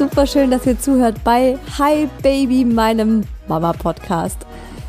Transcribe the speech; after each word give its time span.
Super 0.00 0.26
schön, 0.26 0.50
dass 0.50 0.64
ihr 0.64 0.80
zuhört 0.80 1.22
bei 1.24 1.58
Hi 1.78 2.08
Baby, 2.22 2.64
meinem 2.64 3.22
Mama-Podcast. 3.48 4.46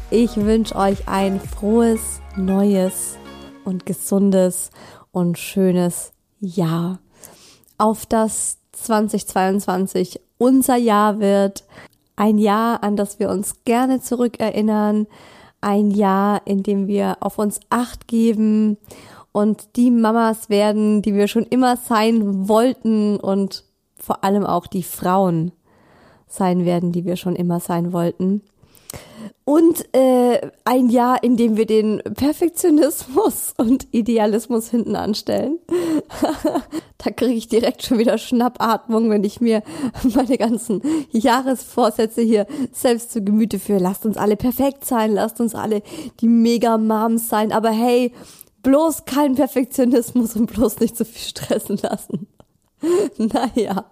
Ich 0.10 0.38
wünsche 0.38 0.74
euch 0.78 1.06
ein 1.06 1.42
frohes, 1.42 2.22
neues 2.38 3.18
und 3.66 3.86
gesundes 3.86 4.70
und 5.12 5.38
schönes 5.38 6.14
Jahr. 6.40 7.00
Auf 7.78 8.06
das 8.06 8.60
2022 8.72 10.22
unser 10.38 10.78
Jahr 10.78 11.20
wird. 11.20 11.66
Ein 12.16 12.38
Jahr, 12.38 12.82
an 12.82 12.96
das 12.96 13.20
wir 13.20 13.30
uns 13.32 13.66
gerne 13.66 14.00
zurückerinnern. 14.00 15.08
Ein 15.60 15.92
Jahr, 15.92 16.42
in 16.46 16.64
dem 16.64 16.88
wir 16.88 17.18
auf 17.20 17.38
uns 17.38 17.60
acht 17.70 18.08
geben 18.08 18.78
und 19.34 19.76
die 19.76 19.92
Mamas 19.92 20.50
werden, 20.50 21.02
die 21.02 21.14
wir 21.16 21.28
schon 21.28 21.44
immer 21.44 21.76
sein 21.76 22.48
wollten 22.48 23.18
und 23.18 23.66
vor 24.02 24.24
allem 24.24 24.46
auch 24.46 24.68
die 24.68 24.84
Frauen 24.84 25.52
sein 26.28 26.66
werden, 26.66 26.92
die 26.92 27.06
wir 27.06 27.16
schon 27.16 27.36
immer 27.36 27.60
sein 27.60 27.94
wollten. 27.94 28.42
Und 29.44 29.94
äh, 29.94 30.50
ein 30.66 30.90
Jahr, 30.90 31.24
in 31.24 31.36
dem 31.36 31.58
wir 31.58 31.66
den 31.66 32.02
Perfektionismus 32.16 33.54
und 33.58 33.88
Idealismus 33.92 34.70
hinten 34.70 34.96
anstellen. 34.96 35.60
da 36.98 37.12
kriege 37.12 37.34
ich 37.34 37.48
direkt 37.48 37.84
schon 37.84 37.98
wieder 37.98 38.18
Schnappatmung, 38.18 39.10
wenn 39.10 39.24
ich 39.24 39.42
mir 39.42 39.64
meine 40.16 40.38
ganzen 40.38 40.82
Jahresvorsätze 41.12 42.22
hier 42.22 42.46
selbst 42.72 43.12
zu 43.12 43.24
Gemüte 43.24 43.60
führe. 43.60 43.80
Lasst 43.80 44.06
uns 44.06 44.18
alle 44.18 44.38
perfekt 44.38 44.86
sein, 44.86 45.14
lasst 45.14 45.40
uns 45.42 45.56
alle 45.56 45.82
die 46.20 46.28
Mega-Moms 46.28 47.30
sein. 47.30 47.52
Aber 47.52 47.72
hey, 47.72 48.14
bloß 48.64 49.06
kein 49.06 49.36
Perfektionismus 49.36 50.36
und 50.36 50.52
bloß 50.52 50.80
nicht 50.80 50.96
so 50.96 51.04
viel 51.04 51.28
stressen 51.28 51.78
lassen. 51.78 52.28
naja. 53.18 53.86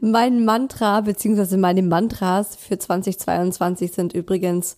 Mein 0.00 0.44
Mantra, 0.44 1.00
beziehungsweise 1.02 1.56
meine 1.56 1.82
Mantras 1.82 2.56
für 2.56 2.78
2022 2.78 3.92
sind 3.92 4.12
übrigens 4.12 4.74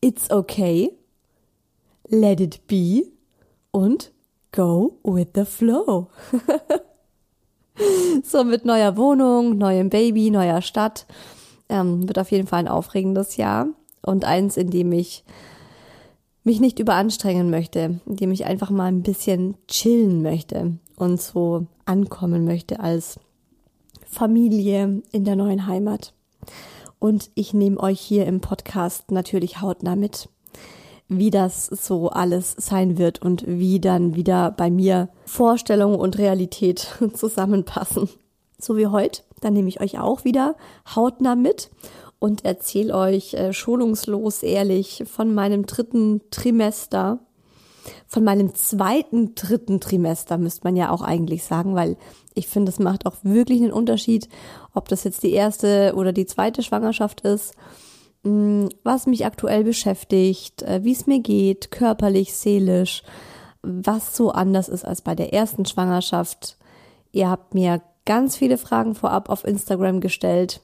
It's 0.00 0.30
okay, 0.30 0.92
Let 2.08 2.40
it 2.40 2.66
be 2.66 3.04
und 3.70 4.12
Go 4.52 4.98
with 5.02 5.28
the 5.34 5.44
flow. 5.44 6.08
so 8.22 8.44
mit 8.44 8.64
neuer 8.64 8.96
Wohnung, 8.96 9.58
neuem 9.58 9.88
Baby, 9.88 10.30
neuer 10.30 10.62
Stadt. 10.62 11.06
Ähm, 11.68 12.06
wird 12.06 12.18
auf 12.18 12.30
jeden 12.30 12.46
Fall 12.46 12.60
ein 12.60 12.68
aufregendes 12.68 13.36
Jahr 13.36 13.66
und 14.02 14.24
eins, 14.24 14.56
in 14.56 14.70
dem 14.70 14.92
ich 14.92 15.24
mich 16.44 16.60
nicht 16.60 16.78
überanstrengen 16.78 17.50
möchte, 17.50 18.00
in 18.06 18.16
dem 18.16 18.30
ich 18.30 18.44
einfach 18.44 18.70
mal 18.70 18.84
ein 18.84 19.02
bisschen 19.02 19.56
chillen 19.66 20.22
möchte 20.22 20.78
und 20.96 21.20
so 21.20 21.66
ankommen 21.86 22.44
möchte 22.44 22.80
als 22.80 23.18
Familie 24.06 25.02
in 25.10 25.24
der 25.24 25.36
neuen 25.36 25.66
Heimat. 25.66 26.14
Und 26.98 27.30
ich 27.34 27.52
nehme 27.52 27.80
euch 27.80 28.00
hier 28.00 28.26
im 28.26 28.40
Podcast 28.40 29.10
natürlich 29.10 29.60
hautnah 29.60 29.96
mit, 29.96 30.28
wie 31.08 31.30
das 31.30 31.66
so 31.66 32.08
alles 32.08 32.54
sein 32.58 32.96
wird 32.96 33.20
und 33.20 33.44
wie 33.46 33.80
dann 33.80 34.14
wieder 34.14 34.50
bei 34.50 34.70
mir 34.70 35.08
Vorstellung 35.26 35.98
und 35.98 36.18
Realität 36.18 36.96
zusammenpassen. 37.14 38.08
So 38.58 38.76
wie 38.76 38.86
heute, 38.86 39.22
dann 39.40 39.52
nehme 39.52 39.68
ich 39.68 39.80
euch 39.80 39.98
auch 39.98 40.24
wieder 40.24 40.56
hautnah 40.94 41.34
mit 41.34 41.70
und 42.18 42.44
erzähle 42.44 42.94
euch 42.94 43.34
äh, 43.34 43.52
schonungslos 43.52 44.42
ehrlich 44.42 45.04
von 45.06 45.34
meinem 45.34 45.66
dritten 45.66 46.22
Trimester 46.30 47.18
von 48.06 48.24
meinem 48.24 48.54
zweiten, 48.54 49.34
dritten 49.34 49.80
Trimester, 49.80 50.38
müsste 50.38 50.62
man 50.64 50.76
ja 50.76 50.90
auch 50.90 51.02
eigentlich 51.02 51.44
sagen, 51.44 51.74
weil 51.74 51.96
ich 52.34 52.48
finde, 52.48 52.70
es 52.70 52.78
macht 52.78 53.06
auch 53.06 53.16
wirklich 53.22 53.62
einen 53.62 53.72
Unterschied, 53.72 54.28
ob 54.72 54.88
das 54.88 55.04
jetzt 55.04 55.22
die 55.22 55.32
erste 55.32 55.94
oder 55.96 56.12
die 56.12 56.26
zweite 56.26 56.62
Schwangerschaft 56.62 57.20
ist, 57.22 57.54
mm, 58.24 58.66
was 58.82 59.06
mich 59.06 59.24
aktuell 59.24 59.64
beschäftigt, 59.64 60.62
äh, 60.62 60.82
wie 60.82 60.92
es 60.92 61.06
mir 61.06 61.20
geht, 61.20 61.70
körperlich, 61.70 62.34
seelisch, 62.34 63.02
was 63.62 64.16
so 64.16 64.30
anders 64.30 64.68
ist 64.68 64.84
als 64.84 65.02
bei 65.02 65.14
der 65.14 65.32
ersten 65.32 65.64
Schwangerschaft. 65.64 66.58
Ihr 67.12 67.30
habt 67.30 67.54
mir 67.54 67.80
ganz 68.04 68.36
viele 68.36 68.58
Fragen 68.58 68.94
vorab 68.94 69.30
auf 69.30 69.44
Instagram 69.44 70.00
gestellt. 70.00 70.60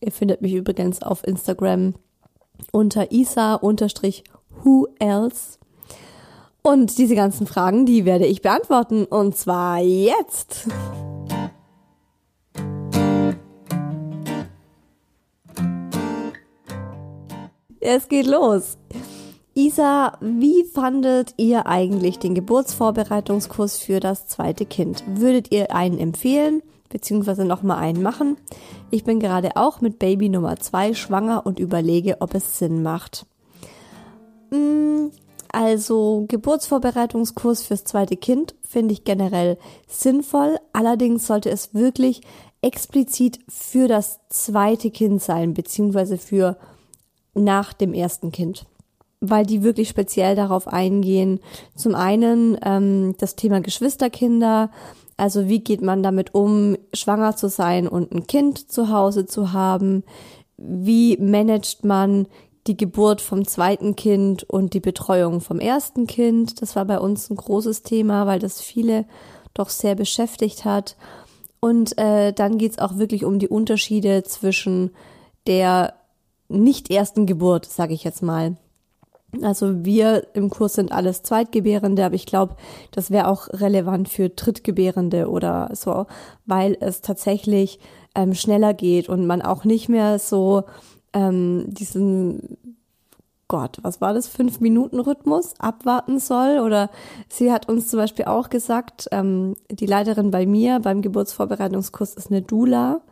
Ihr 0.00 0.12
findet 0.12 0.42
mich 0.42 0.52
übrigens 0.52 1.02
auf 1.02 1.26
Instagram 1.26 1.94
unter 2.70 3.10
isa-who 3.10 4.86
else 4.98 5.58
und 6.66 6.96
diese 6.96 7.14
ganzen 7.14 7.46
Fragen, 7.46 7.84
die 7.84 8.06
werde 8.06 8.26
ich 8.26 8.40
beantworten. 8.40 9.04
Und 9.04 9.36
zwar 9.36 9.80
jetzt. 9.80 10.66
Es 17.80 18.08
geht 18.08 18.26
los. 18.26 18.78
Isa, 19.52 20.16
wie 20.20 20.64
fandet 20.64 21.34
ihr 21.36 21.66
eigentlich 21.66 22.18
den 22.18 22.34
Geburtsvorbereitungskurs 22.34 23.78
für 23.78 24.00
das 24.00 24.26
zweite 24.26 24.64
Kind? 24.64 25.04
Würdet 25.06 25.52
ihr 25.52 25.72
einen 25.72 25.98
empfehlen, 25.98 26.62
beziehungsweise 26.88 27.44
nochmal 27.44 27.78
einen 27.78 28.02
machen? 28.02 28.38
Ich 28.90 29.04
bin 29.04 29.20
gerade 29.20 29.56
auch 29.56 29.82
mit 29.82 29.98
Baby 29.98 30.30
Nummer 30.30 30.56
zwei 30.56 30.94
schwanger 30.94 31.44
und 31.44 31.60
überlege, 31.60 32.16
ob 32.20 32.34
es 32.34 32.58
Sinn 32.58 32.82
macht. 32.82 33.26
Mm, 34.50 35.08
also 35.54 36.26
Geburtsvorbereitungskurs 36.28 37.62
fürs 37.62 37.84
zweite 37.84 38.16
Kind 38.16 38.54
finde 38.62 38.92
ich 38.92 39.04
generell 39.04 39.56
sinnvoll. 39.86 40.58
Allerdings 40.72 41.26
sollte 41.26 41.50
es 41.50 41.74
wirklich 41.74 42.22
explizit 42.60 43.38
für 43.48 43.88
das 43.88 44.20
zweite 44.28 44.90
Kind 44.90 45.22
sein, 45.22 45.54
beziehungsweise 45.54 46.18
für 46.18 46.56
nach 47.34 47.72
dem 47.72 47.94
ersten 47.94 48.32
Kind. 48.32 48.66
Weil 49.20 49.46
die 49.46 49.62
wirklich 49.62 49.88
speziell 49.88 50.34
darauf 50.34 50.68
eingehen. 50.68 51.40
Zum 51.76 51.94
einen 51.94 52.58
ähm, 52.64 53.14
das 53.18 53.36
Thema 53.36 53.60
Geschwisterkinder, 53.60 54.70
also 55.16 55.48
wie 55.48 55.60
geht 55.60 55.82
man 55.82 56.02
damit 56.02 56.34
um, 56.34 56.76
schwanger 56.92 57.36
zu 57.36 57.48
sein 57.48 57.86
und 57.86 58.12
ein 58.12 58.26
Kind 58.26 58.70
zu 58.70 58.90
Hause 58.90 59.26
zu 59.26 59.52
haben? 59.52 60.02
Wie 60.56 61.16
managt 61.18 61.84
man 61.84 62.26
die 62.66 62.76
Geburt 62.76 63.20
vom 63.20 63.46
zweiten 63.46 63.94
Kind 63.96 64.42
und 64.44 64.74
die 64.74 64.80
Betreuung 64.80 65.40
vom 65.40 65.60
ersten 65.60 66.06
Kind. 66.06 66.62
Das 66.62 66.76
war 66.76 66.84
bei 66.84 66.98
uns 66.98 67.30
ein 67.30 67.36
großes 67.36 67.82
Thema, 67.82 68.26
weil 68.26 68.38
das 68.38 68.60
viele 68.60 69.04
doch 69.52 69.68
sehr 69.68 69.94
beschäftigt 69.94 70.64
hat. 70.64 70.96
Und 71.60 71.96
äh, 71.98 72.32
dann 72.32 72.58
geht's 72.58 72.78
auch 72.78 72.96
wirklich 72.96 73.24
um 73.24 73.38
die 73.38 73.48
Unterschiede 73.48 74.22
zwischen 74.22 74.90
der 75.46 75.94
nicht 76.48 76.90
ersten 76.90 77.26
Geburt, 77.26 77.66
sage 77.66 77.94
ich 77.94 78.04
jetzt 78.04 78.22
mal. 78.22 78.56
Also 79.42 79.84
wir 79.84 80.26
im 80.34 80.48
Kurs 80.48 80.74
sind 80.74 80.92
alles 80.92 81.22
Zweitgebärende, 81.22 82.04
aber 82.04 82.14
ich 82.14 82.26
glaube, 82.26 82.56
das 82.92 83.10
wäre 83.10 83.28
auch 83.28 83.48
relevant 83.48 84.08
für 84.08 84.28
Drittgebärende 84.28 85.28
oder 85.28 85.70
so, 85.72 86.06
weil 86.46 86.76
es 86.80 87.00
tatsächlich 87.00 87.80
ähm, 88.14 88.34
schneller 88.34 88.74
geht 88.74 89.08
und 89.08 89.26
man 89.26 89.42
auch 89.42 89.64
nicht 89.64 89.88
mehr 89.88 90.18
so 90.18 90.64
ähm, 91.14 91.64
diesen 91.68 92.58
Gott, 93.48 93.78
was 93.82 94.00
war 94.00 94.14
das, 94.14 94.26
fünf 94.26 94.60
Minuten 94.60 95.00
Rhythmus 95.00 95.54
abwarten 95.58 96.18
soll. 96.18 96.60
Oder 96.60 96.90
sie 97.28 97.52
hat 97.52 97.68
uns 97.68 97.88
zum 97.88 97.98
Beispiel 97.98 98.24
auch 98.24 98.48
gesagt, 98.48 99.08
ähm, 99.12 99.54
die 99.70 99.86
Leiterin 99.86 100.30
bei 100.30 100.46
mir 100.46 100.80
beim 100.80 101.02
Geburtsvorbereitungskurs 101.02 102.14
ist 102.14 102.30
eine 102.30 102.42
Dula. 102.42 103.02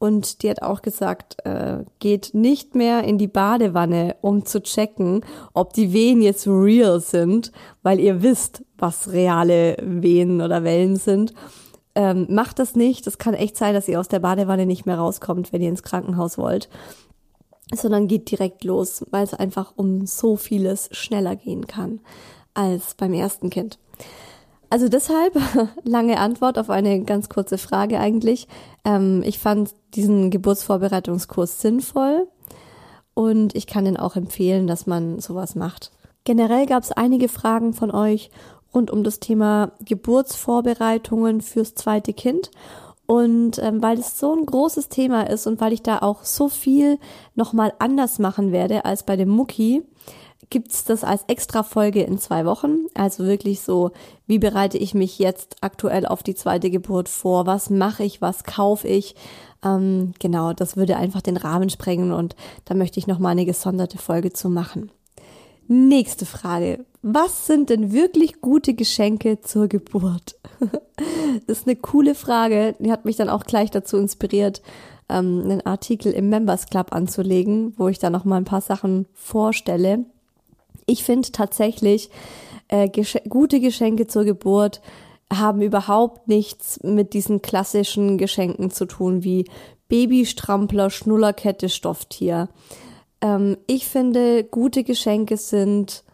Und 0.00 0.42
die 0.42 0.50
hat 0.50 0.62
auch 0.62 0.82
gesagt, 0.82 1.44
äh, 1.44 1.84
geht 1.98 2.30
nicht 2.32 2.76
mehr 2.76 3.02
in 3.02 3.18
die 3.18 3.26
Badewanne, 3.26 4.16
um 4.20 4.44
zu 4.44 4.62
checken, 4.62 5.24
ob 5.54 5.72
die 5.72 5.92
Wehen 5.92 6.22
jetzt 6.22 6.46
real 6.46 7.00
sind, 7.00 7.50
weil 7.82 7.98
ihr 7.98 8.22
wisst, 8.22 8.64
was 8.76 9.10
reale 9.10 9.76
Wehen 9.82 10.40
oder 10.40 10.62
Wellen 10.62 10.96
sind. 10.96 11.34
Ähm, 11.96 12.28
macht 12.30 12.60
das 12.60 12.76
nicht. 12.76 13.08
Das 13.08 13.18
kann 13.18 13.34
echt 13.34 13.56
sein, 13.56 13.74
dass 13.74 13.88
ihr 13.88 13.98
aus 13.98 14.06
der 14.06 14.20
Badewanne 14.20 14.66
nicht 14.66 14.86
mehr 14.86 14.98
rauskommt, 14.98 15.52
wenn 15.52 15.62
ihr 15.62 15.68
ins 15.68 15.82
Krankenhaus 15.82 16.38
wollt 16.38 16.68
sondern 17.74 18.08
geht 18.08 18.30
direkt 18.30 18.64
los, 18.64 19.04
weil 19.10 19.24
es 19.24 19.34
einfach 19.34 19.72
um 19.76 20.06
so 20.06 20.36
vieles 20.36 20.88
schneller 20.92 21.36
gehen 21.36 21.66
kann 21.66 22.00
als 22.54 22.94
beim 22.94 23.12
ersten 23.12 23.50
Kind. 23.50 23.78
Also 24.70 24.88
deshalb 24.88 25.34
lange 25.84 26.18
Antwort 26.18 26.58
auf 26.58 26.70
eine 26.70 27.02
ganz 27.04 27.28
kurze 27.28 27.58
Frage 27.58 27.98
eigentlich. 27.98 28.48
Ähm, 28.84 29.22
ich 29.24 29.38
fand 29.38 29.74
diesen 29.94 30.30
Geburtsvorbereitungskurs 30.30 31.60
sinnvoll 31.60 32.28
und 33.14 33.54
ich 33.54 33.66
kann 33.66 33.84
den 33.84 33.96
auch 33.96 34.16
empfehlen, 34.16 34.66
dass 34.66 34.86
man 34.86 35.20
sowas 35.20 35.54
macht. 35.54 35.92
Generell 36.24 36.66
gab 36.66 36.82
es 36.82 36.92
einige 36.92 37.28
Fragen 37.28 37.72
von 37.72 37.90
euch 37.90 38.30
rund 38.74 38.90
um 38.90 39.02
das 39.02 39.20
Thema 39.20 39.72
Geburtsvorbereitungen 39.84 41.40
fürs 41.40 41.74
zweite 41.74 42.12
Kind 42.12 42.50
und 43.10 43.58
ähm, 43.60 43.82
weil 43.82 43.98
es 43.98 44.18
so 44.18 44.36
ein 44.36 44.44
großes 44.44 44.90
Thema 44.90 45.22
ist 45.22 45.46
und 45.46 45.62
weil 45.62 45.72
ich 45.72 45.82
da 45.82 46.00
auch 46.00 46.24
so 46.24 46.50
viel 46.50 46.98
nochmal 47.34 47.72
anders 47.78 48.18
machen 48.18 48.52
werde 48.52 48.84
als 48.84 49.02
bei 49.02 49.16
dem 49.16 49.30
Mucki, 49.30 49.82
gibt's 50.50 50.84
das 50.84 51.04
als 51.04 51.24
extra 51.26 51.62
Folge 51.62 52.02
in 52.02 52.18
zwei 52.18 52.44
Wochen. 52.44 52.84
Also 52.92 53.24
wirklich 53.24 53.62
so, 53.62 53.92
wie 54.26 54.38
bereite 54.38 54.76
ich 54.76 54.92
mich 54.92 55.18
jetzt 55.18 55.56
aktuell 55.62 56.04
auf 56.04 56.22
die 56.22 56.34
zweite 56.34 56.68
Geburt 56.68 57.08
vor? 57.08 57.46
Was 57.46 57.70
mache 57.70 58.04
ich? 58.04 58.20
Was 58.20 58.44
kaufe 58.44 58.86
ich? 58.86 59.14
Ähm, 59.64 60.12
genau, 60.18 60.52
das 60.52 60.76
würde 60.76 60.98
einfach 60.98 61.22
den 61.22 61.38
Rahmen 61.38 61.70
sprengen 61.70 62.12
und 62.12 62.36
da 62.66 62.74
möchte 62.74 63.00
ich 63.00 63.06
nochmal 63.06 63.32
eine 63.32 63.46
gesonderte 63.46 63.96
Folge 63.96 64.34
zu 64.34 64.50
machen. 64.50 64.90
Nächste 65.70 66.24
Frage. 66.24 66.86
Was 67.02 67.46
sind 67.46 67.68
denn 67.68 67.92
wirklich 67.92 68.40
gute 68.40 68.72
Geschenke 68.72 69.42
zur 69.42 69.68
Geburt? 69.68 70.36
das 71.46 71.58
ist 71.58 71.66
eine 71.66 71.76
coole 71.76 72.14
Frage. 72.14 72.74
Die 72.78 72.90
hat 72.90 73.04
mich 73.04 73.16
dann 73.16 73.28
auch 73.28 73.44
gleich 73.44 73.70
dazu 73.70 73.98
inspiriert, 73.98 74.62
ähm, 75.10 75.42
einen 75.44 75.66
Artikel 75.66 76.12
im 76.12 76.30
Members 76.30 76.66
Club 76.66 76.94
anzulegen, 76.94 77.74
wo 77.76 77.88
ich 77.88 77.98
da 77.98 78.08
noch 78.08 78.24
mal 78.24 78.38
ein 78.38 78.46
paar 78.46 78.62
Sachen 78.62 79.04
vorstelle. 79.12 80.06
Ich 80.86 81.04
finde 81.04 81.30
tatsächlich, 81.32 82.08
äh, 82.68 82.88
gesch 82.88 83.18
gute 83.28 83.60
Geschenke 83.60 84.06
zur 84.06 84.24
Geburt 84.24 84.80
haben 85.30 85.60
überhaupt 85.60 86.28
nichts 86.28 86.82
mit 86.82 87.12
diesen 87.12 87.42
klassischen 87.42 88.16
Geschenken 88.16 88.70
zu 88.70 88.86
tun, 88.86 89.22
wie 89.22 89.44
Babystrampler, 89.88 90.88
Schnullerkette, 90.88 91.68
Stofftier. 91.68 92.48
Ähm, 93.20 93.56
ich 93.66 93.86
finde, 93.88 94.44
gute 94.44 94.84
Geschenke 94.84 95.36
sind 95.36 96.04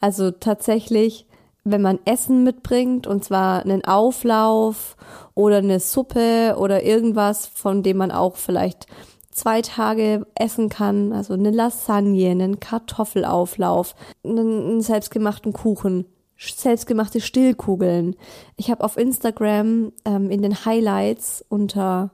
also 0.00 0.30
tatsächlich, 0.30 1.26
wenn 1.64 1.80
man 1.80 1.98
Essen 2.04 2.44
mitbringt, 2.44 3.06
und 3.06 3.24
zwar 3.24 3.62
einen 3.62 3.84
Auflauf 3.84 4.96
oder 5.34 5.58
eine 5.58 5.80
Suppe 5.80 6.56
oder 6.58 6.82
irgendwas, 6.82 7.46
von 7.46 7.82
dem 7.82 7.96
man 7.96 8.10
auch 8.10 8.36
vielleicht 8.36 8.86
zwei 9.30 9.62
Tage 9.62 10.26
essen 10.34 10.68
kann, 10.68 11.12
also 11.12 11.34
eine 11.34 11.50
Lasagne, 11.50 12.30
einen 12.30 12.60
Kartoffelauflauf, 12.60 13.94
einen, 14.22 14.80
selbstgemachten 14.80 15.52
Kuchen, 15.52 16.06
selbstgemachte 16.38 17.20
Stillkugeln. 17.20 18.16
Ich 18.56 18.70
habe 18.70 18.84
auf 18.84 18.96
Instagram 18.96 19.92
ähm, 20.04 20.30
in 20.30 20.42
den 20.42 20.64
Highlights 20.64 21.44
unter 21.48 22.10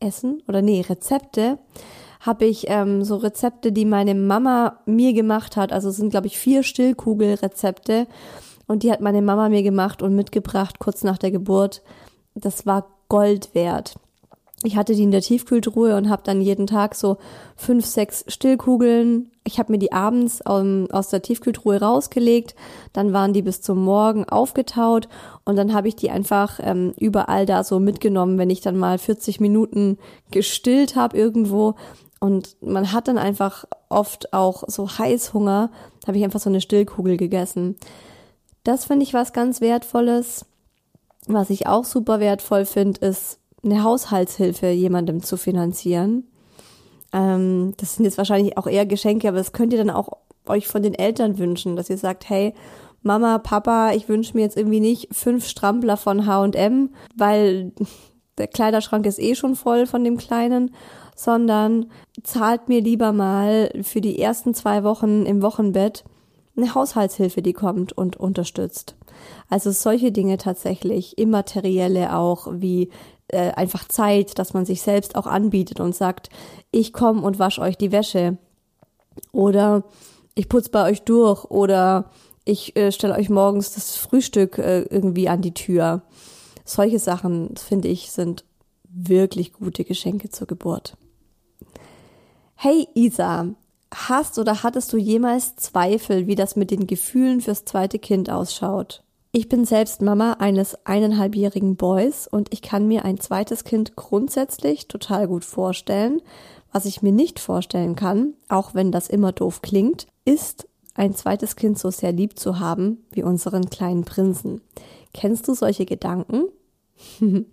Essen 0.00 0.42
oder 0.48 0.62
nee, 0.62 0.80
Rezepte 0.80 1.58
habe 2.26 2.44
ich 2.44 2.66
ähm, 2.68 3.04
so 3.04 3.16
Rezepte, 3.16 3.72
die 3.72 3.84
meine 3.84 4.14
Mama 4.14 4.80
mir 4.84 5.12
gemacht 5.12 5.56
hat. 5.56 5.72
Also 5.72 5.88
es 5.88 5.96
sind, 5.96 6.10
glaube 6.10 6.26
ich, 6.26 6.38
vier 6.38 6.62
Stillkugelrezepte. 6.62 8.06
Und 8.66 8.82
die 8.82 8.90
hat 8.90 9.00
meine 9.00 9.22
Mama 9.22 9.48
mir 9.48 9.62
gemacht 9.62 10.02
und 10.02 10.16
mitgebracht 10.16 10.78
kurz 10.80 11.04
nach 11.04 11.18
der 11.18 11.30
Geburt. 11.30 11.82
Das 12.34 12.66
war 12.66 12.88
Gold 13.08 13.54
wert. 13.54 13.94
Ich 14.62 14.76
hatte 14.76 14.94
die 14.94 15.02
in 15.02 15.10
der 15.10 15.20
Tiefkühltruhe 15.20 15.96
und 15.96 16.08
habe 16.08 16.22
dann 16.24 16.40
jeden 16.40 16.66
Tag 16.66 16.94
so 16.94 17.18
fünf, 17.56 17.84
sechs 17.84 18.24
Stillkugeln. 18.26 19.30
Ich 19.44 19.58
habe 19.58 19.70
mir 19.70 19.78
die 19.78 19.92
abends 19.92 20.40
um, 20.40 20.90
aus 20.90 21.10
der 21.10 21.20
Tiefkühltruhe 21.20 21.78
rausgelegt. 21.78 22.56
Dann 22.94 23.12
waren 23.12 23.34
die 23.34 23.42
bis 23.42 23.60
zum 23.60 23.84
Morgen 23.84 24.24
aufgetaut 24.24 25.08
und 25.44 25.56
dann 25.56 25.74
habe 25.74 25.88
ich 25.88 25.94
die 25.94 26.10
einfach 26.10 26.58
ähm, 26.62 26.94
überall 26.98 27.44
da 27.44 27.64
so 27.64 27.78
mitgenommen, 27.78 28.38
wenn 28.38 28.50
ich 28.50 28.62
dann 28.62 28.78
mal 28.78 28.98
40 28.98 29.40
Minuten 29.40 29.98
gestillt 30.30 30.96
habe 30.96 31.16
irgendwo 31.16 31.74
und 32.20 32.56
man 32.62 32.92
hat 32.92 33.08
dann 33.08 33.18
einfach 33.18 33.64
oft 33.88 34.32
auch 34.32 34.64
so 34.66 34.88
Heißhunger, 34.88 35.70
habe 36.06 36.18
ich 36.18 36.24
einfach 36.24 36.40
so 36.40 36.48
eine 36.48 36.60
Stillkugel 36.60 37.16
gegessen. 37.16 37.76
Das 38.64 38.86
finde 38.86 39.04
ich 39.04 39.14
was 39.14 39.32
ganz 39.32 39.60
Wertvolles. 39.60 40.46
Was 41.26 41.50
ich 41.50 41.66
auch 41.66 41.84
super 41.84 42.20
wertvoll 42.20 42.64
finde, 42.64 43.04
ist 43.04 43.38
eine 43.62 43.82
Haushaltshilfe 43.82 44.68
jemandem 44.68 45.22
zu 45.22 45.36
finanzieren. 45.36 46.24
Ähm, 47.12 47.74
das 47.76 47.96
sind 47.96 48.04
jetzt 48.04 48.18
wahrscheinlich 48.18 48.56
auch 48.56 48.66
eher 48.66 48.86
Geschenke, 48.86 49.28
aber 49.28 49.38
das 49.38 49.52
könnt 49.52 49.72
ihr 49.72 49.78
dann 49.78 49.90
auch 49.90 50.18
euch 50.46 50.68
von 50.68 50.82
den 50.82 50.94
Eltern 50.94 51.38
wünschen, 51.38 51.76
dass 51.76 51.90
ihr 51.90 51.98
sagt, 51.98 52.28
hey, 52.28 52.54
Mama, 53.02 53.38
Papa, 53.38 53.92
ich 53.92 54.08
wünsche 54.08 54.36
mir 54.36 54.42
jetzt 54.42 54.56
irgendwie 54.56 54.80
nicht 54.80 55.14
fünf 55.14 55.46
Strampler 55.46 55.96
von 55.96 56.26
H&M, 56.26 56.90
weil 57.16 57.72
der 58.38 58.48
Kleiderschrank 58.48 59.06
ist 59.06 59.18
eh 59.18 59.34
schon 59.34 59.56
voll 59.56 59.86
von 59.86 60.04
dem 60.04 60.16
Kleinen, 60.16 60.74
sondern 61.16 61.86
zahlt 62.22 62.68
mir 62.68 62.80
lieber 62.80 63.12
mal 63.12 63.72
für 63.82 64.00
die 64.00 64.20
ersten 64.20 64.54
zwei 64.54 64.84
Wochen 64.84 65.26
im 65.26 65.42
Wochenbett 65.42 66.04
eine 66.56 66.74
Haushaltshilfe, 66.74 67.42
die 67.42 67.52
kommt 67.52 67.92
und 67.92 68.16
unterstützt. 68.16 68.94
Also 69.48 69.70
solche 69.72 70.12
Dinge 70.12 70.36
tatsächlich, 70.36 71.18
immaterielle 71.18 72.16
auch, 72.16 72.48
wie 72.52 72.90
äh, 73.28 73.50
einfach 73.52 73.88
Zeit, 73.88 74.38
dass 74.38 74.54
man 74.54 74.66
sich 74.66 74.82
selbst 74.82 75.16
auch 75.16 75.26
anbietet 75.26 75.80
und 75.80 75.94
sagt, 75.94 76.30
ich 76.70 76.92
komme 76.92 77.22
und 77.22 77.38
wasche 77.38 77.60
euch 77.60 77.76
die 77.76 77.92
Wäsche 77.92 78.38
oder 79.32 79.84
ich 80.34 80.48
putze 80.48 80.70
bei 80.70 80.84
euch 80.84 81.02
durch 81.02 81.44
oder 81.44 82.10
ich 82.44 82.76
äh, 82.76 82.92
stelle 82.92 83.14
euch 83.14 83.30
morgens 83.30 83.72
das 83.74 83.96
Frühstück 83.96 84.58
äh, 84.58 84.82
irgendwie 84.82 85.28
an 85.28 85.40
die 85.40 85.54
Tür. 85.54 86.02
Solche 86.64 86.98
Sachen, 86.98 87.56
finde 87.56 87.88
ich, 87.88 88.12
sind 88.12 88.44
wirklich 88.84 89.52
gute 89.52 89.84
Geschenke 89.84 90.30
zur 90.30 90.46
Geburt. 90.46 90.96
Hey 92.58 92.88
Isa, 92.94 93.48
hast 93.94 94.38
oder 94.38 94.62
hattest 94.62 94.90
du 94.90 94.96
jemals 94.96 95.56
Zweifel, 95.56 96.26
wie 96.26 96.36
das 96.36 96.56
mit 96.56 96.70
den 96.70 96.86
Gefühlen 96.86 97.42
fürs 97.42 97.66
zweite 97.66 97.98
Kind 97.98 98.30
ausschaut? 98.30 99.02
Ich 99.30 99.50
bin 99.50 99.66
selbst 99.66 100.00
Mama 100.00 100.38
eines 100.38 100.74
eineinhalbjährigen 100.86 101.76
Boys 101.76 102.26
und 102.26 102.54
ich 102.54 102.62
kann 102.62 102.88
mir 102.88 103.04
ein 103.04 103.20
zweites 103.20 103.64
Kind 103.64 103.94
grundsätzlich 103.94 104.88
total 104.88 105.28
gut 105.28 105.44
vorstellen, 105.44 106.22
Was 106.72 106.86
ich 106.86 107.02
mir 107.02 107.12
nicht 107.12 107.40
vorstellen 107.40 107.94
kann, 107.94 108.32
auch 108.48 108.74
wenn 108.74 108.90
das 108.90 109.08
immer 109.08 109.32
doof 109.32 109.60
klingt, 109.60 110.06
ist 110.24 110.66
ein 110.94 111.14
zweites 111.14 111.56
Kind 111.56 111.78
so 111.78 111.90
sehr 111.90 112.12
lieb 112.12 112.38
zu 112.38 112.58
haben 112.58 113.04
wie 113.12 113.22
unseren 113.22 113.68
kleinen 113.68 114.04
Prinzen. 114.04 114.62
Kennst 115.12 115.46
du 115.46 115.54
solche 115.54 115.84
Gedanken? 115.84 116.44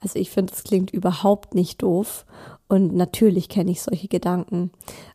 also 0.00 0.18
ich 0.18 0.30
finde, 0.30 0.52
es 0.52 0.62
klingt 0.62 0.90
überhaupt 0.90 1.54
nicht 1.54 1.82
doof 1.82 2.26
und 2.72 2.94
natürlich 2.94 3.50
kenne 3.50 3.70
ich 3.70 3.82
solche 3.82 4.08
Gedanken. 4.08 4.70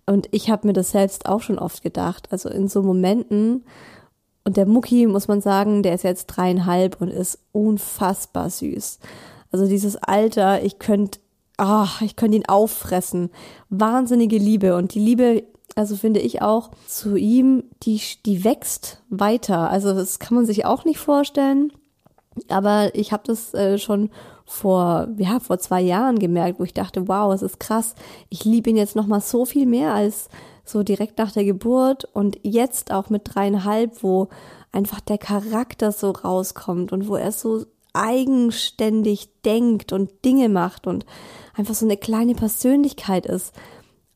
Und 0.06 0.28
ich 0.30 0.52
habe 0.52 0.68
mir 0.68 0.74
das 0.74 0.92
selbst 0.92 1.26
auch 1.26 1.42
schon 1.42 1.58
oft 1.58 1.82
gedacht. 1.82 2.28
Also 2.30 2.50
in 2.50 2.68
so 2.68 2.84
Momenten, 2.84 3.64
und 4.44 4.58
der 4.58 4.68
Mucki, 4.68 5.08
muss 5.08 5.28
man 5.28 5.42
sagen, 5.42 5.82
der 5.82 5.96
ist 5.96 6.04
jetzt 6.04 6.28
dreieinhalb 6.28 7.02
und 7.02 7.08
ist 7.08 7.40
unfassbar 7.54 8.52
süß. 8.52 9.00
Also 9.52 9.66
dieses 9.66 9.96
Alter, 9.96 10.64
ich 10.64 10.78
könnte, 10.78 11.20
ah, 11.58 11.88
ich 12.02 12.16
könnte 12.16 12.38
ihn 12.38 12.48
auffressen. 12.48 13.32
Wahnsinnige 13.72 14.38
Liebe. 14.38 14.76
Und 14.76 14.94
die 14.94 15.00
Liebe, 15.00 15.44
also 15.74 15.96
finde 15.96 16.20
ich 16.20 16.44
auch, 16.44 16.70
zu 16.86 17.16
ihm, 17.16 17.64
die, 17.82 18.00
die 18.28 18.44
wächst 18.44 19.02
weiter. 19.10 19.72
Also 19.72 19.96
das 19.96 20.20
kann 20.20 20.36
man 20.36 20.46
sich 20.46 20.64
auch 20.66 20.86
nicht 20.86 21.00
vorstellen. 21.00 21.74
Aber 22.50 22.94
ich 22.94 23.12
habe 23.12 23.24
das 23.26 23.56
äh, 23.56 23.80
schon 23.80 24.12
vor, 24.48 25.10
ja, 25.18 25.40
vor 25.40 25.60
zwei 25.60 25.82
Jahren 25.82 26.20
gemerkt, 26.20 26.60
wo 26.60 26.64
ich 26.64 26.74
dachte, 26.74 27.08
wow, 27.08 27.34
es 27.34 27.42
ist 27.42 27.60
krass. 27.60 27.96
Ich 28.30 28.46
liebe 28.46 28.70
ihn 28.70 28.78
jetzt 28.78 28.96
noch 28.96 29.06
mal 29.06 29.20
so 29.20 29.46
viel 29.46 29.66
mehr 29.66 29.94
als 29.94 30.30
so 30.64 30.84
direkt 30.84 31.18
nach 31.18 31.32
der 31.32 31.44
Geburt 31.44 32.06
und 32.06 32.40
jetzt 32.44 32.92
auch 32.92 33.10
mit 33.10 33.24
dreieinhalb, 33.26 34.02
wo 34.04 34.30
einfach 34.72 35.02
der 35.02 35.18
Charakter 35.18 35.92
so 35.92 36.12
rauskommt 36.12 36.92
und 36.94 37.08
wo 37.08 37.16
er 37.16 37.32
so 37.32 37.66
eigenständig 37.94 39.30
denkt 39.44 39.92
und 39.92 40.24
Dinge 40.24 40.50
macht 40.50 40.88
und 40.88 41.06
einfach 41.56 41.74
so 41.74 41.86
eine 41.86 41.98
kleine 41.98 42.34
Persönlichkeit 42.34 43.26
ist. 43.26 43.54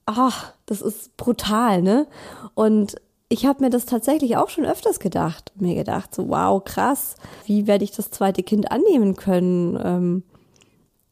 Ach, 0.06 0.54
das 0.66 0.82
ist 0.82 1.18
brutal, 1.18 1.82
ne? 1.82 2.08
Und 2.54 2.96
ich 3.32 3.46
habe 3.46 3.64
mir 3.64 3.70
das 3.70 3.86
tatsächlich 3.86 4.36
auch 4.36 4.50
schon 4.50 4.66
öfters 4.66 5.00
gedacht. 5.00 5.54
Mir 5.56 5.74
gedacht, 5.74 6.14
so 6.14 6.28
wow, 6.28 6.62
krass, 6.62 7.16
wie 7.46 7.66
werde 7.66 7.86
ich 7.86 7.92
das 7.92 8.12
zweite 8.12 8.44
Kind 8.44 8.72
annehmen 8.72 9.16
können? 9.16 9.80
Ähm, 9.82 10.24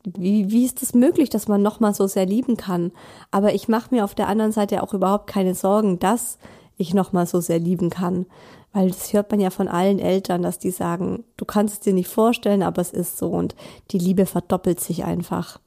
wie, 0.03 0.51
wie 0.51 0.65
ist 0.65 0.81
es 0.81 0.89
das 0.89 0.93
möglich, 0.99 1.29
dass 1.29 1.47
man 1.47 1.61
nochmal 1.61 1.93
so 1.93 2.07
sehr 2.07 2.25
lieben 2.25 2.57
kann? 2.57 2.91
Aber 3.31 3.53
ich 3.53 3.69
mache 3.69 3.95
mir 3.95 4.03
auf 4.03 4.15
der 4.15 4.27
anderen 4.27 4.51
Seite 4.51 4.83
auch 4.83 4.93
überhaupt 4.93 5.27
keine 5.27 5.55
Sorgen, 5.55 5.99
dass 5.99 6.39
ich 6.77 6.93
nochmal 6.93 7.25
so 7.25 7.39
sehr 7.39 7.59
lieben 7.59 7.89
kann. 7.89 8.25
Weil 8.73 8.89
das 8.89 9.13
hört 9.13 9.31
man 9.31 9.39
ja 9.39 9.49
von 9.49 9.69
allen 9.69 9.99
Eltern, 9.99 10.41
dass 10.41 10.59
die 10.59 10.71
sagen, 10.71 11.23
du 11.37 11.45
kannst 11.45 11.75
es 11.75 11.79
dir 11.79 11.93
nicht 11.93 12.09
vorstellen, 12.09 12.63
aber 12.63 12.81
es 12.81 12.91
ist 12.91 13.17
so 13.17 13.29
und 13.29 13.55
die 13.91 13.97
Liebe 13.97 14.25
verdoppelt 14.25 14.81
sich 14.81 15.05
einfach. 15.05 15.59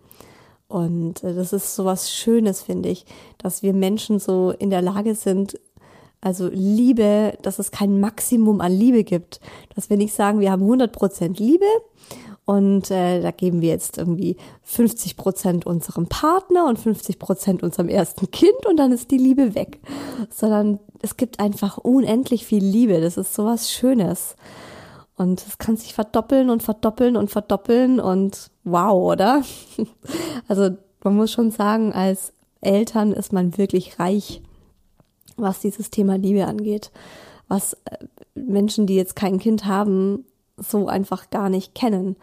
Und 0.68 1.24
äh, 1.24 1.34
das 1.34 1.54
ist 1.54 1.74
so 1.74 1.86
was 1.86 2.12
Schönes, 2.12 2.60
finde 2.62 2.90
ich, 2.90 3.06
dass 3.38 3.62
wir 3.62 3.72
Menschen 3.72 4.18
so 4.18 4.50
in 4.50 4.68
der 4.68 4.82
Lage 4.82 5.14
sind, 5.14 5.58
also 6.22 6.48
Liebe, 6.50 7.36
dass 7.42 7.58
es 7.58 7.72
kein 7.72 8.00
Maximum 8.00 8.60
an 8.60 8.72
Liebe 8.72 9.04
gibt. 9.04 9.40
Dass 9.74 9.90
wir 9.90 9.96
nicht 9.96 10.14
sagen, 10.14 10.38
wir 10.38 10.52
haben 10.52 10.62
100 10.62 10.92
Prozent 10.92 11.38
Liebe 11.40 11.66
und 12.44 12.90
äh, 12.92 13.20
da 13.20 13.32
geben 13.32 13.60
wir 13.60 13.70
jetzt 13.70 13.98
irgendwie 13.98 14.36
50 14.62 15.16
Prozent 15.16 15.66
unserem 15.66 16.06
Partner 16.06 16.66
und 16.66 16.78
50 16.78 17.18
Prozent 17.18 17.62
unserem 17.64 17.88
ersten 17.88 18.30
Kind 18.30 18.66
und 18.68 18.76
dann 18.76 18.92
ist 18.92 19.10
die 19.10 19.18
Liebe 19.18 19.56
weg. 19.56 19.80
Sondern 20.30 20.78
es 21.02 21.16
gibt 21.16 21.40
einfach 21.40 21.78
unendlich 21.78 22.46
viel 22.46 22.64
Liebe. 22.64 23.00
Das 23.00 23.16
ist 23.16 23.34
sowas 23.34 23.70
Schönes. 23.72 24.36
Und 25.16 25.44
es 25.46 25.58
kann 25.58 25.76
sich 25.76 25.92
verdoppeln 25.92 26.50
und 26.50 26.62
verdoppeln 26.62 27.16
und 27.16 27.30
verdoppeln 27.30 27.98
und 28.00 28.50
wow, 28.64 29.12
oder? 29.12 29.42
Also 30.48 30.70
man 31.02 31.16
muss 31.16 31.32
schon 31.32 31.50
sagen, 31.50 31.92
als 31.92 32.32
Eltern 32.60 33.12
ist 33.12 33.32
man 33.32 33.58
wirklich 33.58 33.98
reich 33.98 34.40
was 35.36 35.60
dieses 35.60 35.90
Thema 35.90 36.16
Liebe 36.16 36.46
angeht, 36.46 36.90
was 37.48 37.74
äh, 37.84 37.98
Menschen, 38.34 38.86
die 38.86 38.96
jetzt 38.96 39.16
kein 39.16 39.38
Kind 39.38 39.66
haben, 39.66 40.24
so 40.56 40.88
einfach 40.88 41.30
gar 41.30 41.48
nicht 41.48 41.74
kennen, 41.74 42.16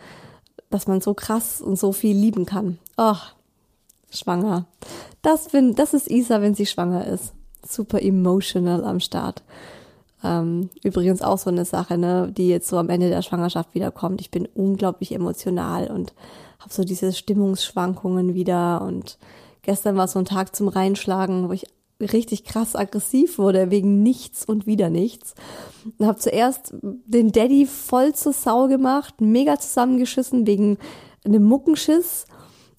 dass 0.69 0.87
man 0.87 1.01
so 1.01 1.13
krass 1.13 1.61
und 1.61 1.77
so 1.77 1.91
viel 1.91 2.15
lieben 2.15 2.45
kann. 2.45 2.77
Oh, 2.97 3.15
schwanger. 4.11 4.65
Das, 5.21 5.49
bin, 5.49 5.75
das 5.75 5.93
ist 5.93 6.09
Isa, 6.09 6.41
wenn 6.41 6.55
sie 6.55 6.65
schwanger 6.65 7.05
ist. 7.05 7.33
Super 7.67 8.01
emotional 8.01 8.83
am 8.85 8.99
Start. 8.99 9.43
Ähm, 10.23 10.69
übrigens 10.83 11.21
auch 11.21 11.37
so 11.37 11.49
eine 11.49 11.65
Sache, 11.65 11.97
ne, 11.97 12.31
die 12.35 12.49
jetzt 12.49 12.67
so 12.67 12.77
am 12.77 12.89
Ende 12.89 13.09
der 13.09 13.21
Schwangerschaft 13.21 13.73
wiederkommt. 13.73 14.21
Ich 14.21 14.31
bin 14.31 14.47
unglaublich 14.53 15.13
emotional 15.13 15.87
und 15.87 16.13
habe 16.59 16.73
so 16.73 16.83
diese 16.83 17.13
Stimmungsschwankungen 17.13 18.33
wieder. 18.33 18.81
Und 18.81 19.17
gestern 19.61 19.95
war 19.95 20.07
so 20.07 20.19
ein 20.19 20.25
Tag 20.25 20.55
zum 20.55 20.67
Reinschlagen, 20.67 21.47
wo 21.47 21.53
ich 21.53 21.67
richtig 21.99 22.43
krass 22.45 22.75
aggressiv 22.75 23.37
wurde 23.37 23.71
wegen 23.71 24.01
nichts 24.03 24.45
und 24.45 24.65
wieder 24.65 24.89
nichts. 24.89 25.35
Und 25.97 26.05
habe 26.05 26.19
zuerst 26.19 26.73
den 26.81 27.31
Daddy 27.31 27.65
voll 27.65 28.13
zur 28.13 28.33
Sau 28.33 28.67
gemacht, 28.67 29.21
mega 29.21 29.59
zusammengeschissen 29.59 30.47
wegen 30.47 30.77
einem 31.25 31.43
Muckenschiss. 31.43 32.25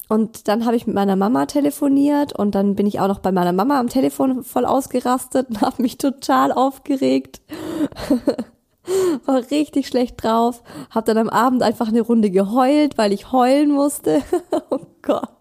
Und 0.09 0.49
dann 0.49 0.65
habe 0.65 0.75
ich 0.75 0.87
mit 0.87 0.95
meiner 0.95 1.15
Mama 1.15 1.45
telefoniert 1.45 2.37
und 2.37 2.53
dann 2.53 2.75
bin 2.75 2.85
ich 2.85 2.99
auch 2.99 3.07
noch 3.07 3.19
bei 3.19 3.31
meiner 3.31 3.53
Mama 3.53 3.79
am 3.79 3.87
Telefon 3.87 4.43
voll 4.43 4.65
ausgerastet 4.65 5.49
und 5.49 5.61
habe 5.61 5.81
mich 5.81 5.97
total 5.97 6.51
aufgeregt. 6.51 7.41
War 9.25 9.51
richtig 9.51 9.87
schlecht 9.87 10.21
drauf. 10.21 10.63
Hab 10.89 11.05
dann 11.05 11.17
am 11.17 11.29
Abend 11.29 11.63
einfach 11.63 11.87
eine 11.87 12.01
Runde 12.01 12.29
geheult, 12.29 12.97
weil 12.97 13.13
ich 13.13 13.31
heulen 13.31 13.71
musste. 13.71 14.21
oh 14.69 14.79
Gott. 15.01 15.40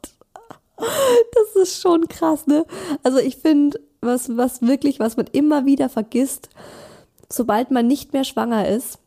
Das 0.80 1.62
ist 1.62 1.80
schon 1.80 2.08
krass, 2.08 2.46
ne? 2.46 2.64
Also 3.02 3.18
ich 3.18 3.36
finde, 3.36 3.80
was, 4.00 4.36
was 4.36 4.62
wirklich, 4.62 5.00
was 5.00 5.16
man 5.16 5.26
immer 5.32 5.66
wieder 5.66 5.88
vergisst, 5.88 6.48
sobald 7.28 7.70
man 7.70 7.86
nicht 7.86 8.12
mehr 8.12 8.24
schwanger 8.24 8.68
ist, 8.68 8.98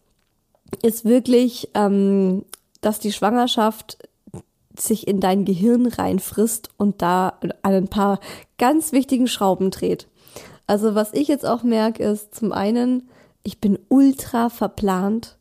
ist 0.82 1.06
wirklich, 1.06 1.70
ähm, 1.74 2.46
dass 2.82 3.00
die 3.00 3.12
Schwangerschaft 3.12 3.98
sich 4.78 5.08
in 5.08 5.20
dein 5.20 5.46
Gehirn 5.46 5.86
reinfrisst 5.88 6.70
und 6.78 7.02
da 7.02 7.38
an 7.62 7.74
ein 7.74 7.88
paar 7.88 8.20
ganz 8.58 8.92
wichtigen 8.92 9.28
Schrauben 9.28 9.72
dreht. 9.72 10.08
Also 10.66 10.96
was 10.96 11.14
ich 11.14 11.28
jetzt 11.28 11.46
auch 11.46 11.64
merke, 11.64 12.04
ist 12.04 12.34
zum 12.36 12.52
einen, 12.52 13.10
ich 13.44 13.60
bin 13.60 13.78
ultra 13.90 14.50
verplant, 14.50 15.38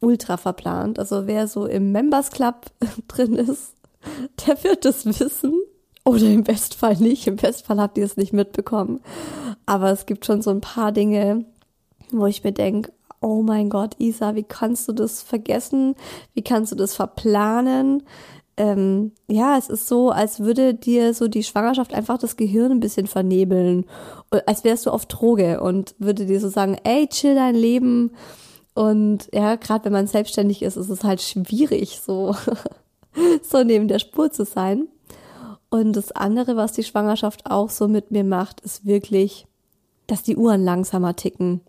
ultra 0.00 0.36
verplant. 0.36 0.98
Also 0.98 1.26
wer 1.26 1.46
so 1.46 1.66
im 1.66 1.92
Members 1.92 2.30
Club 2.30 2.66
drin 3.08 3.34
ist, 3.34 3.74
der 4.46 4.62
wird 4.64 4.84
es 4.84 5.06
wissen. 5.06 5.61
Oder 6.04 6.26
im 6.26 6.44
Bestfall 6.44 6.96
nicht. 6.96 7.26
Im 7.26 7.36
Bestfall 7.36 7.80
habt 7.80 7.96
ihr 7.98 8.04
es 8.04 8.16
nicht 8.16 8.32
mitbekommen. 8.32 9.00
Aber 9.66 9.90
es 9.90 10.06
gibt 10.06 10.26
schon 10.26 10.42
so 10.42 10.50
ein 10.50 10.60
paar 10.60 10.92
Dinge, 10.92 11.44
wo 12.10 12.26
ich 12.26 12.42
mir 12.42 12.52
denke, 12.52 12.92
oh 13.20 13.42
mein 13.42 13.70
Gott, 13.70 13.94
Isa, 13.98 14.34
wie 14.34 14.42
kannst 14.42 14.88
du 14.88 14.92
das 14.92 15.22
vergessen? 15.22 15.94
Wie 16.34 16.42
kannst 16.42 16.72
du 16.72 16.76
das 16.76 16.94
verplanen? 16.94 18.02
Ähm, 18.56 19.12
ja, 19.28 19.56
es 19.56 19.68
ist 19.68 19.88
so, 19.88 20.10
als 20.10 20.40
würde 20.40 20.74
dir 20.74 21.14
so 21.14 21.28
die 21.28 21.44
Schwangerschaft 21.44 21.94
einfach 21.94 22.18
das 22.18 22.36
Gehirn 22.36 22.72
ein 22.72 22.80
bisschen 22.80 23.06
vernebeln. 23.06 23.86
Als 24.46 24.64
wärst 24.64 24.86
du 24.86 24.90
auf 24.90 25.06
Droge 25.06 25.60
und 25.60 25.94
würde 25.98 26.26
dir 26.26 26.40
so 26.40 26.48
sagen, 26.48 26.76
ey, 26.84 27.06
chill 27.06 27.34
dein 27.34 27.54
Leben. 27.54 28.10
Und 28.74 29.28
ja, 29.32 29.54
gerade 29.56 29.86
wenn 29.86 29.92
man 29.92 30.06
selbstständig 30.06 30.62
ist, 30.62 30.76
ist 30.76 30.90
es 30.90 31.04
halt 31.04 31.22
schwierig, 31.22 32.00
so, 32.04 32.34
so 33.42 33.64
neben 33.64 33.88
der 33.88 33.98
Spur 33.98 34.30
zu 34.30 34.44
sein. 34.44 34.88
Und 35.72 35.94
das 35.94 36.12
andere, 36.12 36.54
was 36.54 36.72
die 36.72 36.84
Schwangerschaft 36.84 37.50
auch 37.50 37.70
so 37.70 37.88
mit 37.88 38.10
mir 38.10 38.24
macht, 38.24 38.60
ist 38.60 38.84
wirklich, 38.84 39.46
dass 40.06 40.22
die 40.22 40.36
Uhren 40.36 40.62
langsamer 40.62 41.16
ticken. 41.16 41.62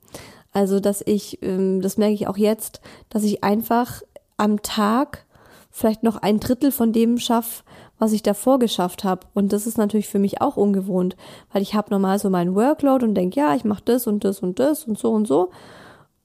Also, 0.52 0.82
dass 0.82 1.02
ich, 1.02 1.42
ähm, 1.42 1.82
das 1.82 1.96
merke 1.96 2.14
ich 2.14 2.28
auch 2.28 2.36
jetzt, 2.36 2.82
dass 3.08 3.24
ich 3.24 3.46
einfach 3.46 4.02
am 4.36 4.62
Tag 4.62 5.26
vielleicht 5.72 6.04
noch 6.04 6.18
ein 6.18 6.42
Drittel 6.42 6.74
von 6.74 6.92
dem 6.92 7.18
schaffe, 7.18 7.64
was 7.98 8.12
ich 8.12 8.22
davor 8.22 8.60
geschafft 8.60 9.06
habe. 9.06 9.26
Und 9.36 9.54
das 9.54 9.68
ist 9.68 9.78
natürlich 9.78 10.10
für 10.10 10.20
mich 10.20 10.42
auch 10.42 10.58
ungewohnt, 10.58 11.16
weil 11.54 11.62
ich 11.62 11.74
habe 11.74 11.90
normal 11.90 12.20
so 12.20 12.30
meinen 12.30 12.56
Workload 12.56 13.06
und 13.06 13.16
denke, 13.16 13.40
ja, 13.40 13.56
ich 13.56 13.64
mache 13.64 13.84
das 13.86 14.06
und 14.06 14.26
das 14.26 14.42
und 14.42 14.60
das 14.60 14.84
und 14.84 15.00
so 15.00 15.14
und 15.14 15.30
so. 15.30 15.50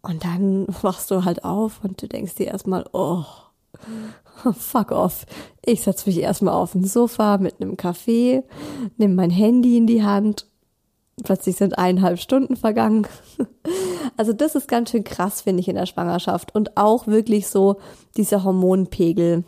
Und 0.02 0.24
dann 0.24 0.66
wachst 0.82 1.12
du 1.12 1.24
halt 1.24 1.44
auf 1.44 1.84
und 1.84 2.02
du 2.02 2.08
denkst 2.08 2.34
dir 2.34 2.48
erstmal, 2.48 2.86
oh, 2.92 3.22
fuck 4.58 4.92
off. 4.92 5.26
Ich 5.64 5.82
setze 5.82 6.08
mich 6.08 6.20
erstmal 6.20 6.54
auf 6.54 6.74
ein 6.74 6.84
Sofa 6.84 7.38
mit 7.38 7.60
einem 7.60 7.76
Kaffee, 7.76 8.42
nehme 8.96 9.14
mein 9.14 9.30
Handy 9.30 9.76
in 9.76 9.86
die 9.86 10.02
Hand. 10.02 10.46
Plötzlich 11.24 11.56
sind 11.56 11.78
eineinhalb 11.78 12.18
Stunden 12.18 12.56
vergangen. 12.56 13.06
Also 14.16 14.32
das 14.32 14.56
ist 14.56 14.66
ganz 14.66 14.90
schön 14.90 15.04
krass, 15.04 15.42
finde 15.42 15.60
ich, 15.60 15.68
in 15.68 15.76
der 15.76 15.86
Schwangerschaft. 15.86 16.52
Und 16.52 16.76
auch 16.76 17.06
wirklich 17.06 17.46
so 17.46 17.76
dieser 18.16 18.42
Hormonpegel, 18.42 19.44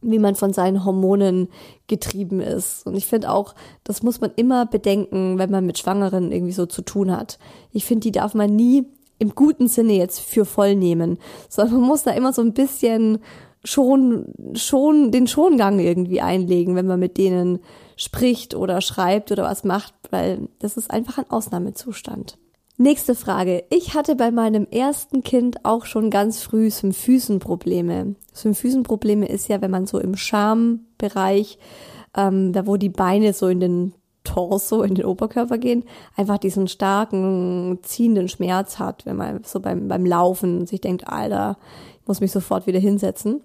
wie 0.00 0.18
man 0.18 0.34
von 0.34 0.52
seinen 0.52 0.84
Hormonen 0.84 1.48
getrieben 1.86 2.40
ist. 2.40 2.86
Und 2.86 2.96
ich 2.96 3.06
finde 3.06 3.30
auch, 3.30 3.54
das 3.84 4.02
muss 4.02 4.20
man 4.20 4.32
immer 4.34 4.66
bedenken, 4.66 5.38
wenn 5.38 5.50
man 5.50 5.64
mit 5.64 5.78
Schwangeren 5.78 6.32
irgendwie 6.32 6.52
so 6.52 6.66
zu 6.66 6.82
tun 6.82 7.16
hat. 7.16 7.38
Ich 7.70 7.84
finde, 7.84 8.04
die 8.04 8.12
darf 8.12 8.34
man 8.34 8.56
nie 8.56 8.86
im 9.20 9.34
guten 9.34 9.68
Sinne 9.68 9.92
jetzt 9.92 10.18
für 10.18 10.44
voll 10.44 10.74
nehmen, 10.74 11.18
sondern 11.48 11.80
man 11.80 11.88
muss 11.88 12.02
da 12.02 12.10
immer 12.10 12.32
so 12.32 12.42
ein 12.42 12.54
bisschen 12.54 13.18
schon, 13.64 14.26
schon 14.54 15.12
den 15.12 15.26
Schongang 15.26 15.78
irgendwie 15.78 16.20
einlegen, 16.20 16.76
wenn 16.76 16.86
man 16.86 17.00
mit 17.00 17.18
denen 17.18 17.60
spricht 17.96 18.54
oder 18.54 18.80
schreibt 18.80 19.30
oder 19.30 19.44
was 19.44 19.64
macht, 19.64 19.94
weil 20.10 20.48
das 20.58 20.76
ist 20.76 20.90
einfach 20.90 21.18
ein 21.18 21.30
Ausnahmezustand. 21.30 22.38
Nächste 22.78 23.14
Frage. 23.14 23.64
Ich 23.68 23.94
hatte 23.94 24.16
bei 24.16 24.30
meinem 24.30 24.66
ersten 24.70 25.22
Kind 25.22 25.66
auch 25.66 25.84
schon 25.84 26.08
ganz 26.08 26.42
früh 26.42 26.70
Symphysenprobleme. 26.70 28.14
Symphysenprobleme 28.32 29.28
ist 29.28 29.48
ja, 29.48 29.60
wenn 29.60 29.70
man 29.70 29.86
so 29.86 29.98
im 29.98 30.16
Schambereich, 30.16 31.58
ähm, 32.16 32.54
da 32.54 32.66
wo 32.66 32.78
die 32.78 32.88
Beine 32.88 33.34
so 33.34 33.48
in 33.48 33.60
den 33.60 33.94
Torso, 34.24 34.82
in 34.82 34.94
den 34.94 35.04
Oberkörper 35.04 35.58
gehen, 35.58 35.84
einfach 36.16 36.38
diesen 36.38 36.68
starken, 36.68 37.80
ziehenden 37.82 38.28
Schmerz 38.28 38.78
hat, 38.78 39.04
wenn 39.04 39.16
man 39.16 39.44
so 39.44 39.60
beim, 39.60 39.88
beim 39.88 40.06
Laufen 40.06 40.66
sich 40.66 40.80
denkt, 40.80 41.06
Alter, 41.06 41.58
ich 42.00 42.08
muss 42.08 42.20
mich 42.20 42.32
sofort 42.32 42.66
wieder 42.66 42.80
hinsetzen 42.80 43.42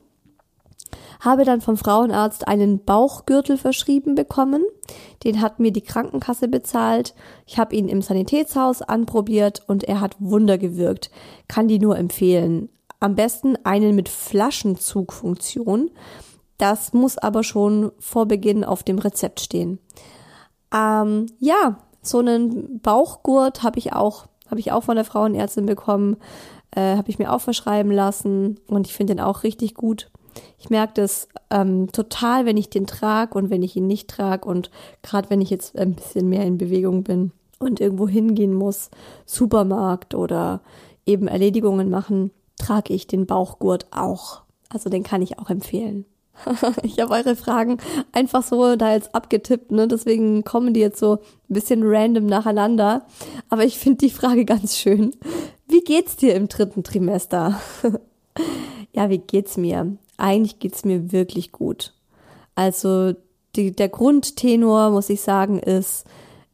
habe 1.19 1.45
dann 1.45 1.61
vom 1.61 1.77
Frauenarzt 1.77 2.47
einen 2.47 2.83
Bauchgürtel 2.83 3.57
verschrieben 3.57 4.15
bekommen. 4.15 4.63
Den 5.23 5.41
hat 5.41 5.59
mir 5.59 5.71
die 5.71 5.81
Krankenkasse 5.81 6.47
bezahlt. 6.47 7.13
Ich 7.45 7.57
habe 7.57 7.75
ihn 7.75 7.87
im 7.87 8.01
Sanitätshaus 8.01 8.81
anprobiert 8.81 9.63
und 9.67 9.83
er 9.83 10.01
hat 10.01 10.15
Wunder 10.19 10.57
gewirkt. 10.57 11.11
Kann 11.47 11.67
die 11.67 11.79
nur 11.79 11.97
empfehlen. 11.97 12.69
Am 12.99 13.15
besten 13.15 13.57
einen 13.63 13.95
mit 13.95 14.09
Flaschenzugfunktion. 14.09 15.91
Das 16.57 16.93
muss 16.93 17.17
aber 17.17 17.43
schon 17.43 17.91
vor 17.99 18.27
Beginn 18.27 18.63
auf 18.63 18.83
dem 18.83 18.99
Rezept 18.99 19.41
stehen. 19.41 19.79
Ähm, 20.73 21.27
ja, 21.39 21.77
so 22.01 22.19
einen 22.19 22.79
Bauchgurt 22.79 23.63
habe 23.63 23.79
ich 23.79 23.93
auch, 23.93 24.25
habe 24.49 24.59
ich 24.59 24.71
auch 24.71 24.83
von 24.83 24.95
der 24.95 25.05
Frauenärztin 25.05 25.65
bekommen, 25.65 26.17
äh, 26.71 26.95
habe 26.97 27.09
ich 27.09 27.19
mir 27.19 27.33
auch 27.33 27.41
verschreiben 27.41 27.91
lassen 27.91 28.59
und 28.67 28.87
ich 28.87 28.93
finde 28.93 29.15
den 29.15 29.23
auch 29.23 29.43
richtig 29.43 29.73
gut. 29.75 30.09
Ich 30.57 30.69
merke 30.69 30.93
das 30.95 31.27
ähm, 31.49 31.91
total, 31.91 32.45
wenn 32.45 32.57
ich 32.57 32.69
den 32.69 32.87
trage 32.87 33.37
und 33.37 33.49
wenn 33.49 33.63
ich 33.63 33.75
ihn 33.75 33.87
nicht 33.87 34.09
trage 34.09 34.47
und 34.47 34.71
gerade 35.03 35.29
wenn 35.29 35.41
ich 35.41 35.49
jetzt 35.49 35.77
ein 35.77 35.93
bisschen 35.93 36.29
mehr 36.29 36.43
in 36.43 36.57
Bewegung 36.57 37.03
bin 37.03 37.31
und 37.59 37.79
irgendwo 37.79 38.07
hingehen 38.07 38.53
muss, 38.53 38.89
Supermarkt 39.25 40.15
oder 40.15 40.61
eben 41.05 41.27
Erledigungen 41.27 41.89
machen, 41.89 42.31
trage 42.57 42.93
ich 42.93 43.07
den 43.07 43.25
Bauchgurt 43.25 43.87
auch. 43.91 44.41
Also 44.69 44.89
den 44.89 45.03
kann 45.03 45.21
ich 45.21 45.39
auch 45.39 45.49
empfehlen. 45.49 46.05
ich 46.83 46.99
habe 46.99 47.13
eure 47.13 47.35
Fragen 47.35 47.77
einfach 48.11 48.43
so 48.43 48.75
da 48.75 48.93
jetzt 48.93 49.15
abgetippt, 49.15 49.71
ne? 49.71 49.87
Deswegen 49.87 50.43
kommen 50.43 50.73
die 50.73 50.79
jetzt 50.79 50.99
so 50.99 51.13
ein 51.13 51.53
bisschen 51.53 51.81
random 51.83 52.25
nacheinander. 52.25 53.05
Aber 53.49 53.63
ich 53.63 53.77
finde 53.77 53.99
die 53.99 54.09
Frage 54.09 54.45
ganz 54.45 54.77
schön. 54.77 55.15
Wie 55.67 55.81
geht's 55.81 56.17
dir 56.17 56.35
im 56.35 56.47
dritten 56.47 56.83
Trimester? 56.83 57.59
ja, 58.93 59.09
wie 59.09 59.19
geht's 59.19 59.57
mir? 59.57 59.97
Eigentlich 60.17 60.59
geht's 60.59 60.85
mir 60.85 61.11
wirklich 61.11 61.51
gut. 61.51 61.93
Also 62.55 63.13
die, 63.55 63.75
der 63.75 63.89
Grundtenor, 63.89 64.91
muss 64.91 65.09
ich 65.09 65.21
sagen, 65.21 65.59
ist, 65.59 66.05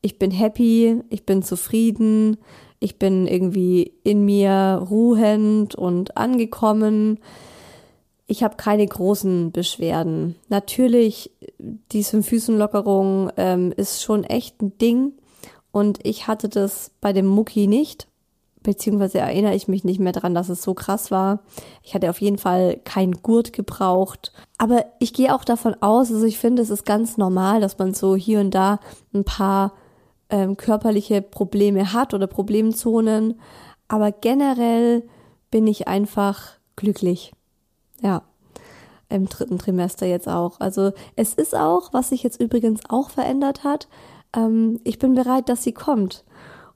ich 0.01 0.17
bin 0.17 0.31
happy, 0.31 1.01
ich 1.09 1.25
bin 1.25 1.43
zufrieden, 1.43 2.37
ich 2.79 2.97
bin 2.97 3.27
irgendwie 3.27 3.93
in 4.03 4.25
mir 4.25 4.85
ruhend 4.89 5.75
und 5.75 6.17
angekommen. 6.17 7.19
Ich 8.25 8.43
habe 8.43 8.55
keine 8.55 8.87
großen 8.87 9.51
Beschwerden. 9.51 10.35
Natürlich, 10.49 11.31
die 11.59 12.01
Symphysenlockerung 12.01 13.31
ähm, 13.37 13.71
ist 13.75 14.01
schon 14.01 14.23
echt 14.23 14.61
ein 14.61 14.77
Ding. 14.79 15.13
Und 15.71 15.99
ich 16.03 16.27
hatte 16.27 16.49
das 16.49 16.91
bei 17.01 17.13
dem 17.13 17.27
Mucki 17.27 17.67
nicht 17.67 18.07
beziehungsweise 18.63 19.19
erinnere 19.19 19.55
ich 19.55 19.67
mich 19.67 19.83
nicht 19.83 19.99
mehr 19.99 20.11
dran, 20.11 20.35
dass 20.35 20.49
es 20.49 20.61
so 20.61 20.73
krass 20.73 21.11
war. 21.11 21.39
Ich 21.83 21.95
hatte 21.95 22.09
auf 22.09 22.21
jeden 22.21 22.37
Fall 22.37 22.77
keinen 22.83 23.21
Gurt 23.21 23.53
gebraucht. 23.53 24.31
Aber 24.57 24.85
ich 24.99 25.13
gehe 25.13 25.33
auch 25.33 25.43
davon 25.43 25.75
aus, 25.81 26.11
also 26.11 26.25
ich 26.25 26.37
finde, 26.37 26.61
es 26.61 26.69
ist 26.69 26.85
ganz 26.85 27.17
normal, 27.17 27.61
dass 27.61 27.77
man 27.77 27.93
so 27.93 28.15
hier 28.15 28.39
und 28.39 28.51
da 28.51 28.79
ein 29.13 29.23
paar 29.23 29.73
ähm, 30.29 30.57
körperliche 30.57 31.21
Probleme 31.21 31.93
hat 31.93 32.13
oder 32.13 32.27
Problemzonen. 32.27 33.39
Aber 33.87 34.11
generell 34.11 35.03
bin 35.49 35.67
ich 35.67 35.87
einfach 35.87 36.53
glücklich. 36.75 37.33
Ja. 38.01 38.23
Im 39.09 39.27
dritten 39.27 39.59
Trimester 39.59 40.05
jetzt 40.05 40.29
auch. 40.29 40.61
Also 40.61 40.93
es 41.17 41.33
ist 41.33 41.53
auch, 41.53 41.91
was 41.91 42.09
sich 42.09 42.23
jetzt 42.23 42.39
übrigens 42.39 42.79
auch 42.87 43.09
verändert 43.09 43.65
hat. 43.65 43.89
Ähm, 44.33 44.79
ich 44.85 44.99
bin 44.99 45.15
bereit, 45.15 45.49
dass 45.49 45.63
sie 45.63 45.73
kommt. 45.73 46.23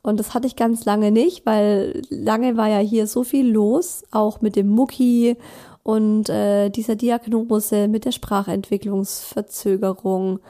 Und 0.05 0.19
das 0.19 0.35
hatte 0.35 0.45
ich 0.45 0.55
ganz 0.55 0.85
lange 0.85 1.09
nicht, 1.09 1.47
weil 1.47 2.03
lange 2.11 2.57
war 2.57 2.69
ja 2.69 2.77
hier 2.77 3.07
so 3.07 3.23
viel 3.23 3.51
los, 3.51 4.03
auch 4.11 4.39
mit 4.39 4.55
dem 4.55 4.69
Mucki 4.69 5.35
und 5.81 6.29
äh, 6.29 6.69
dieser 6.69 6.95
Diagnose 6.95 7.87
mit 7.87 8.05
der 8.05 8.11
Sprachentwicklungsverzögerung, 8.11 10.41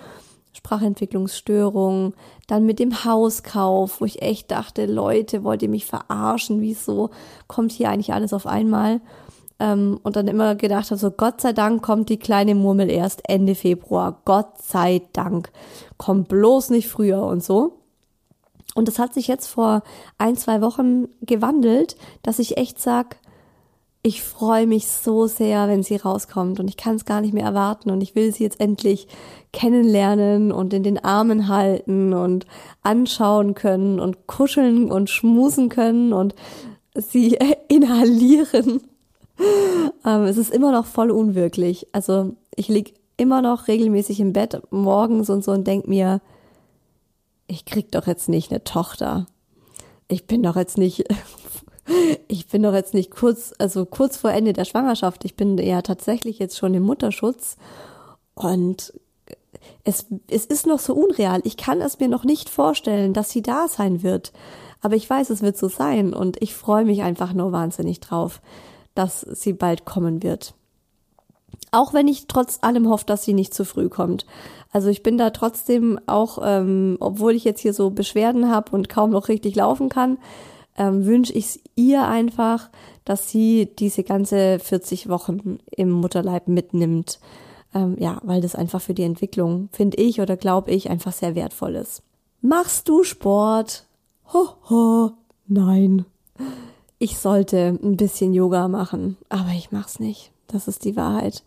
Sprachentwicklungsstörung, 0.52 2.16
dann 2.48 2.66
mit 2.66 2.80
dem 2.80 3.06
Hauskauf, 3.06 4.02
wo 4.02 4.06
ich 4.06 4.22
echt 4.22 4.52
dachte, 4.52 4.88
Leute, 4.88 5.46
wollt 5.46 5.64
ihr 5.64 5.70
mich 5.70 5.86
verarschen? 5.86 6.60
Wieso 6.60 7.12
kommt 7.48 7.72
hier 7.72 7.90
eigentlich 7.90 8.12
alles 8.12 8.34
auf 8.34 8.48
einmal? 8.48 9.00
Ähm, 9.62 10.02
und 10.04 10.18
dann 10.18 10.28
immer 10.28 10.56
gedacht 10.56 10.92
habe, 10.92 11.00
so 11.00 11.12
Gott 11.12 11.40
sei 11.40 11.54
Dank 11.54 11.82
kommt 11.82 12.10
die 12.10 12.20
kleine 12.20 12.56
Murmel 12.56 12.92
erst 12.92 13.22
Ende 13.30 13.56
Februar. 13.56 14.20
Gott 14.26 14.62
sei 14.62 15.04
Dank. 15.14 15.50
Kommt 15.98 16.28
bloß 16.28 16.72
nicht 16.72 16.90
früher 16.90 17.24
und 17.24 17.42
so. 17.42 17.85
Und 18.76 18.88
das 18.88 19.00
hat 19.00 19.14
sich 19.14 19.28
jetzt 19.28 19.48
vor 19.48 19.82
ein, 20.18 20.36
zwei 20.36 20.62
Wochen 20.62 21.08
gewandelt, 21.22 21.96
dass 22.22 22.40
ich 22.40 22.58
echt 22.58 22.80
sag, 22.80 23.18
ich 24.04 24.22
freue 24.22 24.68
mich 24.68 24.88
so 24.88 25.26
sehr, 25.26 25.68
wenn 25.68 25.82
sie 25.82 25.96
rauskommt 25.96 26.60
und 26.60 26.68
ich 26.68 26.78
kann 26.78 26.96
es 26.96 27.06
gar 27.06 27.22
nicht 27.22 27.34
mehr 27.34 27.46
erwarten 27.46 27.90
und 27.90 28.02
ich 28.02 28.14
will 28.14 28.32
sie 28.32 28.44
jetzt 28.44 28.60
endlich 28.60 29.08
kennenlernen 29.52 30.52
und 30.52 30.74
in 30.74 30.84
den 30.84 31.04
Armen 31.04 31.48
halten 31.48 32.14
und 32.14 32.46
anschauen 32.84 33.56
können 33.56 34.00
und 34.00 34.28
kuscheln 34.28 34.92
und 34.92 35.10
schmusen 35.10 35.70
können 35.70 36.14
und 36.14 36.36
sie 36.94 37.40
inhalieren. 37.68 38.82
ähm, 40.06 40.24
es 40.26 40.38
ist 40.38 40.54
immer 40.54 40.72
noch 40.72 40.86
voll 40.86 41.10
unwirklich. 41.10 41.88
Also 41.92 42.36
ich 42.56 42.68
lieg 42.68 42.94
immer 43.18 43.42
noch 43.42 43.68
regelmäßig 43.68 44.20
im 44.20 44.34
Bett 44.34 44.62
morgens 44.70 45.32
und 45.32 45.44
so 45.44 45.52
und 45.52 45.66
denk 45.66 45.88
mir, 45.88 46.22
ich 47.48 47.66
krieg 47.66 47.92
doch 47.92 48.08
jetzt 48.08 48.30
nicht 48.30 48.52
eine 48.52 48.64
Tochter. 48.64 49.28
Ich 50.08 50.28
bin 50.28 50.44
doch 50.44 50.56
jetzt 50.56 50.78
nicht, 50.78 51.06
ich 52.28 52.48
bin 52.48 52.64
doch 52.64 52.74
jetzt 52.74 52.94
nicht 52.94 53.12
kurz, 53.12 53.54
also 53.60 53.86
kurz 53.86 54.18
vor 54.18 54.32
Ende 54.32 54.54
der 54.54 54.66
Schwangerschaft. 54.66 55.26
Ich 55.26 55.36
bin 55.36 55.58
ja 55.58 55.82
tatsächlich 55.82 56.40
jetzt 56.40 56.58
schon 56.58 56.74
im 56.74 56.84
Mutterschutz 56.84 57.58
und 58.34 58.94
es, 59.84 60.08
es 60.30 60.46
ist 60.46 60.68
noch 60.68 60.80
so 60.80 60.94
unreal. 60.94 61.42
Ich 61.44 61.58
kann 61.58 61.82
es 61.82 62.00
mir 62.00 62.08
noch 62.08 62.24
nicht 62.24 62.50
vorstellen, 62.50 63.14
dass 63.14 63.30
sie 63.30 63.42
da 63.42 63.68
sein 63.68 64.04
wird. 64.04 64.34
Aber 64.82 64.96
ich 64.96 65.10
weiß, 65.10 65.30
es 65.30 65.42
wird 65.42 65.58
so 65.58 65.68
sein 65.68 66.14
und 66.14 66.42
ich 66.42 66.54
freue 66.54 66.86
mich 66.86 67.02
einfach 67.02 67.34
nur 67.34 67.52
wahnsinnig 67.52 68.00
drauf, 68.00 68.42
dass 68.94 69.22
sie 69.22 69.54
bald 69.54 69.86
kommen 69.86 70.22
wird. 70.22 70.54
Auch 71.76 71.94
wenn 71.94 72.08
ich 72.08 72.28
trotz 72.28 72.60
allem 72.62 72.88
hoffe, 72.88 73.04
dass 73.06 73.26
sie 73.26 73.34
nicht 73.34 73.54
zu 73.54 73.66
früh 73.66 73.90
kommt. 73.90 74.26
Also 74.72 74.88
ich 74.88 75.04
bin 75.04 75.18
da 75.18 75.32
trotzdem 75.32 76.00
auch, 76.06 76.40
ähm, 76.42 76.96
obwohl 77.02 77.36
ich 77.36 77.44
jetzt 77.44 77.60
hier 77.60 77.74
so 77.74 77.90
Beschwerden 77.90 78.50
habe 78.50 78.72
und 78.72 78.88
kaum 78.88 79.10
noch 79.10 79.28
richtig 79.28 79.56
laufen 79.56 79.90
kann, 79.90 80.18
ähm, 80.78 81.06
wünsche 81.06 81.34
ich 81.34 81.46
es 81.46 81.60
ihr 81.76 82.08
einfach, 82.08 82.70
dass 83.04 83.30
sie 83.30 83.70
diese 83.78 84.04
ganze 84.04 84.60
40 84.60 85.10
Wochen 85.10 85.60
im 85.76 85.92
Mutterleib 85.92 86.48
mitnimmt. 86.48 87.20
Ähm, 87.74 87.98
ja, 88.00 88.22
weil 88.24 88.40
das 88.40 88.56
einfach 88.56 88.82
für 88.82 88.94
die 88.94 89.04
Entwicklung, 89.04 89.68
finde 89.74 89.98
ich 89.98 90.22
oder 90.22 90.38
glaube 90.38 90.72
ich, 90.72 90.90
einfach 90.90 91.12
sehr 91.12 91.36
wertvoll 91.36 91.76
ist. 91.76 92.04
Machst 92.42 92.88
du 92.88 93.04
Sport? 93.04 93.84
Ho, 94.34 94.48
ho, 94.70 95.12
nein. 95.46 96.06
Ich 97.00 97.18
sollte 97.18 97.78
ein 97.84 97.98
bisschen 97.98 98.34
Yoga 98.34 98.70
machen, 98.70 99.18
aber 99.28 99.50
ich 99.58 99.74
mach's 99.74 100.00
nicht. 100.00 100.32
Das 100.48 100.68
ist 100.68 100.86
die 100.86 100.96
Wahrheit. 100.96 101.44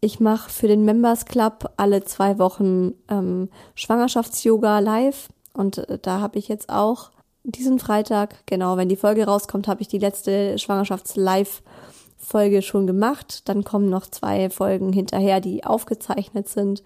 Ich 0.00 0.20
mache 0.20 0.50
für 0.50 0.68
den 0.68 0.84
Members 0.84 1.24
Club 1.24 1.72
alle 1.76 2.04
zwei 2.04 2.38
Wochen 2.38 2.92
ähm, 3.08 3.48
Schwangerschafts-Yoga 3.74 4.78
live 4.78 5.28
und 5.52 5.78
äh, 5.78 5.98
da 6.00 6.20
habe 6.20 6.38
ich 6.38 6.46
jetzt 6.48 6.70
auch 6.70 7.10
diesen 7.42 7.78
Freitag, 7.78 8.46
genau, 8.46 8.76
wenn 8.76 8.88
die 8.88 8.96
Folge 8.96 9.24
rauskommt, 9.24 9.68
habe 9.68 9.82
ich 9.82 9.88
die 9.88 9.98
letzte 9.98 10.58
Schwangerschafts-Live-Folge 10.58 12.62
schon 12.62 12.86
gemacht. 12.86 13.48
Dann 13.48 13.64
kommen 13.64 13.88
noch 13.88 14.06
zwei 14.06 14.50
Folgen 14.50 14.92
hinterher, 14.92 15.40
die 15.40 15.64
aufgezeichnet 15.64 16.48
sind. 16.48 16.84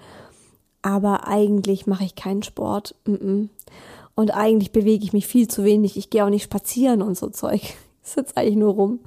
Aber 0.82 1.26
eigentlich 1.26 1.86
mache 1.86 2.04
ich 2.04 2.14
keinen 2.14 2.42
Sport. 2.42 2.94
Und 3.04 4.30
eigentlich 4.30 4.72
bewege 4.72 5.04
ich 5.04 5.12
mich 5.12 5.26
viel 5.26 5.48
zu 5.48 5.64
wenig. 5.64 5.96
Ich 5.96 6.10
gehe 6.10 6.24
auch 6.24 6.30
nicht 6.30 6.44
spazieren 6.44 7.02
und 7.02 7.18
so 7.18 7.28
Zeug. 7.28 7.62
Ich 8.04 8.10
sitze 8.10 8.36
eigentlich 8.36 8.56
nur 8.56 8.74
rum. 8.74 8.98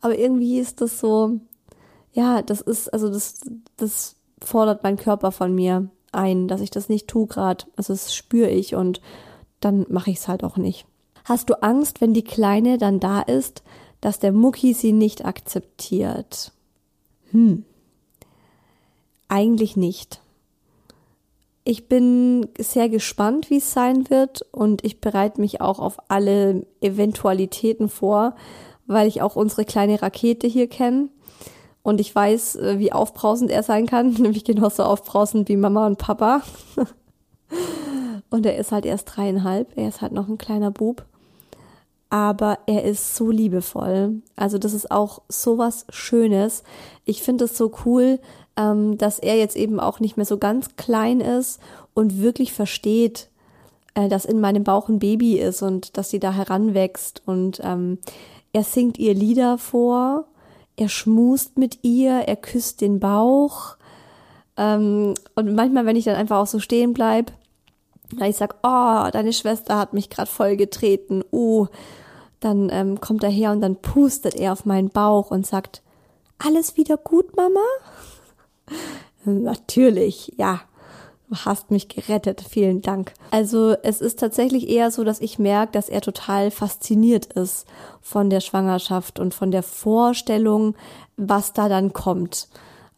Aber 0.00 0.18
irgendwie 0.18 0.58
ist 0.58 0.80
das 0.80 0.98
so, 0.98 1.38
ja, 2.12 2.42
das 2.42 2.60
ist, 2.60 2.92
also 2.92 3.08
das, 3.08 3.40
das 3.76 4.16
fordert 4.42 4.82
mein 4.82 4.96
Körper 4.96 5.32
von 5.32 5.54
mir 5.54 5.88
ein, 6.12 6.48
dass 6.48 6.60
ich 6.60 6.70
das 6.70 6.88
nicht 6.88 7.08
tue 7.08 7.26
gerade. 7.26 7.64
Also 7.76 7.92
das 7.92 8.14
spüre 8.14 8.50
ich 8.50 8.74
und 8.74 9.00
dann 9.60 9.86
mache 9.88 10.10
ich 10.10 10.18
es 10.18 10.28
halt 10.28 10.42
auch 10.42 10.56
nicht. 10.56 10.86
Hast 11.24 11.50
du 11.50 11.62
Angst, 11.62 12.00
wenn 12.00 12.14
die 12.14 12.24
Kleine 12.24 12.78
dann 12.78 12.98
da 12.98 13.20
ist, 13.20 13.62
dass 14.00 14.18
der 14.18 14.32
Mucki 14.32 14.72
sie 14.74 14.92
nicht 14.92 15.24
akzeptiert? 15.24 16.52
Hm. 17.30 17.64
Eigentlich 19.28 19.76
nicht. 19.76 20.20
Ich 21.62 21.86
bin 21.88 22.48
sehr 22.58 22.88
gespannt, 22.88 23.50
wie 23.50 23.58
es 23.58 23.72
sein 23.72 24.10
wird 24.10 24.42
und 24.50 24.82
ich 24.84 25.00
bereite 25.00 25.40
mich 25.40 25.60
auch 25.60 25.78
auf 25.78 25.98
alle 26.08 26.66
Eventualitäten 26.80 27.88
vor, 27.88 28.34
weil 28.86 29.06
ich 29.06 29.22
auch 29.22 29.36
unsere 29.36 29.64
kleine 29.64 30.02
Rakete 30.02 30.48
hier 30.48 30.66
kenne 30.66 31.10
und 31.82 32.00
ich 32.00 32.14
weiß, 32.14 32.56
äh, 32.56 32.78
wie 32.78 32.92
aufbrausend 32.92 33.50
er 33.50 33.62
sein 33.62 33.86
kann, 33.86 34.12
nämlich 34.18 34.44
genauso 34.44 34.84
aufbrausend 34.84 35.48
wie 35.48 35.56
Mama 35.56 35.86
und 35.86 35.98
Papa. 35.98 36.42
und 38.30 38.46
er 38.46 38.56
ist 38.56 38.72
halt 38.72 38.86
erst 38.86 39.16
dreieinhalb, 39.16 39.76
er 39.76 39.88
ist 39.88 40.00
halt 40.02 40.12
noch 40.12 40.28
ein 40.28 40.38
kleiner 40.38 40.70
Bub. 40.70 41.04
Aber 42.12 42.58
er 42.66 42.82
ist 42.82 43.14
so 43.14 43.30
liebevoll. 43.30 44.20
Also 44.34 44.58
das 44.58 44.72
ist 44.72 44.90
auch 44.90 45.22
so 45.28 45.58
was 45.58 45.86
Schönes. 45.90 46.64
Ich 47.04 47.22
finde 47.22 47.44
es 47.44 47.56
so 47.56 47.70
cool, 47.84 48.18
ähm, 48.56 48.98
dass 48.98 49.20
er 49.20 49.36
jetzt 49.36 49.54
eben 49.54 49.78
auch 49.78 50.00
nicht 50.00 50.16
mehr 50.16 50.26
so 50.26 50.36
ganz 50.36 50.74
klein 50.74 51.20
ist 51.20 51.60
und 51.94 52.20
wirklich 52.20 52.52
versteht, 52.52 53.28
äh, 53.94 54.08
dass 54.08 54.24
in 54.24 54.40
meinem 54.40 54.64
Bauch 54.64 54.88
ein 54.88 54.98
Baby 54.98 55.38
ist 55.38 55.62
und 55.62 55.96
dass 55.96 56.10
sie 56.10 56.18
da 56.18 56.32
heranwächst. 56.32 57.22
Und 57.26 57.60
ähm, 57.62 57.98
er 58.52 58.64
singt 58.64 58.98
ihr 58.98 59.14
Lieder 59.14 59.56
vor 59.56 60.26
er 60.76 60.88
schmust 60.88 61.58
mit 61.58 61.80
ihr, 61.82 62.12
er 62.12 62.36
küsst 62.36 62.80
den 62.80 63.00
Bauch. 63.00 63.76
Ähm, 64.56 65.14
und 65.34 65.54
manchmal, 65.54 65.86
wenn 65.86 65.96
ich 65.96 66.04
dann 66.04 66.16
einfach 66.16 66.38
auch 66.38 66.46
so 66.46 66.58
stehen 66.58 66.92
bleib, 66.92 67.32
ich 68.24 68.36
sag, 68.36 68.56
oh, 68.62 69.08
deine 69.12 69.32
Schwester 69.32 69.78
hat 69.78 69.92
mich 69.92 70.10
gerade 70.10 70.30
voll 70.30 70.56
getreten, 70.56 71.22
uh, 71.32 71.66
dann 72.40 72.68
ähm, 72.72 73.00
kommt 73.00 73.22
er 73.22 73.30
her 73.30 73.52
und 73.52 73.60
dann 73.60 73.76
pustet 73.76 74.34
er 74.34 74.52
auf 74.52 74.64
meinen 74.64 74.88
Bauch 74.88 75.30
und 75.30 75.46
sagt, 75.46 75.82
alles 76.38 76.76
wieder 76.76 76.96
gut, 76.96 77.36
Mama? 77.36 77.60
Natürlich, 79.24 80.32
ja. 80.38 80.62
Hast 81.32 81.70
mich 81.70 81.88
gerettet, 81.88 82.44
vielen 82.48 82.82
Dank. 82.82 83.12
Also 83.30 83.76
es 83.82 84.00
ist 84.00 84.18
tatsächlich 84.18 84.68
eher 84.68 84.90
so, 84.90 85.04
dass 85.04 85.20
ich 85.20 85.38
merke, 85.38 85.72
dass 85.72 85.88
er 85.88 86.00
total 86.00 86.50
fasziniert 86.50 87.26
ist 87.26 87.66
von 88.00 88.30
der 88.30 88.40
Schwangerschaft 88.40 89.20
und 89.20 89.32
von 89.32 89.52
der 89.52 89.62
Vorstellung, 89.62 90.74
was 91.16 91.52
da 91.52 91.68
dann 91.68 91.92
kommt. 91.92 92.48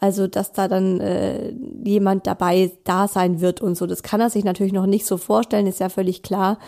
Also, 0.01 0.27
dass 0.27 0.53
da 0.53 0.67
dann 0.67 0.99
äh, 1.01 1.53
jemand 1.85 2.27
dabei 2.27 2.73
da 2.83 3.07
sein 3.07 3.41
wird 3.41 3.61
und 3.61 3.77
so. 3.77 3.87
Das 3.87 4.03
kann 4.03 4.21
er 4.21 4.31
sich 4.31 4.43
natürlich 4.43 4.73
noch 4.73 4.87
nicht 4.87 5.07
so 5.07 5.17
vorstellen, 5.17 5.69
ist 5.69 5.79
ja 5.79 5.91
völlig 5.91 6.25
klar. 6.25 6.59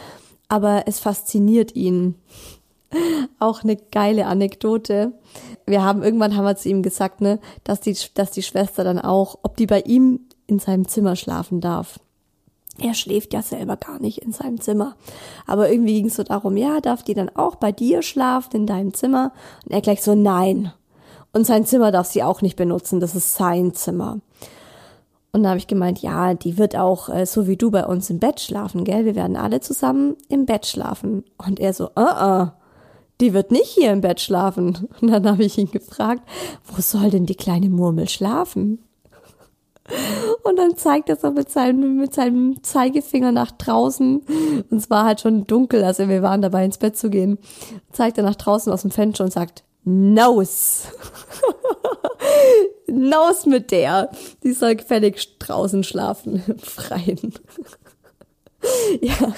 Aber 0.46 0.85
es 0.87 1.00
fasziniert 1.00 1.74
ihn. 1.74 2.14
Auch 3.40 3.64
eine 3.64 3.74
geile 3.77 4.27
Anekdote. 4.27 5.14
Wir 5.66 5.83
haben 5.83 6.05
irgendwann 6.05 6.37
haben 6.37 6.44
wir 6.44 6.55
zu 6.55 6.68
ihm 6.68 6.83
gesagt, 6.83 7.22
ne, 7.22 7.40
dass 7.64 7.81
die, 7.81 7.96
dass 8.14 8.31
die 8.31 8.42
Schwester 8.42 8.85
dann 8.85 9.00
auch, 9.00 9.38
ob 9.42 9.57
die 9.57 9.66
bei 9.66 9.81
ihm 9.81 10.20
in 10.46 10.59
seinem 10.59 10.87
Zimmer 10.88 11.16
schlafen 11.16 11.61
darf. 11.61 11.98
Er 12.78 12.94
schläft 12.94 13.33
ja 13.33 13.42
selber 13.42 13.76
gar 13.76 14.00
nicht 14.00 14.18
in 14.18 14.33
seinem 14.33 14.61
Zimmer. 14.61 14.96
Aber 15.46 15.70
irgendwie 15.70 15.94
ging 15.94 16.07
es 16.07 16.16
so 16.16 16.24
darum, 16.24 16.57
ja, 16.57 16.80
darf 16.80 17.04
die 17.04 17.14
dann 17.14 17.30
auch 17.35 17.54
bei 17.54 17.70
dir 17.70 18.02
schlafen 18.02 18.57
in 18.57 18.66
deinem 18.66 18.94
Zimmer? 18.94 19.33
Und 19.64 19.72
er 19.72 19.80
gleich 19.80 20.02
so, 20.02 20.14
nein. 20.14 20.72
Und 21.33 21.46
sein 21.46 21.66
Zimmer 21.66 21.92
darf 21.92 22.09
sie 22.09 22.22
auch 22.22 22.42
nicht 22.42 22.57
benutzen, 22.57 23.00
das 23.00 23.14
ist 23.14 23.35
sein 23.35 23.74
Zimmer. 23.74 24.18
Und 25.33 25.42
da 25.42 25.50
habe 25.50 25.59
ich 25.59 25.66
gemeint, 25.66 26.00
ja, 26.00 26.35
die 26.35 26.59
wird 26.59 26.76
auch 26.76 27.09
äh, 27.09 27.26
so 27.26 27.48
wie 27.48 27.57
du 27.57 27.72
bei 27.72 27.85
uns 27.85 28.09
im 28.09 28.20
Bett 28.20 28.40
schlafen, 28.40 28.85
gell? 28.85 29.04
Wir 29.04 29.16
werden 29.16 29.37
alle 29.37 29.61
zusammen 29.61 30.16
im 30.28 30.46
Bett 30.46 30.64
schlafen. 30.64 31.24
Und 31.44 31.59
er 31.59 31.72
so, 31.72 31.90
uh 31.96 32.44
uh, 32.44 32.46
die 33.20 33.35
wird 33.35 33.50
nicht 33.50 33.66
hier 33.66 33.92
im 33.92 34.00
Bett 34.00 34.20
schlafen. 34.20 34.88
Und 35.00 35.09
dann 35.09 35.28
habe 35.28 35.44
ich 35.44 35.59
ihn 35.59 35.70
gefragt, 35.70 36.22
wo 36.66 36.80
soll 36.80 37.11
denn 37.11 37.26
die 37.26 37.35
kleine 37.35 37.68
Murmel 37.68 38.09
schlafen? 38.09 38.78
Und 40.42 40.59
dann 40.59 40.77
zeigt 40.77 41.09
er 41.09 41.16
so 41.16 41.31
mit 41.31 41.51
seinem, 41.51 41.97
mit 41.97 42.14
seinem 42.14 42.62
Zeigefinger 42.62 43.33
nach 43.33 43.51
draußen. 43.51 44.20
Und 44.70 44.73
es 44.77 44.88
war 44.88 45.05
halt 45.05 45.20
schon 45.20 45.47
dunkel, 45.47 45.85
also 45.85 46.09
wir 46.09 46.23
waren 46.23 46.42
dabei 46.42 46.64
ins 46.64 46.79
Bett 46.79 46.97
zu 46.97 47.11
gehen. 47.11 47.38
Zeigt 47.92 48.18
er 48.18 48.25
nach 48.25 48.37
draußen 48.37 48.73
aus 48.73 48.83
dem 48.83 48.90
Fenster 48.90 49.25
und 49.25 49.33
sagt, 49.33 49.64
Nose. 49.85 50.88
Nose 52.87 53.49
mit 53.49 53.70
der. 53.70 54.11
Die 54.42 54.53
soll 54.53 54.77
gefällig 54.77 55.38
draußen 55.38 55.85
schlafen, 55.85 56.42
im 56.47 56.59
Freien. 56.59 57.35
ja, 59.03 59.35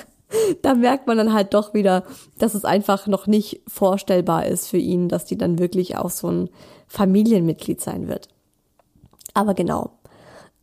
da 0.62 0.74
merkt 0.74 1.06
man 1.06 1.16
dann 1.16 1.32
halt 1.32 1.54
doch 1.54 1.74
wieder, 1.74 2.04
dass 2.38 2.54
es 2.54 2.64
einfach 2.64 3.06
noch 3.06 3.26
nicht 3.26 3.62
vorstellbar 3.66 4.46
ist 4.46 4.68
für 4.68 4.78
ihn, 4.78 5.08
dass 5.08 5.24
die 5.24 5.38
dann 5.38 5.58
wirklich 5.58 5.96
auch 5.96 6.10
so 6.10 6.28
ein 6.28 6.50
Familienmitglied 6.86 7.80
sein 7.80 8.08
wird. 8.08 8.28
Aber 9.34 9.54
genau, 9.54 9.95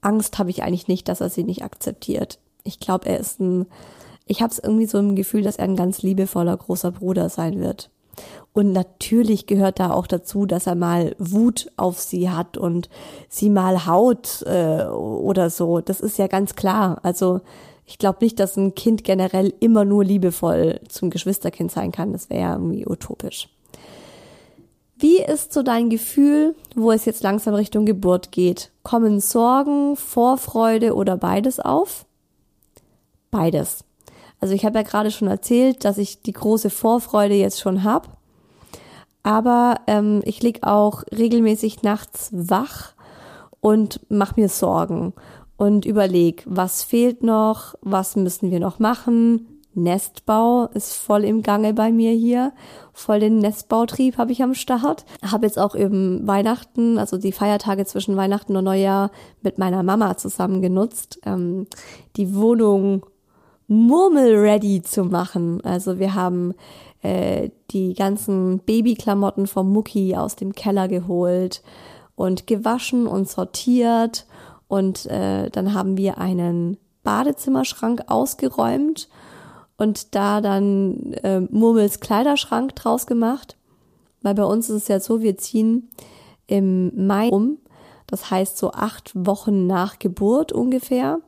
Angst 0.06 0.40
habe 0.40 0.50
ich 0.50 0.64
eigentlich 0.64 0.88
nicht, 0.88 1.08
dass 1.08 1.22
er 1.22 1.30
sie 1.30 1.44
nicht 1.44 1.64
akzeptiert. 1.64 2.40
Ich 2.64 2.80
glaube, 2.80 3.08
er 3.08 3.20
ist 3.20 3.40
ein, 3.40 3.66
ich 4.26 4.42
habe 4.42 4.52
es 4.52 4.60
irgendwie 4.60 4.86
so 4.86 5.00
im 5.00 5.16
Gefühl, 5.16 5.44
dass 5.44 5.58
er 5.58 5.66
ein 5.66 5.76
ganz 5.76 6.02
liebevoller 6.02 6.56
großer 6.56 6.92
Bruder 6.92 7.30
sein 7.30 7.60
wird. 7.60 7.90
Und 8.54 8.72
natürlich 8.72 9.48
gehört 9.48 9.80
da 9.80 9.92
auch 9.92 10.06
dazu, 10.06 10.46
dass 10.46 10.68
er 10.68 10.76
mal 10.76 11.16
Wut 11.18 11.72
auf 11.76 12.00
sie 12.00 12.30
hat 12.30 12.58
und 12.58 12.88
sie 13.28 13.50
mal 13.50 13.88
haut 13.88 14.44
äh, 14.44 14.86
oder 14.86 15.50
so. 15.50 15.82
Das 15.82 16.00
ist 16.00 16.20
ja 16.20 16.28
ganz 16.28 16.56
klar. 16.56 17.00
Also 17.02 17.42
ich 17.86 17.98
glaube 17.98 18.20
nicht, 18.22 18.40
dass 18.40 18.56
ein 18.56 18.76
Kind 18.76 19.04
generell 19.04 19.54
immer 19.60 19.86
nur 19.86 20.06
liebevoll 20.06 20.80
zum 20.88 21.10
Geschwisterkind 21.10 21.72
sein 21.72 21.92
kann. 21.92 22.14
Das 22.14 22.30
wäre 22.30 22.42
ja 22.42 22.54
irgendwie 22.54 22.86
utopisch. 22.86 23.50
Wie 25.04 25.22
ist 25.22 25.52
so 25.52 25.64
dein 25.64 25.90
Gefühl, 25.90 26.56
wo 26.76 26.90
es 26.94 27.04
jetzt 27.04 27.24
langsam 27.24 27.56
Richtung 27.56 27.86
Geburt 27.86 28.32
geht? 28.32 28.72
Kommen 28.84 29.20
Sorgen, 29.20 29.98
Vorfreude 29.98 30.96
oder 30.96 31.18
beides 31.18 31.60
auf? 31.60 32.06
Beides. 33.30 33.84
Also 34.40 34.54
ich 34.54 34.64
habe 34.64 34.78
ja 34.78 34.84
gerade 34.84 35.12
schon 35.12 35.28
erzählt, 35.28 35.84
dass 35.84 35.98
ich 35.98 36.22
die 36.22 36.32
große 36.32 36.70
Vorfreude 36.70 37.34
jetzt 37.34 37.60
schon 37.60 37.84
habe. 37.84 38.08
Aber 39.24 39.76
ähm, 39.88 40.22
ich 40.24 40.42
lieg 40.42 40.66
auch 40.66 41.04
regelmäßig 41.12 41.84
nachts 41.84 42.30
wach 42.32 42.94
und 43.60 44.00
mache 44.10 44.40
mir 44.40 44.48
Sorgen 44.48 45.12
und 45.58 45.84
überleg, 45.84 46.44
was 46.46 46.82
fehlt 46.82 47.24
noch, 47.24 47.76
was 47.82 48.16
müssen 48.16 48.52
wir 48.52 48.62
noch 48.62 48.80
machen, 48.80 49.53
Nestbau 49.76 50.66
ist 50.74 50.94
voll 50.94 51.24
im 51.24 51.42
Gange 51.42 51.74
bei 51.74 51.92
mir 51.92 52.12
hier. 52.12 52.54
Voll 52.94 53.20
den 53.20 53.40
Nestbautrieb 53.40 54.18
habe 54.18 54.32
ich 54.32 54.44
am 54.44 54.54
Start. 54.54 55.06
Habe 55.24 55.46
jetzt 55.46 55.58
auch 55.58 55.76
eben 55.76 56.26
Weihnachten, 56.28 56.98
also 56.98 57.18
die 57.18 57.32
Feiertage 57.32 57.86
zwischen 57.86 58.16
Weihnachten 58.16 58.56
und 58.56 58.66
Neujahr 58.66 59.12
mit 59.42 59.58
meiner 59.58 59.84
Mama 59.84 60.18
zusammen 60.18 60.62
genutzt, 60.62 61.20
ähm, 61.26 61.68
die 62.16 62.36
Wohnung 62.36 63.06
murmel-ready 63.68 64.82
zu 64.84 65.06
machen. 65.06 65.62
Also 65.64 65.98
wir 65.98 66.14
haben 66.14 66.54
äh, 67.02 67.50
die 67.72 67.94
ganzen 67.94 68.60
Babyklamotten 68.60 69.48
vom 69.48 69.72
Mucki 69.72 70.16
aus 70.16 70.36
dem 70.36 70.54
Keller 70.54 70.88
geholt 70.88 71.64
und 72.16 72.46
gewaschen 72.48 73.08
und 73.08 73.28
sortiert. 73.28 74.28
Und 74.68 75.06
äh, 75.08 75.50
dann 75.50 75.74
haben 75.74 75.98
wir 75.98 76.18
einen 76.18 76.78
Badezimmerschrank 77.04 78.04
ausgeräumt 78.08 79.10
und 79.84 80.16
da 80.16 80.42
dann 80.42 81.14
äh, 81.24 81.42
Murmels 81.42 82.00
Kleiderschrank 82.00 82.76
draus 82.76 83.06
gemacht. 83.06 83.58
Weil 84.22 84.34
bei 84.34 84.46
uns 84.46 84.70
ist 84.70 84.84
es 84.84 84.88
ja 84.88 85.00
so, 85.00 85.22
wir 85.22 85.38
ziehen 85.38 85.90
im 86.48 87.08
Mai 87.08 87.30
um. 87.30 87.58
Das 88.08 88.32
heißt 88.32 88.58
so 88.58 88.72
acht 88.72 89.12
Wochen 89.14 89.68
nach 89.68 90.00
Geburt 90.00 90.52
ungefähr. 90.52 91.20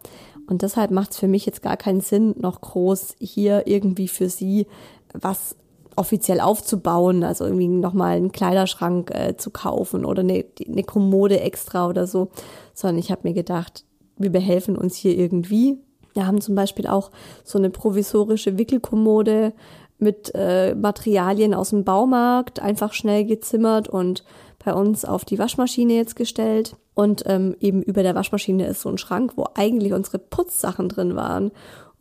Und 0.47 0.61
deshalb 0.61 0.91
macht 0.91 1.11
es 1.11 1.17
für 1.17 1.27
mich 1.27 1.45
jetzt 1.45 1.61
gar 1.61 1.77
keinen 1.77 2.01
Sinn, 2.01 2.35
noch 2.37 2.61
groß 2.61 3.15
hier 3.19 3.67
irgendwie 3.67 4.07
für 4.07 4.29
sie 4.29 4.67
was 5.13 5.55
offiziell 5.95 6.39
aufzubauen, 6.41 7.23
also 7.23 7.45
irgendwie 7.45 7.67
nochmal 7.67 8.17
einen 8.17 8.31
Kleiderschrank 8.31 9.11
äh, 9.11 9.37
zu 9.37 9.49
kaufen 9.49 10.05
oder 10.05 10.21
eine, 10.21 10.45
eine 10.67 10.83
Kommode 10.83 11.39
extra 11.39 11.87
oder 11.87 12.05
so, 12.05 12.29
sondern 12.73 12.99
ich 12.99 13.11
habe 13.11 13.21
mir 13.23 13.33
gedacht, 13.33 13.85
wir 14.17 14.31
behelfen 14.31 14.77
uns 14.77 14.95
hier 14.95 15.17
irgendwie 15.17 15.79
wir 16.15 16.25
haben 16.25 16.41
zum 16.41 16.55
Beispiel 16.55 16.87
auch 16.87 17.11
so 17.43 17.57
eine 17.57 17.69
provisorische 17.69 18.57
Wickelkommode 18.57 19.53
mit 19.99 20.31
äh, 20.33 20.73
Materialien 20.75 21.53
aus 21.53 21.69
dem 21.69 21.83
Baumarkt 21.83 22.59
einfach 22.59 22.93
schnell 22.93 23.25
gezimmert 23.25 23.87
und 23.87 24.23
bei 24.63 24.73
uns 24.73 25.05
auf 25.05 25.25
die 25.25 25.37
Waschmaschine 25.37 25.93
jetzt 25.93 26.15
gestellt. 26.15 26.75
Und 26.95 27.23
ähm, 27.27 27.55
eben 27.59 27.83
über 27.83 28.03
der 28.03 28.15
Waschmaschine 28.15 28.65
ist 28.65 28.81
so 28.81 28.89
ein 28.89 28.97
Schrank, 28.97 29.33
wo 29.35 29.45
eigentlich 29.53 29.93
unsere 29.93 30.17
Putzsachen 30.17 30.89
drin 30.89 31.15
waren. 31.15 31.51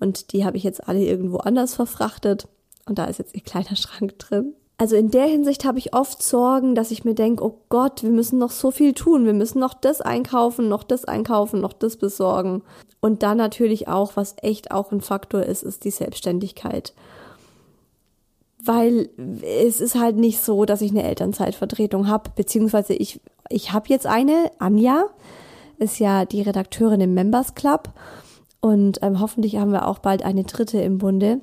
Und 0.01 0.33
die 0.33 0.45
habe 0.45 0.57
ich 0.57 0.63
jetzt 0.63 0.89
alle 0.89 1.05
irgendwo 1.05 1.39
anders 1.39 1.75
verfrachtet. 1.75 2.49
Und 2.87 2.99
da 2.99 3.05
ist 3.07 3.19
jetzt 3.19 3.35
ihr 3.35 3.43
kleiner 3.43 3.77
Schrank 3.77 4.19
drin. 4.19 4.55
Also 4.77 4.97
in 4.97 5.11
der 5.11 5.27
Hinsicht 5.27 5.65
habe 5.65 5.79
ich 5.79 5.95
oft 5.95 6.21
Sorgen, 6.21 6.75
dass 6.75 6.91
ich 6.91 7.05
mir 7.05 7.15
denke, 7.15 7.45
oh 7.45 7.61
Gott, 7.69 8.03
wir 8.03 8.11
müssen 8.11 8.39
noch 8.39 8.51
so 8.51 8.73
viel 8.73 8.93
tun. 8.93 9.25
Wir 9.25 9.33
müssen 9.33 9.61
noch 9.61 9.75
das 9.75 10.01
einkaufen, 10.01 10.69
noch 10.69 10.83
das 10.83 11.05
einkaufen, 11.05 11.61
noch 11.61 11.73
das 11.73 11.97
besorgen. 11.97 12.63
Und 13.01 13.23
dann 13.23 13.39
natürlich 13.39 13.87
auch, 13.87 14.17
was 14.17 14.35
echt 14.43 14.73
auch 14.73 14.91
ein 14.91 15.01
Faktor 15.01 15.45
ist, 15.45 15.63
ist 15.63 15.85
die 15.85 15.93
Selbstständigkeit. 15.93 16.93
Weil 18.65 19.11
es 19.43 19.81
ist 19.81 19.95
halt 19.95 20.17
nicht 20.17 20.41
so, 20.41 20.65
dass 20.65 20.81
ich 20.81 20.91
eine 20.91 21.05
Elternzeitvertretung 21.05 22.09
habe, 22.09 22.31
beziehungsweise 22.35 22.95
ich, 22.95 23.21
ich 23.51 23.73
habe 23.73 23.91
jetzt 23.91 24.07
eine, 24.07 24.51
Anja, 24.59 25.05
ist 25.79 25.99
ja 26.01 26.25
die 26.25 26.43
Redakteurin 26.43 27.01
im 27.01 27.15
Members 27.15 27.55
Club 27.55 27.91
Und 28.61 29.01
ähm, 29.03 29.21
hoffentlich 29.21 29.57
haben 29.57 29.73
wir 29.73 29.87
auch 29.87 29.99
bald 29.99 30.25
eine 30.25 30.45
dritte 30.45 30.81
im 30.81 30.99
Bunde, 30.99 31.41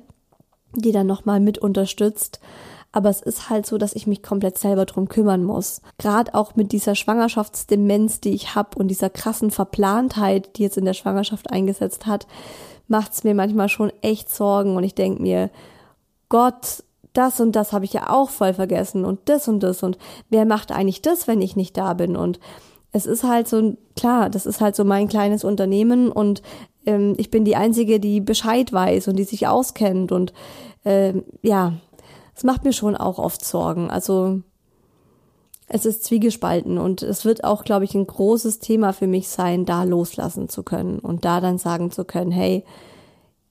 die 0.74 0.92
dann 0.92 1.06
nochmal 1.06 1.40
mit 1.40 1.58
unterstützt. 1.58 2.40
Aber 2.92 3.08
es 3.08 3.22
ist 3.22 3.48
halt 3.48 3.66
so, 3.66 3.78
dass 3.78 3.94
ich 3.94 4.06
mich 4.06 4.22
komplett 4.22 4.58
selber 4.58 4.84
drum 4.84 5.08
kümmern 5.08 5.44
muss. 5.44 5.80
Gerade 5.98 6.34
auch 6.34 6.54
mit 6.56 6.72
dieser 6.72 6.94
Schwangerschaftsdemenz, 6.94 8.20
die 8.20 8.34
ich 8.34 8.54
habe 8.54 8.78
und 8.78 8.88
dieser 8.88 9.10
krassen 9.10 9.50
Verplantheit, 9.50 10.56
die 10.56 10.62
jetzt 10.62 10.76
in 10.76 10.84
der 10.84 10.92
Schwangerschaft 10.92 11.50
eingesetzt 11.50 12.06
hat, 12.06 12.26
macht 12.88 13.12
es 13.12 13.24
mir 13.24 13.34
manchmal 13.34 13.70
schon 13.70 13.92
echt 14.02 14.28
Sorgen. 14.28 14.76
Und 14.76 14.84
ich 14.84 14.94
denke 14.94 15.22
mir, 15.22 15.50
Gott, 16.28 16.84
das 17.12 17.40
und 17.40 17.52
das 17.52 17.72
habe 17.72 17.84
ich 17.84 17.92
ja 17.92 18.10
auch 18.10 18.30
voll 18.30 18.54
vergessen 18.54 19.04
und 19.04 19.20
das 19.26 19.48
und 19.48 19.60
das 19.60 19.82
und 19.82 19.98
wer 20.30 20.44
macht 20.46 20.72
eigentlich 20.72 21.02
das, 21.02 21.28
wenn 21.28 21.42
ich 21.42 21.56
nicht 21.56 21.76
da 21.76 21.92
bin 21.94 22.16
und 22.16 22.40
es 22.92 23.06
ist 23.06 23.24
halt 23.24 23.48
so, 23.48 23.76
klar, 23.96 24.28
das 24.28 24.46
ist 24.46 24.60
halt 24.60 24.76
so 24.76 24.84
mein 24.84 25.08
kleines 25.08 25.44
Unternehmen 25.44 26.12
und 26.12 26.42
ähm, 26.84 27.14
ich 27.16 27.30
bin 27.30 27.44
die 27.44 27.56
Einzige, 27.56 28.00
die 28.00 28.20
Bescheid 28.20 28.72
weiß 28.72 29.08
und 29.08 29.16
die 29.16 29.24
sich 29.24 29.46
auskennt 29.46 30.12
und 30.12 30.32
ähm, 30.84 31.24
ja, 31.42 31.74
es 32.34 32.44
macht 32.44 32.64
mir 32.64 32.72
schon 32.72 32.96
auch 32.96 33.18
oft 33.18 33.44
Sorgen. 33.44 33.90
Also 33.90 34.40
es 35.68 35.86
ist 35.86 36.04
zwiegespalten 36.04 36.78
und 36.78 37.02
es 37.02 37.24
wird 37.24 37.44
auch, 37.44 37.64
glaube 37.64 37.84
ich, 37.84 37.94
ein 37.94 38.06
großes 38.06 38.58
Thema 38.58 38.92
für 38.92 39.06
mich 39.06 39.28
sein, 39.28 39.64
da 39.64 39.84
loslassen 39.84 40.48
zu 40.48 40.62
können 40.62 40.98
und 40.98 41.24
da 41.24 41.40
dann 41.40 41.58
sagen 41.58 41.90
zu 41.90 42.04
können, 42.04 42.30
hey, 42.30 42.64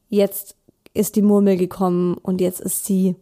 jetzt 0.07 0.55
ist 0.93 1.15
die 1.15 1.21
Murmel 1.21 1.57
gekommen 1.57 2.15
und 2.15 2.41
jetzt 2.41 2.59
ist 2.59 2.85
sie 2.85 3.15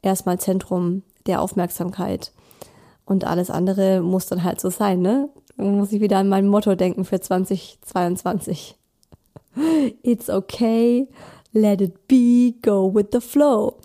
erstmal 0.00 0.40
Zentrum 0.40 1.02
der 1.26 1.40
Aufmerksamkeit. 1.40 2.32
Und 3.04 3.24
alles 3.24 3.50
andere 3.50 4.00
muss 4.00 4.26
dann 4.26 4.42
halt 4.42 4.60
so 4.60 4.70
sein, 4.70 5.00
ne? 5.00 5.28
Dann 5.56 5.78
muss 5.78 5.92
ich 5.92 6.00
wieder 6.00 6.18
an 6.18 6.28
mein 6.28 6.48
Motto 6.48 6.74
denken 6.74 7.04
für 7.04 7.20
2022. 7.20 8.76
It's 10.02 10.30
okay, 10.30 11.08
let 11.52 11.80
it 11.80 12.08
be, 12.08 12.54
go 12.62 12.92
with 12.92 13.08
the 13.12 13.20
flow. 13.20 13.78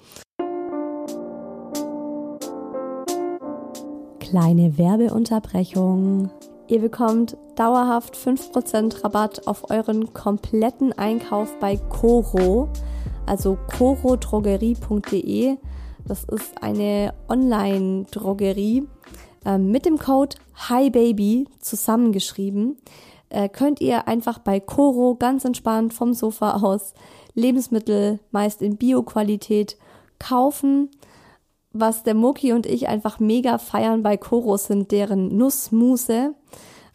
Kleine 4.30 4.78
Werbeunterbrechung. 4.78 6.30
Ihr 6.68 6.82
bekommt 6.82 7.38
dauerhaft 7.56 8.14
5% 8.18 9.02
Rabatt 9.02 9.48
auf 9.48 9.70
euren 9.72 10.14
kompletten 10.14 10.92
Einkauf 10.92 11.58
bei 11.62 11.78
Coro, 11.78 12.68
also 13.26 13.58
corodrogerie.de. 13.78 15.56
Das 16.06 16.26
ist 16.26 16.62
eine 16.62 17.14
Online-Drogerie 17.30 18.86
äh, 19.46 19.58
mit 19.58 19.86
dem 19.86 19.98
Code 19.98 20.36
HiBaby 20.68 21.48
zusammengeschrieben. 21.62 22.76
Äh, 23.30 23.48
könnt 23.48 23.80
ihr 23.80 24.10
einfach 24.10 24.40
bei 24.40 24.60
Coro 24.60 25.16
ganz 25.16 25.46
entspannt 25.46 25.94
vom 25.94 26.14
Sofa 26.14 26.58
aus 26.62 26.94
Lebensmittel 27.34 28.20
meist 28.32 28.62
in 28.62 28.76
Bio-Qualität 28.76 29.78
kaufen. 30.20 30.90
Was 31.80 32.02
der 32.02 32.16
Moki 32.16 32.54
und 32.54 32.66
ich 32.66 32.88
einfach 32.88 33.20
mega 33.20 33.60
feiern 33.60 34.02
bei 34.02 34.18
Coro 34.18 34.58
sind 34.58 34.92
deren 34.92 35.38
Nussmuse. 35.38 36.34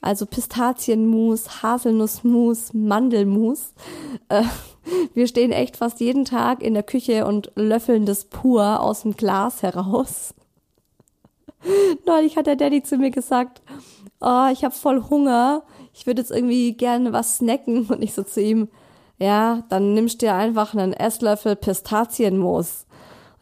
Also 0.01 0.27
Pistazienmus, 0.27 1.63
Haselnussmus, 1.63 2.75
Mandelmus. 2.75 3.75
Äh, 4.29 4.43
wir 5.15 5.29
stehen 5.29 5.53
echt 5.53 5.77
fast 5.77 6.01
jeden 6.01 6.25
Tag 6.25 6.63
in 6.63 6.75
der 6.75 6.83
Küche 6.83 7.27
und 7.27 7.53
löffeln 7.55 8.07
das 8.07 8.25
pur 8.25 8.81
aus 8.81 9.03
dem 9.03 9.17
Glas 9.17 9.63
heraus. 9.63 10.35
Neulich 12.07 12.37
hat 12.37 12.49
der 12.49 12.57
Daddy 12.57 12.83
zu 12.83 12.97
mir 12.97 13.13
gesagt, 13.13 13.63
oh, 14.21 14.49
ich 14.53 14.65
habe 14.65 14.75
voll 14.75 15.05
Hunger, 15.09 15.63
ich 15.95 16.07
würde 16.07 16.21
jetzt 16.21 16.33
irgendwie 16.33 16.73
gerne 16.73 17.13
was 17.13 17.37
snacken. 17.37 17.87
Und 17.87 18.03
ich 18.03 18.15
so 18.15 18.25
zu 18.25 18.41
ihm, 18.41 18.69
ja, 19.19 19.63
dann 19.69 19.95
nimmst 19.95 20.21
du 20.21 20.27
dir 20.27 20.35
einfach 20.35 20.75
einen 20.75 20.93
Esslöffel 20.93 21.55
Pistazienmus. 21.55 22.87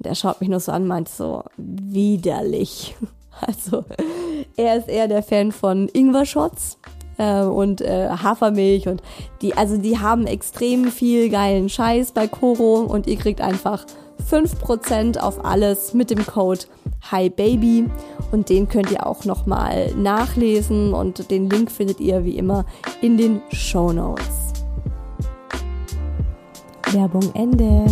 Und 0.00 0.06
er 0.06 0.14
schaut 0.14 0.40
mich 0.40 0.48
nur 0.48 0.60
so 0.60 0.72
an, 0.72 0.86
meint 0.86 1.08
so, 1.08 1.44
widerlich. 1.56 2.96
Also, 3.46 3.84
er 4.54 4.76
ist 4.76 4.88
eher 4.88 5.08
der 5.08 5.22
Fan 5.22 5.50
von 5.50 5.88
Ingwer-Shots 5.88 6.76
äh, 7.16 7.42
und 7.42 7.80
äh, 7.80 8.08
Hafermilch 8.10 8.88
und 8.88 9.02
die, 9.40 9.56
also 9.56 9.78
die 9.78 9.98
haben 9.98 10.26
extrem 10.26 10.90
viel 10.90 11.30
geilen 11.30 11.70
Scheiß 11.70 12.12
bei 12.12 12.26
Koro 12.26 12.80
und 12.80 13.06
ihr 13.06 13.16
kriegt 13.16 13.40
einfach 13.40 13.86
5% 14.30 15.18
auf 15.18 15.44
alles 15.44 15.94
mit 15.94 16.10
dem 16.10 16.26
Code 16.26 16.60
HiBaby 17.10 17.86
und 18.32 18.48
den 18.48 18.68
könnt 18.68 18.90
ihr 18.90 19.06
auch 19.06 19.24
nochmal 19.24 19.94
nachlesen 19.94 20.92
und 20.92 21.30
den 21.30 21.48
Link 21.48 21.70
findet 21.70 22.00
ihr 22.00 22.24
wie 22.24 22.36
immer 22.36 22.64
in 23.00 23.16
den 23.16 23.40
Show 23.52 23.92
Notes. 23.92 24.52
Werbung 26.92 27.32
Ende. 27.34 27.86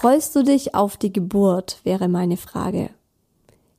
Freust 0.00 0.34
du 0.34 0.42
dich 0.42 0.74
auf 0.74 0.96
die 0.96 1.12
Geburt, 1.12 1.80
wäre 1.84 2.08
meine 2.08 2.38
Frage. 2.38 2.88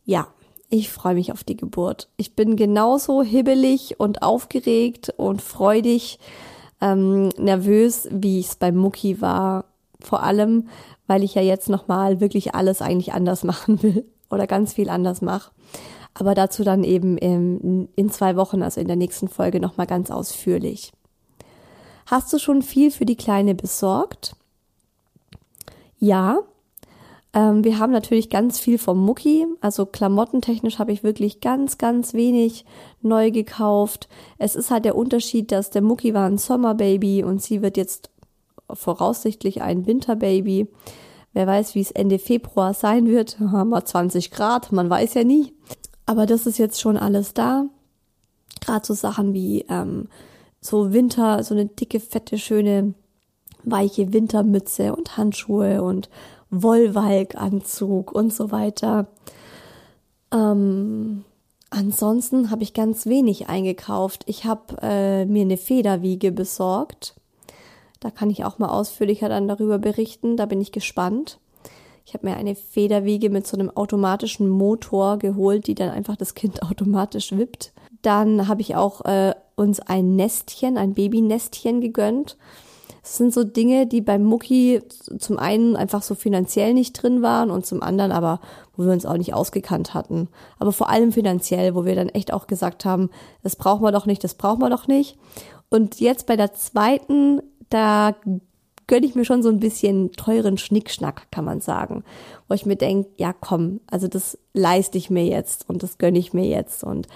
Ja, 0.06 0.28
ich 0.70 0.92
freue 0.92 1.16
mich 1.16 1.32
auf 1.32 1.44
die 1.44 1.58
Geburt. 1.58 2.10
Ich 2.16 2.36
bin 2.36 2.56
genauso 2.56 3.24
hibbelig 3.24 4.00
und 4.00 4.22
aufgeregt 4.22 5.12
und 5.18 5.42
freudig, 5.42 6.20
ähm, 6.80 7.30
nervös, 7.40 8.08
wie 8.12 8.40
ich 8.40 8.50
es 8.50 8.56
bei 8.56 8.72
Mucki 8.72 9.20
war. 9.20 9.66
Vor 10.00 10.22
allem, 10.22 10.68
weil 11.08 11.24
ich 11.24 11.34
ja 11.34 11.42
jetzt 11.42 11.70
nochmal 11.70 12.22
wirklich 12.22 12.54
alles 12.54 12.84
eigentlich 12.84 13.14
anders 13.14 13.44
machen 13.52 13.82
will 13.82 14.06
oder 14.30 14.46
ganz 14.46 14.74
viel 14.74 14.92
anders 14.92 15.24
mache. 15.24 15.52
Aber 16.14 16.36
dazu 16.36 16.64
dann 16.64 16.84
eben 16.84 17.18
in, 17.18 17.90
in 17.96 18.12
zwei 18.12 18.36
Wochen, 18.36 18.62
also 18.62 18.80
in 18.80 18.86
der 18.86 18.96
nächsten 18.96 19.28
Folge, 19.28 19.60
nochmal 19.60 19.88
ganz 19.88 20.12
ausführlich. 20.12 20.92
Hast 22.06 22.32
du 22.32 22.38
schon 22.38 22.62
viel 22.62 22.92
für 22.92 23.06
die 23.06 23.18
Kleine 23.18 23.56
besorgt? 23.56 24.36
Ja, 26.02 26.40
ähm, 27.34 27.64
wir 27.64 27.78
haben 27.78 27.92
natürlich 27.92 28.30
ganz 28.30 28.60
viel 28.60 28.78
vom 28.80 28.98
Mucki, 28.98 29.46
also 29.62 29.86
klamottentechnisch 29.86 30.80
habe 30.80 30.92
ich 30.92 31.04
wirklich 31.04 31.42
ganz, 31.42 31.78
ganz 31.78 32.14
wenig 32.14 32.66
neu 33.02 33.30
gekauft. 33.30 34.10
Es 34.40 34.56
ist 34.56 34.72
halt 34.72 34.84
der 34.84 34.96
Unterschied, 34.96 35.52
dass 35.52 35.70
der 35.70 35.84
Mucki 35.84 36.14
war 36.16 36.26
ein 36.28 36.40
Sommerbaby 36.40 37.24
und 37.24 37.42
sie 37.42 37.62
wird 37.62 37.78
jetzt 37.78 38.10
voraussichtlich 38.74 39.62
ein 39.62 39.86
Winterbaby. 39.86 40.68
Wer 41.34 41.48
weiß, 41.48 41.76
wie 41.76 41.82
es 41.82 41.92
Ende 41.92 42.18
Februar 42.18 42.74
sein 42.74 43.06
wird. 43.06 43.40
Haben 43.52 43.70
wir 43.70 43.86
20 43.86 44.32
Grad, 44.32 44.72
man 44.72 44.90
weiß 44.90 45.14
ja 45.14 45.24
nie. 45.24 45.54
Aber 46.08 46.26
das 46.26 46.48
ist 46.48 46.58
jetzt 46.58 46.82
schon 46.82 46.98
alles 46.98 47.36
da. 47.36 47.66
Gerade 48.60 48.86
so 48.86 48.96
Sachen 48.96 49.34
wie 49.34 49.66
ähm, 49.70 50.10
so 50.62 50.94
Winter, 50.94 51.44
so 51.44 51.54
eine 51.54 51.68
dicke, 51.68 52.00
fette, 52.00 52.40
schöne, 52.40 52.96
weiche 53.64 54.14
Wintermütze 54.14 54.96
und 54.96 55.18
Handschuhe 55.18 55.82
und 55.82 56.10
Wollwalk-Anzug 56.50 58.12
und 58.12 58.34
so 58.34 58.52
weiter. 58.52 59.08
Ähm, 60.34 61.24
ansonsten 61.70 62.52
habe 62.52 62.64
ich 62.64 62.74
ganz 62.74 63.06
wenig 63.06 63.48
eingekauft. 63.48 64.24
Ich 64.28 64.46
habe 64.46 64.78
äh, 64.82 65.26
mir 65.26 65.42
eine 65.42 65.58
Federwiege 65.58 66.32
besorgt. 66.32 67.16
Da 68.00 68.10
kann 68.10 68.30
ich 68.30 68.44
auch 68.44 68.60
mal 68.60 68.70
ausführlicher 68.70 69.30
dann 69.30 69.48
darüber 69.48 69.78
berichten. 69.78 70.36
Da 70.36 70.46
bin 70.46 70.60
ich 70.60 70.72
gespannt. 70.72 71.40
Ich 72.06 72.14
habe 72.14 72.28
mir 72.28 72.36
eine 72.36 72.56
Federwiege 72.56 73.30
mit 73.30 73.48
so 73.48 73.56
einem 73.56 73.70
automatischen 73.70 74.50
Motor 74.50 75.18
geholt, 75.20 75.68
die 75.68 75.76
dann 75.76 75.90
einfach 75.90 76.18
das 76.18 76.34
Kind 76.36 76.62
automatisch 76.70 77.32
wippt. 77.32 77.72
Dann 78.02 78.48
habe 78.48 78.62
ich 78.62 78.76
auch 78.76 79.06
äh, 79.06 79.34
uns 79.56 79.80
ein 79.80 80.16
Nestchen, 80.16 80.78
ein 80.78 80.96
Babynestchen 80.96 81.82
gegönnt. 81.82 82.38
Es 83.04 83.18
sind 83.18 83.34
so 83.34 83.44
Dinge, 83.44 83.88
die 83.88 84.02
beim 84.02 84.24
Mucki 84.24 84.82
zum 85.18 85.40
einen 85.40 85.76
einfach 85.76 86.04
so 86.04 86.14
finanziell 86.14 86.74
nicht 86.74 86.94
drin 86.94 87.22
waren 87.24 87.50
und 87.50 87.66
zum 87.66 87.82
anderen 87.82 88.12
aber, 88.12 88.40
wo 88.76 88.86
wir 88.86 88.92
uns 88.92 89.08
auch 89.08 89.18
nicht 89.18 89.34
ausgekannt 89.34 89.94
hatten. 89.96 90.28
Aber 90.60 90.72
vor 90.72 90.90
allem 90.90 91.12
finanziell, 91.12 91.74
wo 91.74 91.84
wir 91.86 91.96
dann 91.96 92.10
echt 92.10 92.32
auch 92.32 92.46
gesagt 92.46 92.86
haben, 92.86 93.10
das 93.42 93.56
brauchen 93.56 93.84
wir 93.84 93.92
doch 93.92 94.06
nicht, 94.06 94.24
das 94.24 94.36
brauchen 94.36 94.62
wir 94.62 94.70
doch 94.70 94.88
nicht. 94.88 95.18
Und 95.70 96.00
jetzt 96.00 96.28
bei 96.28 96.36
der 96.36 96.54
zweiten, 96.54 97.42
da 97.70 98.16
gönne 98.86 99.06
ich 99.06 99.16
mir 99.16 99.26
schon 99.26 99.42
so 99.42 99.50
ein 99.50 99.60
bisschen 99.60 100.12
teuren 100.12 100.58
Schnickschnack, 100.58 101.32
kann 101.32 101.46
man 101.46 101.62
sagen. 101.62 102.04
Wo 102.48 102.54
ich 102.54 102.66
mir 102.66 102.76
denke, 102.76 103.10
ja 103.18 103.34
komm, 103.34 103.80
also 103.90 104.08
das 104.08 104.38
leiste 104.54 104.98
ich 104.98 105.10
mir 105.10 105.26
jetzt 105.26 105.68
und 105.70 105.82
das 105.82 105.98
gönne 105.98 106.20
ich 106.20 106.34
mir 106.34 106.46
jetzt. 106.46 106.84
Und 106.84 107.08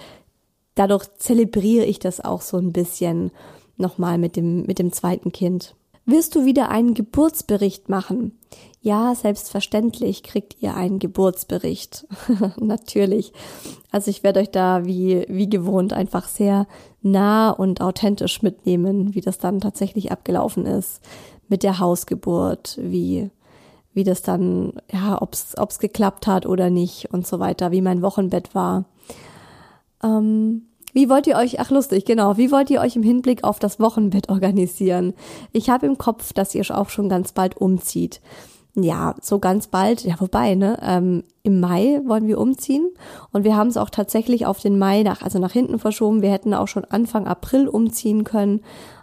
dadurch 0.74 1.06
zelebriere 1.18 1.84
ich 1.84 1.98
das 1.98 2.24
auch 2.24 2.40
so 2.40 2.56
ein 2.56 2.72
bisschen 2.72 3.30
nochmal 3.78 4.18
mit 4.18 4.36
dem, 4.36 4.64
mit 4.64 4.78
dem 4.78 4.92
zweiten 4.92 5.32
Kind. 5.32 5.74
Wirst 6.08 6.36
du 6.36 6.44
wieder 6.44 6.68
einen 6.68 6.94
Geburtsbericht 6.94 7.88
machen? 7.88 8.38
Ja, 8.80 9.12
selbstverständlich 9.16 10.22
kriegt 10.22 10.62
ihr 10.62 10.76
einen 10.76 11.00
Geburtsbericht. 11.00 12.06
Natürlich. 12.60 13.32
Also 13.90 14.10
ich 14.12 14.22
werde 14.22 14.38
euch 14.38 14.52
da 14.52 14.86
wie, 14.86 15.24
wie 15.28 15.48
gewohnt 15.48 15.92
einfach 15.92 16.28
sehr 16.28 16.68
nah 17.02 17.50
und 17.50 17.80
authentisch 17.80 18.42
mitnehmen, 18.42 19.16
wie 19.16 19.20
das 19.20 19.38
dann 19.38 19.60
tatsächlich 19.60 20.12
abgelaufen 20.12 20.64
ist 20.64 21.00
mit 21.48 21.64
der 21.64 21.80
Hausgeburt, 21.80 22.78
wie, 22.80 23.30
wie 23.92 24.04
das 24.04 24.22
dann, 24.22 24.74
ja, 24.92 25.20
ob's, 25.20 25.54
ob's 25.58 25.80
geklappt 25.80 26.28
hat 26.28 26.46
oder 26.46 26.70
nicht 26.70 27.12
und 27.12 27.26
so 27.26 27.40
weiter, 27.40 27.72
wie 27.72 27.82
mein 27.82 28.02
Wochenbett 28.02 28.54
war. 28.54 28.84
Ähm, 30.04 30.66
Wie 30.96 31.10
wollt 31.10 31.26
ihr 31.26 31.36
euch, 31.36 31.60
ach 31.60 31.70
lustig, 31.70 32.06
genau, 32.06 32.38
wie 32.38 32.50
wollt 32.50 32.70
ihr 32.70 32.80
euch 32.80 32.96
im 32.96 33.02
Hinblick 33.02 33.44
auf 33.44 33.58
das 33.58 33.78
Wochenbett 33.78 34.30
organisieren? 34.30 35.12
Ich 35.52 35.68
habe 35.68 35.84
im 35.84 35.98
Kopf, 35.98 36.32
dass 36.32 36.54
ihr 36.54 36.64
auch 36.74 36.88
schon 36.88 37.10
ganz 37.10 37.32
bald 37.32 37.54
umzieht. 37.58 38.22
Ja, 38.74 39.14
so 39.20 39.38
ganz 39.38 39.66
bald, 39.66 40.04
ja 40.04 40.14
wobei, 40.20 40.54
ne, 40.54 40.78
ähm, 40.80 41.24
im 41.42 41.60
Mai 41.60 42.00
wollen 42.06 42.26
wir 42.26 42.38
umziehen 42.38 42.88
und 43.30 43.44
wir 43.44 43.58
haben 43.58 43.68
es 43.68 43.76
auch 43.76 43.90
tatsächlich 43.90 44.46
auf 44.46 44.58
den 44.58 44.78
Mai 44.78 45.02
nach, 45.02 45.20
also 45.20 45.38
nach 45.38 45.52
hinten 45.52 45.78
verschoben. 45.78 46.22
Wir 46.22 46.32
hätten 46.32 46.54
auch 46.54 46.66
schon 46.66 46.86
Anfang 46.86 47.26
April 47.26 47.68
umziehen 47.68 48.24
können. 48.24 48.60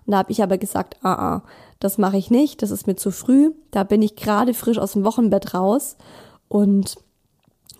Und 0.07 0.13
da 0.13 0.17
habe 0.17 0.31
ich 0.31 0.41
aber 0.41 0.57
gesagt, 0.57 0.97
ah, 1.03 1.13
ah, 1.13 1.43
das 1.79 1.99
mache 1.99 2.17
ich 2.17 2.31
nicht, 2.31 2.63
das 2.63 2.71
ist 2.71 2.87
mir 2.87 2.95
zu 2.95 3.11
früh. 3.11 3.51
Da 3.69 3.83
bin 3.83 4.01
ich 4.01 4.15
gerade 4.15 4.55
frisch 4.55 4.79
aus 4.79 4.93
dem 4.93 5.03
Wochenbett 5.03 5.53
raus 5.53 5.97
und 6.47 6.95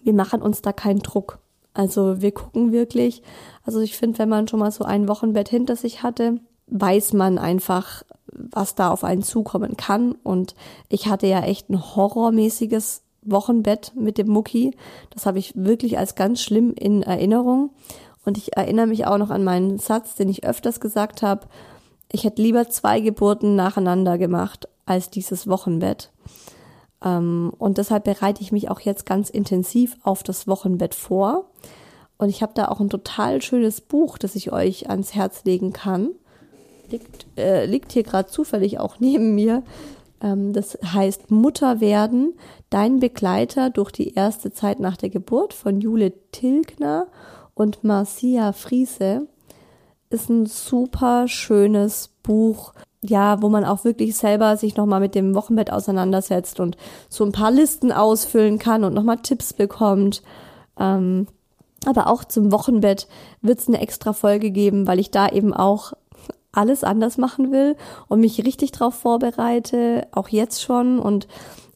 wir 0.03 0.13
machen 0.13 0.43
uns 0.43 0.61
da 0.61 0.71
keinen 0.71 0.99
Druck. 0.99 1.39
Also 1.73 2.21
wir 2.21 2.31
gucken 2.31 2.71
wirklich, 2.71 3.23
also 3.63 3.79
ich 3.79 3.97
finde, 3.97 4.19
wenn 4.19 4.29
man 4.29 4.47
schon 4.47 4.59
mal 4.59 4.71
so 4.71 4.83
ein 4.83 5.07
Wochenbett 5.07 5.49
hinter 5.49 5.75
sich 5.75 6.03
hatte, 6.03 6.39
weiß 6.67 7.13
man 7.13 7.37
einfach, 7.37 8.03
was 8.27 8.75
da 8.75 8.89
auf 8.89 9.03
einen 9.03 9.23
zukommen 9.23 9.77
kann. 9.77 10.13
Und 10.23 10.55
ich 10.89 11.07
hatte 11.07 11.27
ja 11.27 11.41
echt 11.41 11.69
ein 11.69 11.95
horrormäßiges 11.95 13.03
Wochenbett 13.21 13.93
mit 13.95 14.17
dem 14.17 14.27
Mucki. 14.27 14.75
Das 15.11 15.25
habe 15.25 15.39
ich 15.39 15.53
wirklich 15.55 15.97
als 15.97 16.15
ganz 16.15 16.41
schlimm 16.41 16.73
in 16.73 17.03
Erinnerung. 17.03 17.71
Und 18.25 18.37
ich 18.37 18.55
erinnere 18.55 18.87
mich 18.87 19.05
auch 19.05 19.17
noch 19.17 19.29
an 19.29 19.43
meinen 19.43 19.77
Satz, 19.79 20.15
den 20.15 20.29
ich 20.29 20.45
öfters 20.45 20.79
gesagt 20.79 21.21
habe. 21.21 21.47
Ich 22.11 22.23
hätte 22.23 22.41
lieber 22.41 22.69
zwei 22.69 22.99
Geburten 22.99 23.55
nacheinander 23.55 24.17
gemacht 24.17 24.67
als 24.85 25.09
dieses 25.09 25.47
Wochenbett. 25.47 26.11
Ähm, 27.03 27.51
und 27.57 27.77
deshalb 27.77 28.05
bereite 28.05 28.41
ich 28.41 28.51
mich 28.51 28.69
auch 28.69 28.79
jetzt 28.79 29.05
ganz 29.05 29.29
intensiv 29.29 29.97
auf 30.03 30.23
das 30.23 30.47
Wochenbett 30.47 30.95
vor. 30.95 31.49
Und 32.17 32.29
ich 32.29 32.41
habe 32.41 32.53
da 32.55 32.67
auch 32.67 32.79
ein 32.79 32.89
total 32.89 33.41
schönes 33.41 33.81
Buch, 33.81 34.17
das 34.17 34.35
ich 34.35 34.51
euch 34.51 34.89
ans 34.89 35.13
Herz 35.15 35.43
legen 35.45 35.73
kann. 35.73 36.09
Liegt, 36.89 37.25
äh, 37.37 37.65
liegt 37.65 37.91
hier 37.91 38.03
gerade 38.03 38.29
zufällig 38.29 38.79
auch 38.79 38.95
neben 38.99 39.35
mir. 39.35 39.63
Ähm, 40.21 40.53
das 40.53 40.77
heißt 40.83 41.29
Mutter 41.31 41.81
werden, 41.81 42.33
dein 42.69 42.99
Begleiter 42.99 43.69
durch 43.69 43.91
die 43.91 44.13
erste 44.13 44.51
Zeit 44.51 44.79
nach 44.79 44.97
der 44.97 45.09
Geburt 45.09 45.53
von 45.53 45.81
Jule 45.81 46.13
Tilgner 46.31 47.07
und 47.53 47.83
Marcia 47.83 48.53
Friese. 48.53 49.27
Ist 50.09 50.29
ein 50.29 50.45
super 50.45 51.27
schönes 51.27 52.09
Buch, 52.23 52.73
ja, 53.01 53.41
wo 53.41 53.49
man 53.49 53.65
auch 53.65 53.83
wirklich 53.83 54.15
selber 54.15 54.57
sich 54.57 54.77
nochmal 54.77 55.01
mit 55.01 55.15
dem 55.15 55.35
Wochenbett 55.35 55.71
auseinandersetzt 55.71 56.59
und 56.59 56.77
so 57.09 57.25
ein 57.25 57.31
paar 57.31 57.51
Listen 57.51 57.91
ausfüllen 57.91 58.59
kann 58.59 58.83
und 58.83 58.93
nochmal 58.93 59.17
Tipps 59.17 59.53
bekommt. 59.53 60.23
Ähm, 60.79 61.27
aber 61.85 62.07
auch 62.07 62.23
zum 62.23 62.51
Wochenbett 62.51 63.07
wird 63.41 63.59
es 63.59 63.67
eine 63.67 63.81
extra 63.81 64.13
Folge 64.13 64.51
geben, 64.51 64.87
weil 64.87 64.99
ich 64.99 65.11
da 65.11 65.29
eben 65.29 65.53
auch 65.53 65.93
alles 66.51 66.83
anders 66.83 67.17
machen 67.17 67.51
will 67.51 67.75
und 68.07 68.19
mich 68.19 68.45
richtig 68.45 68.71
drauf 68.71 68.93
vorbereite, 68.93 70.07
auch 70.11 70.29
jetzt 70.29 70.61
schon 70.61 70.99
und 70.99 71.27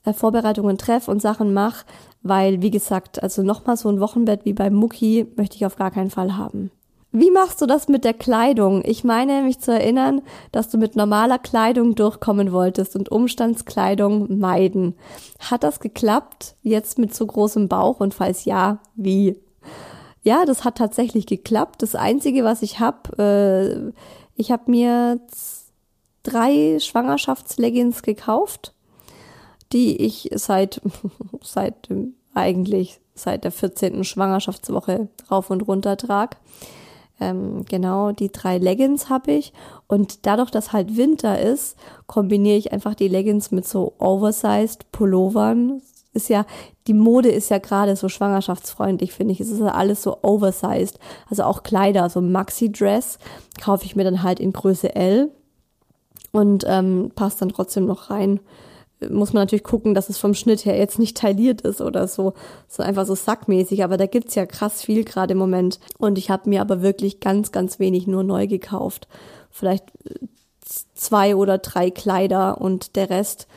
äh, 0.05 0.13
Vorbereitungen 0.13 0.77
treffe 0.77 1.11
und 1.11 1.21
Sachen 1.21 1.53
mache, 1.53 1.85
weil, 2.21 2.61
wie 2.61 2.71
gesagt, 2.71 3.21
also 3.21 3.41
nochmal 3.43 3.77
so 3.77 3.89
ein 3.89 3.99
Wochenbett 3.99 4.45
wie 4.45 4.53
beim 4.53 4.73
Mucki 4.73 5.27
möchte 5.35 5.55
ich 5.55 5.65
auf 5.65 5.75
gar 5.75 5.91
keinen 5.91 6.11
Fall 6.11 6.37
haben. 6.37 6.71
Wie 7.11 7.31
machst 7.31 7.61
du 7.61 7.65
das 7.65 7.87
mit 7.87 8.03
der 8.03 8.13
Kleidung? 8.13 8.83
Ich 8.85 9.03
meine, 9.03 9.41
mich 9.41 9.59
zu 9.59 9.71
erinnern, 9.71 10.21
dass 10.51 10.69
du 10.69 10.77
mit 10.77 10.95
normaler 10.95 11.39
Kleidung 11.39 11.95
durchkommen 11.95 12.51
wolltest 12.51 12.95
und 12.95 13.09
Umstandskleidung 13.09 14.37
meiden. 14.37 14.93
Hat 15.39 15.63
das 15.63 15.79
geklappt? 15.79 16.55
Jetzt 16.61 16.99
mit 16.99 17.15
so 17.15 17.25
großem 17.25 17.69
Bauch 17.69 18.01
und 18.01 18.13
falls 18.13 18.45
ja, 18.45 18.79
wie? 18.95 19.39
Ja, 20.27 20.43
das 20.43 20.65
hat 20.65 20.77
tatsächlich 20.77 21.25
geklappt. 21.25 21.81
Das 21.81 21.95
Einzige, 21.95 22.43
was 22.43 22.61
ich 22.61 22.81
habe, 22.81 23.17
äh, 23.17 23.93
ich 24.35 24.51
habe 24.51 24.69
mir 24.69 25.21
drei 26.23 26.79
Schwangerschaftsleggings 26.81 28.01
gekauft, 28.01 28.73
die 29.71 29.95
ich 29.95 30.29
seit, 30.35 30.81
seit 31.41 31.87
eigentlich 32.33 32.99
seit 33.15 33.45
der 33.45 33.53
14. 33.53 34.03
Schwangerschaftswoche 34.03 35.07
rauf 35.31 35.49
und 35.49 35.61
runter 35.61 35.95
trage. 35.95 36.35
Ähm, 37.21 37.63
genau, 37.63 38.11
die 38.11 38.29
drei 38.29 38.57
Leggings 38.57 39.07
habe 39.07 39.31
ich. 39.31 39.53
Und 39.87 40.25
dadurch, 40.25 40.51
dass 40.51 40.73
halt 40.73 40.97
Winter 40.97 41.39
ist, 41.39 41.77
kombiniere 42.05 42.57
ich 42.57 42.73
einfach 42.73 42.95
die 42.95 43.07
Leggings 43.07 43.51
mit 43.51 43.65
so 43.65 43.93
oversized 43.97 44.91
Pullovern. 44.91 45.81
Ist 46.17 46.29
ja, 46.29 46.45
die 46.87 46.93
Mode 46.93 47.29
ist 47.29 47.49
ja 47.49 47.59
gerade 47.59 47.95
so 47.95 48.09
schwangerschaftsfreundlich, 48.09 49.13
finde 49.13 49.33
ich. 49.33 49.39
Es 49.39 49.49
ist 49.49 49.59
ja 49.59 49.67
alles 49.67 50.03
so 50.03 50.17
oversized. 50.21 50.99
Also 51.29 51.43
auch 51.43 51.63
Kleider, 51.63 52.09
so 52.09 52.19
Maxi-Dress 52.21 53.19
kaufe 53.61 53.85
ich 53.85 53.95
mir 53.95 54.03
dann 54.03 54.23
halt 54.23 54.39
in 54.39 54.51
Größe 54.51 54.93
L 54.95 55.31
und 56.31 56.65
ähm, 56.67 57.11
passt 57.15 57.41
dann 57.41 57.49
trotzdem 57.49 57.85
noch 57.85 58.09
rein 58.09 58.39
muss 59.09 59.33
man 59.33 59.41
natürlich 59.43 59.63
gucken, 59.63 59.93
dass 59.93 60.09
es 60.09 60.17
vom 60.17 60.33
Schnitt 60.33 60.65
her 60.65 60.77
jetzt 60.77 60.97
nicht 60.97 61.17
tailliert 61.17 61.61
ist 61.61 61.81
oder 61.81 62.07
so, 62.07 62.33
so 62.67 62.81
einfach 62.81 63.05
so 63.05 63.15
sackmäßig. 63.15 63.83
Aber 63.83 63.97
da 63.97 64.07
gibt's 64.07 64.35
ja 64.35 64.45
krass 64.45 64.81
viel 64.81 65.03
gerade 65.03 65.33
im 65.33 65.37
Moment. 65.37 65.79
Und 65.97 66.17
ich 66.17 66.29
habe 66.29 66.49
mir 66.49 66.61
aber 66.61 66.81
wirklich 66.81 67.19
ganz, 67.19 67.51
ganz 67.51 67.79
wenig 67.79 68.07
nur 68.07 68.23
neu 68.23 68.47
gekauft. 68.47 69.07
Vielleicht 69.51 69.85
äh, 70.05 70.25
zwei 70.95 71.35
oder 71.35 71.59
drei 71.59 71.91
Kleider 71.91 72.59
und 72.59 72.95
der 72.95 73.09
Rest 73.09 73.47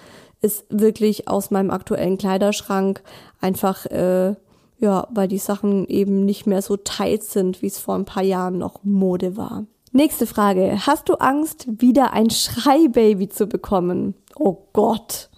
ist 0.40 0.64
wirklich 0.68 1.28
aus 1.28 1.50
meinem 1.50 1.70
aktuellen 1.70 2.18
Kleiderschrank 2.18 3.02
einfach, 3.40 3.86
äh, 3.86 4.34
ja, 4.78 5.06
weil 5.10 5.28
die 5.28 5.38
Sachen 5.38 5.86
eben 5.88 6.24
nicht 6.24 6.46
mehr 6.46 6.62
so 6.62 6.76
tight 6.76 7.22
sind, 7.22 7.62
wie 7.62 7.66
es 7.66 7.78
vor 7.78 7.94
ein 7.94 8.06
paar 8.06 8.22
Jahren 8.22 8.58
noch 8.58 8.82
Mode 8.82 9.36
war. 9.36 9.66
Nächste 9.92 10.26
Frage. 10.26 10.86
Hast 10.86 11.08
du 11.08 11.14
Angst, 11.14 11.66
wieder 11.68 12.12
ein 12.12 12.30
Schreibaby 12.30 13.28
zu 13.28 13.46
bekommen? 13.46 14.14
Oh 14.36 14.56
Gott 14.72 15.30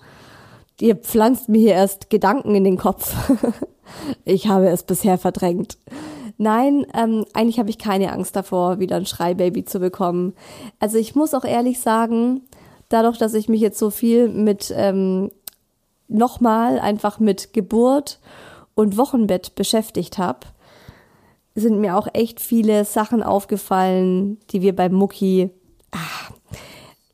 ihr 0.82 0.96
pflanzt 0.96 1.48
mir 1.48 1.60
hier 1.60 1.74
erst 1.74 2.10
Gedanken 2.10 2.54
in 2.54 2.64
den 2.64 2.76
Kopf. 2.76 3.14
ich 4.24 4.48
habe 4.48 4.68
es 4.68 4.82
bisher 4.82 5.16
verdrängt. 5.16 5.78
Nein, 6.38 6.84
ähm, 6.92 7.24
eigentlich 7.34 7.60
habe 7.60 7.70
ich 7.70 7.78
keine 7.78 8.12
Angst 8.12 8.34
davor, 8.34 8.80
wieder 8.80 8.96
ein 8.96 9.06
Schreibaby 9.06 9.64
zu 9.64 9.78
bekommen. 9.78 10.34
Also 10.80 10.98
ich 10.98 11.14
muss 11.14 11.34
auch 11.34 11.44
ehrlich 11.44 11.78
sagen, 11.78 12.42
dadurch, 12.92 13.18
dass 13.18 13.34
ich 13.34 13.48
mich 13.48 13.60
jetzt 13.60 13.78
so 13.78 13.90
viel 13.90 14.28
mit 14.28 14.72
ähm, 14.76 15.30
nochmal 16.08 16.78
einfach 16.78 17.18
mit 17.18 17.52
Geburt 17.52 18.20
und 18.74 18.96
Wochenbett 18.96 19.54
beschäftigt 19.54 20.18
habe, 20.18 20.40
sind 21.54 21.80
mir 21.80 21.96
auch 21.96 22.08
echt 22.12 22.40
viele 22.40 22.84
Sachen 22.84 23.22
aufgefallen, 23.22 24.38
die 24.50 24.62
wir 24.62 24.74
beim 24.74 24.92
Mucki 24.92 25.50
ah, 25.90 26.32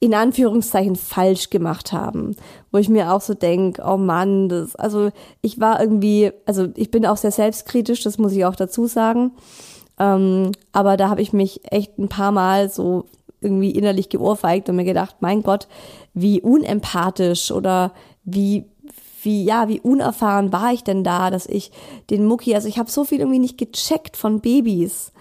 in 0.00 0.14
Anführungszeichen 0.14 0.94
falsch 0.94 1.50
gemacht 1.50 1.92
haben, 1.92 2.36
wo 2.70 2.78
ich 2.78 2.88
mir 2.88 3.12
auch 3.12 3.20
so 3.20 3.34
denk, 3.34 3.80
oh 3.84 3.96
Mann, 3.96 4.48
das, 4.48 4.76
also 4.76 5.10
ich 5.42 5.58
war 5.58 5.80
irgendwie, 5.80 6.30
also 6.46 6.68
ich 6.76 6.90
bin 6.90 7.04
auch 7.04 7.16
sehr 7.16 7.32
selbstkritisch, 7.32 8.04
das 8.04 8.18
muss 8.18 8.32
ich 8.32 8.44
auch 8.44 8.54
dazu 8.54 8.86
sagen, 8.86 9.32
ähm, 9.98 10.52
aber 10.70 10.96
da 10.96 11.08
habe 11.08 11.22
ich 11.22 11.32
mich 11.32 11.72
echt 11.72 11.98
ein 11.98 12.08
paar 12.08 12.30
Mal 12.30 12.70
so 12.70 13.06
irgendwie 13.40 13.70
innerlich 13.70 14.09
geohrfeigt 14.09 14.68
und 14.68 14.77
mir 14.77 14.85
gedacht, 14.85 15.16
mein 15.20 15.42
Gott, 15.42 15.68
wie 16.14 16.40
unempathisch 16.40 17.51
oder 17.51 17.92
wie 18.24 18.66
wie 19.22 19.44
ja, 19.44 19.68
wie 19.68 19.81
unerfahren 19.81 20.53
war 20.53 20.72
ich 20.72 20.85
denn 20.85 21.05
da, 21.05 21.31
dass 21.31 21.46
ich 21.46 21.72
den 22.11 22.24
Mucki, 22.24 22.55
also 22.55 22.68
ich 22.68 22.79
habe 22.79 22.90
so 22.90 23.05
viel 23.05 23.18
irgendwie 23.18 23.40
nicht 23.40 23.59
gecheckt 23.59 24.16
von 24.16 24.40
Babys. 24.40 25.12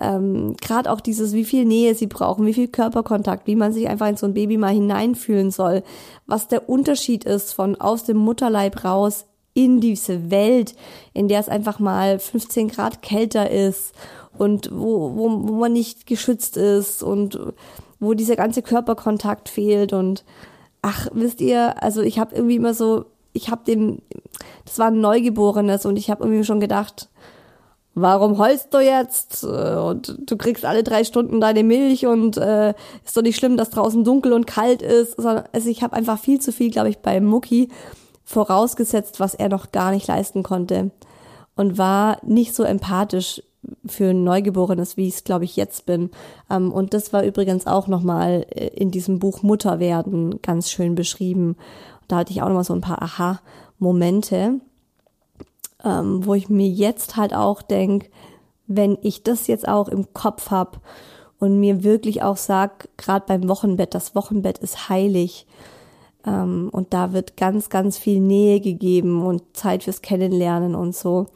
Ähm, 0.00 0.56
gerade 0.60 0.90
auch 0.90 1.00
dieses, 1.00 1.34
wie 1.34 1.44
viel 1.44 1.66
Nähe 1.66 1.94
sie 1.94 2.06
brauchen, 2.06 2.46
wie 2.46 2.54
viel 2.54 2.68
Körperkontakt, 2.68 3.46
wie 3.46 3.56
man 3.56 3.72
sich 3.72 3.88
einfach 3.88 4.08
in 4.08 4.16
so 4.16 4.26
ein 4.26 4.34
Baby 4.34 4.56
mal 4.56 4.72
hineinfühlen 4.72 5.50
soll, 5.50 5.82
was 6.26 6.48
der 6.48 6.68
Unterschied 6.68 7.24
ist 7.24 7.52
von 7.52 7.78
aus 7.78 8.04
dem 8.04 8.16
Mutterleib 8.16 8.84
raus 8.84 9.26
in 9.54 9.80
diese 9.80 10.30
Welt, 10.30 10.74
in 11.12 11.28
der 11.28 11.40
es 11.40 11.50
einfach 11.50 11.78
mal 11.78 12.18
15 12.18 12.68
Grad 12.68 13.02
kälter 13.02 13.50
ist 13.50 13.94
und 14.42 14.70
wo, 14.72 15.16
wo, 15.16 15.48
wo 15.48 15.52
man 15.54 15.72
nicht 15.72 16.06
geschützt 16.06 16.56
ist 16.56 17.02
und 17.02 17.38
wo 18.00 18.14
dieser 18.14 18.36
ganze 18.36 18.62
Körperkontakt 18.62 19.48
fehlt 19.48 19.92
und 19.92 20.24
ach, 20.82 21.06
wisst 21.12 21.40
ihr, 21.40 21.82
also 21.82 22.02
ich 22.02 22.18
habe 22.18 22.34
irgendwie 22.34 22.56
immer 22.56 22.74
so, 22.74 23.06
ich 23.32 23.50
habe 23.50 23.62
den, 23.64 24.02
das 24.64 24.78
war 24.78 24.88
ein 24.88 25.00
Neugeborenes 25.00 25.86
und 25.86 25.96
ich 25.96 26.10
habe 26.10 26.24
irgendwie 26.24 26.44
schon 26.44 26.60
gedacht, 26.60 27.08
warum 27.94 28.38
heulst 28.38 28.74
du 28.74 28.80
jetzt? 28.80 29.44
Und 29.44 30.16
du 30.18 30.36
kriegst 30.36 30.64
alle 30.64 30.82
drei 30.82 31.04
Stunden 31.04 31.40
deine 31.40 31.62
Milch 31.62 32.06
und 32.06 32.36
äh, 32.36 32.74
ist 33.04 33.16
doch 33.16 33.22
nicht 33.22 33.36
schlimm, 33.36 33.56
dass 33.56 33.70
draußen 33.70 34.04
dunkel 34.04 34.32
und 34.32 34.46
kalt 34.46 34.82
ist. 34.82 35.20
Sondern, 35.20 35.44
also 35.52 35.68
ich 35.68 35.82
habe 35.82 35.94
einfach 35.94 36.18
viel 36.18 36.40
zu 36.40 36.52
viel, 36.52 36.70
glaube 36.70 36.88
ich, 36.88 36.98
bei 36.98 37.20
Mucki 37.20 37.68
vorausgesetzt, 38.24 39.20
was 39.20 39.34
er 39.34 39.48
noch 39.48 39.72
gar 39.72 39.92
nicht 39.92 40.08
leisten 40.08 40.42
konnte. 40.42 40.90
Und 41.54 41.76
war 41.76 42.18
nicht 42.22 42.54
so 42.54 42.62
empathisch 42.62 43.42
für 43.86 44.10
ein 44.10 44.24
Neugeborenes, 44.24 44.96
wie 44.96 45.08
ich 45.08 45.14
es, 45.14 45.24
glaube 45.24 45.44
ich, 45.44 45.56
jetzt 45.56 45.86
bin. 45.86 46.10
Ähm, 46.50 46.72
und 46.72 46.94
das 46.94 47.12
war 47.12 47.22
übrigens 47.22 47.66
auch 47.66 47.86
nochmal 47.86 48.46
äh, 48.50 48.68
in 48.68 48.90
diesem 48.90 49.18
Buch 49.18 49.42
Mutter 49.42 49.78
werden 49.78 50.42
ganz 50.42 50.70
schön 50.70 50.94
beschrieben. 50.94 51.56
Da 52.08 52.16
hatte 52.16 52.32
ich 52.32 52.42
auch 52.42 52.48
nochmal 52.48 52.64
so 52.64 52.74
ein 52.74 52.80
paar 52.80 53.02
Aha-Momente 53.02 54.60
ähm, 55.84 56.24
wo 56.24 56.34
ich 56.34 56.48
mir 56.48 56.68
jetzt 56.68 57.16
halt 57.16 57.34
auch 57.34 57.62
denk, 57.62 58.10
wenn 58.66 58.98
ich 59.02 59.22
das 59.22 59.46
jetzt 59.46 59.66
auch 59.68 59.88
im 59.88 60.12
Kopf 60.14 60.50
habe 60.50 60.78
und 61.38 61.58
mir 61.58 61.82
wirklich 61.82 62.22
auch 62.22 62.36
sag, 62.36 62.88
gerade 62.96 63.24
beim 63.26 63.48
Wochenbett, 63.48 63.94
das 63.94 64.14
Wochenbett 64.14 64.58
ist 64.58 64.88
heilig 64.88 65.46
ähm, 66.24 66.68
und 66.72 66.94
da 66.94 67.12
wird 67.12 67.36
ganz, 67.36 67.68
ganz 67.68 67.98
viel 67.98 68.20
Nähe 68.20 68.60
gegeben 68.60 69.22
und 69.26 69.42
Zeit 69.54 69.84
fürs 69.84 70.02
Kennenlernen 70.02 70.74
und 70.74 70.94
so. 70.94 71.26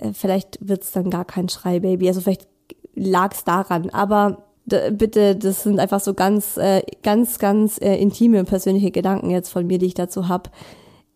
Äh, 0.00 0.12
vielleicht 0.12 0.58
wird's 0.60 0.92
dann 0.92 1.10
gar 1.10 1.24
kein 1.24 1.48
Schreibaby, 1.48 2.08
also 2.08 2.20
vielleicht 2.20 2.48
lag's 2.94 3.44
daran, 3.44 3.90
aber 3.90 4.44
bitte, 4.92 5.36
das 5.36 5.62
sind 5.62 5.80
einfach 5.80 6.00
so 6.00 6.14
ganz, 6.14 6.56
äh, 6.56 6.82
ganz, 7.02 7.38
ganz 7.38 7.78
äh, 7.80 7.96
intime 7.96 8.44
persönliche 8.44 8.90
Gedanken 8.90 9.30
jetzt 9.30 9.50
von 9.50 9.66
mir, 9.66 9.78
die 9.78 9.86
ich 9.86 9.94
dazu 9.94 10.28
habe. 10.28 10.50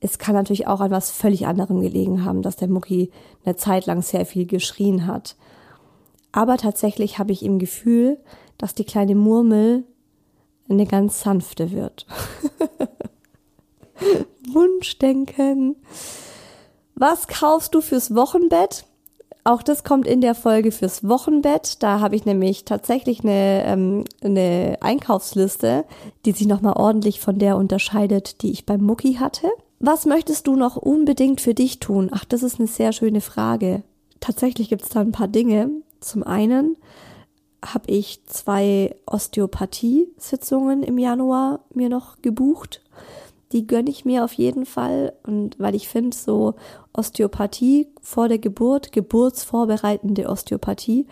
Es 0.01 0.19
kann 0.19 0.35
natürlich 0.35 0.67
auch 0.67 0.81
an 0.81 0.91
was 0.91 1.11
völlig 1.11 1.47
anderem 1.47 1.81
gelegen 1.81 2.25
haben, 2.25 2.43
dass 2.43 2.57
der 2.57 2.69
Mucki 2.69 3.11
eine 3.45 3.57
Zeit 3.57 3.87
lang 3.87 4.03
sehr 4.03 4.27
viel 4.27 4.47
geschrien 4.47 5.07
hat. 5.07 5.37
Aber 6.33 6.57
tatsächlich 6.57 7.19
habe 7.19 7.33
ich 7.33 7.45
im 7.45 7.59
Gefühl, 7.59 8.19
dass 8.59 8.75
die 8.75 8.85
kleine 8.85 9.15
Murmel 9.15 9.85
eine 10.69 10.87
ganz 10.87 11.21
sanfte 11.21 11.71
wird. 11.71 12.07
Wunschdenken. 14.53 15.77
Was 16.95 17.27
kaufst 17.27 17.75
du 17.75 17.81
fürs 17.81 18.15
Wochenbett? 18.15 18.85
Auch 19.43 19.63
das 19.63 19.85
kommt 19.85 20.07
in 20.07 20.23
der 20.23 20.35
Folge 20.35 20.73
fürs 20.73 21.07
Wochenbett. 21.07 21.83
Da 21.83 22.01
habe 22.01 22.17
ich 22.17 22.25
nämlich 22.25 22.65
tatsächlich 22.65 23.21
eine, 23.21 23.65
ähm, 23.67 24.05
eine 24.23 24.79
Einkaufsliste, 24.81 25.85
die 26.25 26.33
sich 26.33 26.47
nochmal 26.47 26.75
ordentlich 26.77 27.21
von 27.21 27.39
der 27.39 27.57
unterscheidet, 27.57 28.41
die 28.43 28.53
ich 28.53 28.65
beim 28.65 28.81
Mucki 28.81 29.15
hatte. 29.15 29.49
Was 29.81 30.07
möchtest 30.07 30.47
du 30.47 30.57
noch 30.57 30.77
unbedingt 30.77 31.43
für 31.43 31.53
dich 31.53 31.79
tun? 31.79 32.09
Ach, 32.13 32.25
das 32.25 32.43
ist 32.43 32.59
eine 32.59 32.69
sehr 32.69 32.93
schöne 32.93 33.21
Frage. 33.21 33.83
Tatsächlich 34.21 34.71
gibt 34.71 34.85
es 34.85 34.89
da 34.89 35.01
ein 35.01 35.13
paar 35.13 35.29
Dinge. 35.29 35.69
Zum 36.01 36.23
einen 36.23 36.77
habe 37.63 37.91
ich 37.91 38.25
zwei 38.27 38.95
Osteopathie-Sitzungen 39.05 40.83
im 40.83 40.97
Januar 40.97 41.61
mir 41.75 41.91
noch 41.91 42.23
gebucht 42.23 42.81
die 43.55 43.67
gönne 43.67 43.89
ich 43.89 44.05
mir 44.05 44.25
auf 44.25 44.35
jeden 44.35 44.67
Fall. 44.67 45.15
Und 45.23 45.59
weil 45.59 45.75
ich 45.75 45.89
finde, 45.89 46.15
so 46.15 46.55
Osteopathie 46.93 47.87
vor 48.03 48.29
der 48.29 48.39
Geburt, 48.39 48.93
geburtsvorbereitende 48.93 50.29
Osteopathie 50.29 51.07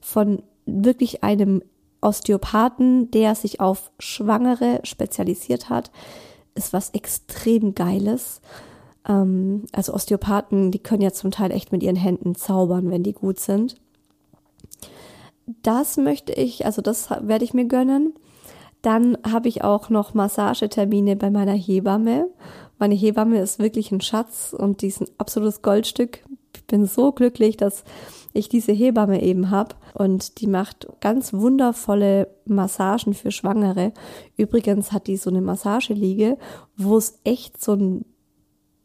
von 0.00 0.42
wirklich 0.64 1.24
einem 1.24 1.62
Osteopathen, 2.00 3.10
der 3.10 3.34
sich 3.34 3.60
auf 3.60 3.90
Schwangere 3.98 4.80
spezialisiert 4.84 5.68
hat, 5.68 5.90
ist 6.54 6.72
was 6.72 6.90
extrem 6.90 7.74
Geiles. 7.74 8.40
Ähm, 9.06 9.64
also 9.72 9.92
Osteopathen, 9.92 10.70
die 10.70 10.78
können 10.78 11.02
ja 11.02 11.12
zum 11.12 11.32
Teil 11.32 11.50
echt 11.50 11.72
mit 11.72 11.82
ihren 11.82 11.96
Händen 11.96 12.36
zaubern, 12.36 12.90
wenn 12.90 13.02
die 13.02 13.12
gut 13.12 13.40
sind. 13.40 13.74
Das 15.62 15.96
möchte 15.96 16.32
ich, 16.32 16.64
also 16.64 16.80
das 16.80 17.10
werde 17.10 17.44
ich 17.44 17.54
mir 17.54 17.64
gönnen. 17.64 18.14
Dann 18.82 19.18
habe 19.30 19.48
ich 19.48 19.64
auch 19.64 19.90
noch 19.90 20.14
Massagetermine 20.14 21.16
bei 21.16 21.30
meiner 21.30 21.54
Hebamme. 21.54 22.28
Meine 22.78 22.94
Hebamme 22.94 23.40
ist 23.40 23.58
wirklich 23.58 23.90
ein 23.90 24.00
Schatz 24.00 24.54
und 24.56 24.82
die 24.82 24.86
ist 24.88 25.00
ein 25.00 25.08
absolutes 25.18 25.62
Goldstück. 25.62 26.24
Ich 26.54 26.64
bin 26.66 26.86
so 26.86 27.12
glücklich, 27.12 27.56
dass 27.56 27.84
ich 28.32 28.48
diese 28.48 28.72
Hebamme 28.72 29.22
eben 29.22 29.50
habe 29.50 29.74
und 29.94 30.40
die 30.40 30.46
macht 30.46 30.86
ganz 31.00 31.32
wundervolle 31.32 32.28
Massagen 32.44 33.14
für 33.14 33.32
Schwangere. 33.32 33.92
Übrigens 34.36 34.92
hat 34.92 35.06
die 35.06 35.16
so 35.16 35.30
eine 35.30 35.40
Massageliege, 35.40 36.38
wo 36.76 36.96
es 36.96 37.18
echt 37.24 37.62
so 37.62 37.72
ein 37.72 38.04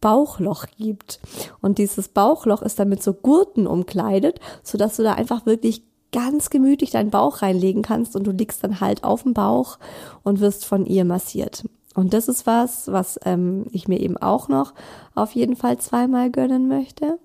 Bauchloch 0.02 0.66
gibt. 0.78 1.20
Und 1.62 1.78
dieses 1.78 2.10
Bauchloch 2.10 2.62
ist 2.62 2.80
dann 2.80 2.90
mit 2.90 3.02
so 3.02 3.14
Gurten 3.14 3.68
umkleidet, 3.68 4.40
sodass 4.62 4.98
du 4.98 5.04
da 5.04 5.14
einfach 5.14 5.46
wirklich 5.46 5.84
ganz 6.14 6.50
gemütlich 6.50 6.92
deinen 6.92 7.10
Bauch 7.10 7.42
reinlegen 7.42 7.82
kannst 7.82 8.16
und 8.16 8.26
du 8.26 8.32
liegst 8.32 8.64
dann 8.64 8.80
halt 8.80 9.04
auf 9.04 9.24
dem 9.24 9.34
Bauch 9.34 9.78
und 10.24 10.40
wirst 10.40 10.66
von 10.66 10.86
ihr 10.86 11.04
massiert. 11.04 11.66
Und 11.96 12.14
das 12.14 12.28
ist 12.28 12.48
was, 12.48 12.92
was 12.92 13.20
ähm, 13.26 13.66
ich 13.72 13.88
mir 13.88 14.00
eben 14.00 14.18
auch 14.18 14.48
noch 14.48 14.74
auf 15.14 15.32
jeden 15.34 15.56
Fall 15.56 15.78
zweimal 15.78 16.32
gönnen 16.32 16.68
möchte. 16.68 17.20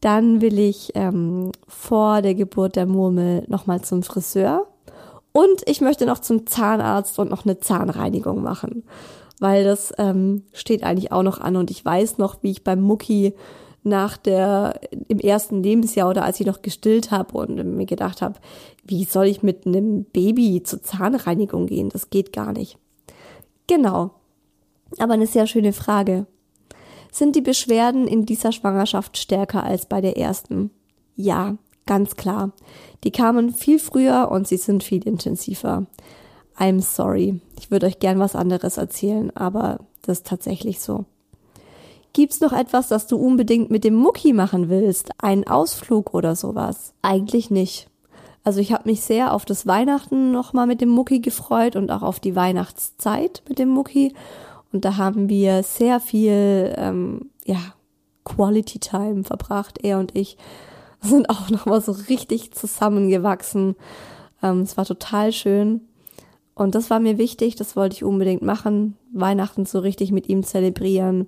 Dann 0.00 0.40
will 0.40 0.58
ich 0.58 0.92
ähm, 0.94 1.52
vor 1.66 2.22
der 2.22 2.34
Geburt 2.34 2.76
der 2.76 2.86
Murmel 2.86 3.44
nochmal 3.48 3.82
zum 3.82 4.02
Friseur. 4.02 4.66
Und 5.32 5.62
ich 5.66 5.80
möchte 5.80 6.06
noch 6.06 6.20
zum 6.20 6.46
Zahnarzt 6.46 7.18
und 7.18 7.30
noch 7.30 7.44
eine 7.44 7.58
Zahnreinigung 7.58 8.42
machen. 8.42 8.84
Weil 9.40 9.64
das 9.64 9.92
ähm, 9.98 10.44
steht 10.52 10.84
eigentlich 10.84 11.10
auch 11.10 11.22
noch 11.22 11.40
an 11.40 11.56
und 11.56 11.70
ich 11.70 11.84
weiß 11.84 12.18
noch, 12.18 12.36
wie 12.42 12.52
ich 12.52 12.64
beim 12.64 12.80
Mucki 12.80 13.34
nach 13.84 14.16
der 14.16 14.80
im 15.08 15.18
ersten 15.18 15.62
Lebensjahr 15.62 16.08
oder 16.08 16.24
als 16.24 16.40
ich 16.40 16.46
noch 16.46 16.62
gestillt 16.62 17.10
habe 17.10 17.36
und 17.36 17.76
mir 17.76 17.86
gedacht 17.86 18.22
habe, 18.22 18.40
wie 18.84 19.04
soll 19.04 19.26
ich 19.26 19.42
mit 19.42 19.66
einem 19.66 20.04
Baby 20.04 20.62
zur 20.64 20.82
Zahnreinigung 20.82 21.66
gehen? 21.66 21.90
Das 21.90 22.10
geht 22.10 22.32
gar 22.32 22.52
nicht. 22.52 22.78
Genau. 23.66 24.10
Aber 24.98 25.14
eine 25.14 25.26
sehr 25.26 25.46
schöne 25.46 25.72
Frage. 25.72 26.26
Sind 27.12 27.36
die 27.36 27.42
Beschwerden 27.42 28.08
in 28.08 28.26
dieser 28.26 28.52
Schwangerschaft 28.52 29.18
stärker 29.18 29.62
als 29.62 29.86
bei 29.86 30.00
der 30.00 30.16
ersten? 30.16 30.70
Ja, 31.14 31.56
ganz 31.86 32.16
klar. 32.16 32.52
Die 33.04 33.12
kamen 33.12 33.52
viel 33.52 33.78
früher 33.78 34.30
und 34.30 34.48
sie 34.48 34.56
sind 34.56 34.82
viel 34.82 35.06
intensiver. 35.06 35.86
I'm 36.58 36.80
sorry. 36.80 37.40
Ich 37.58 37.70
würde 37.70 37.86
euch 37.86 37.98
gern 37.98 38.18
was 38.18 38.34
anderes 38.34 38.78
erzählen, 38.78 39.30
aber 39.36 39.80
das 40.02 40.18
ist 40.18 40.26
tatsächlich 40.26 40.80
so. 40.80 41.04
Gibt's 42.14 42.40
noch 42.40 42.52
etwas, 42.52 42.86
das 42.86 43.08
du 43.08 43.16
unbedingt 43.16 43.72
mit 43.72 43.82
dem 43.82 43.96
Mucki 43.96 44.32
machen 44.32 44.68
willst? 44.68 45.10
Einen 45.18 45.48
Ausflug 45.48 46.14
oder 46.14 46.36
sowas? 46.36 46.94
Eigentlich 47.02 47.50
nicht. 47.50 47.88
Also 48.44 48.60
ich 48.60 48.72
habe 48.72 48.88
mich 48.88 49.00
sehr 49.00 49.32
auf 49.32 49.44
das 49.44 49.66
Weihnachten 49.66 50.30
nochmal 50.30 50.68
mit 50.68 50.80
dem 50.80 50.90
Mucki 50.90 51.18
gefreut 51.18 51.74
und 51.74 51.90
auch 51.90 52.02
auf 52.02 52.20
die 52.20 52.36
Weihnachtszeit 52.36 53.42
mit 53.48 53.58
dem 53.58 53.68
Mucki. 53.68 54.14
Und 54.72 54.84
da 54.84 54.96
haben 54.96 55.28
wir 55.28 55.64
sehr 55.64 55.98
viel, 55.98 56.72
ähm, 56.76 57.30
ja, 57.44 57.58
Quality 58.22 58.78
Time 58.78 59.24
verbracht. 59.24 59.78
Er 59.82 59.98
und 59.98 60.14
ich 60.14 60.36
sind 61.00 61.28
auch 61.30 61.50
nochmal 61.50 61.80
so 61.80 61.92
richtig 62.08 62.52
zusammengewachsen. 62.52 63.74
Ähm, 64.40 64.60
es 64.60 64.76
war 64.76 64.84
total 64.84 65.32
schön. 65.32 65.80
Und 66.54 66.76
das 66.76 66.90
war 66.90 67.00
mir 67.00 67.18
wichtig, 67.18 67.56
das 67.56 67.74
wollte 67.74 67.96
ich 67.96 68.04
unbedingt 68.04 68.42
machen. 68.42 68.96
Weihnachten 69.12 69.66
so 69.66 69.80
richtig 69.80 70.12
mit 70.12 70.28
ihm 70.28 70.44
zelebrieren. 70.44 71.26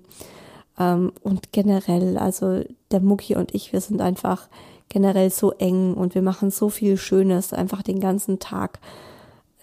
Ähm, 0.79 1.11
und 1.23 1.51
generell, 1.51 2.17
also 2.17 2.63
der 2.91 3.01
Mucki 3.01 3.35
und 3.35 3.53
ich, 3.53 3.73
wir 3.73 3.81
sind 3.81 4.01
einfach 4.01 4.47
generell 4.89 5.29
so 5.29 5.51
eng 5.51 5.93
und 5.93 6.15
wir 6.15 6.21
machen 6.21 6.51
so 6.51 6.69
viel 6.69 6.97
Schönes 6.97 7.53
einfach 7.53 7.81
den 7.81 7.99
ganzen 7.99 8.39
Tag, 8.39 8.79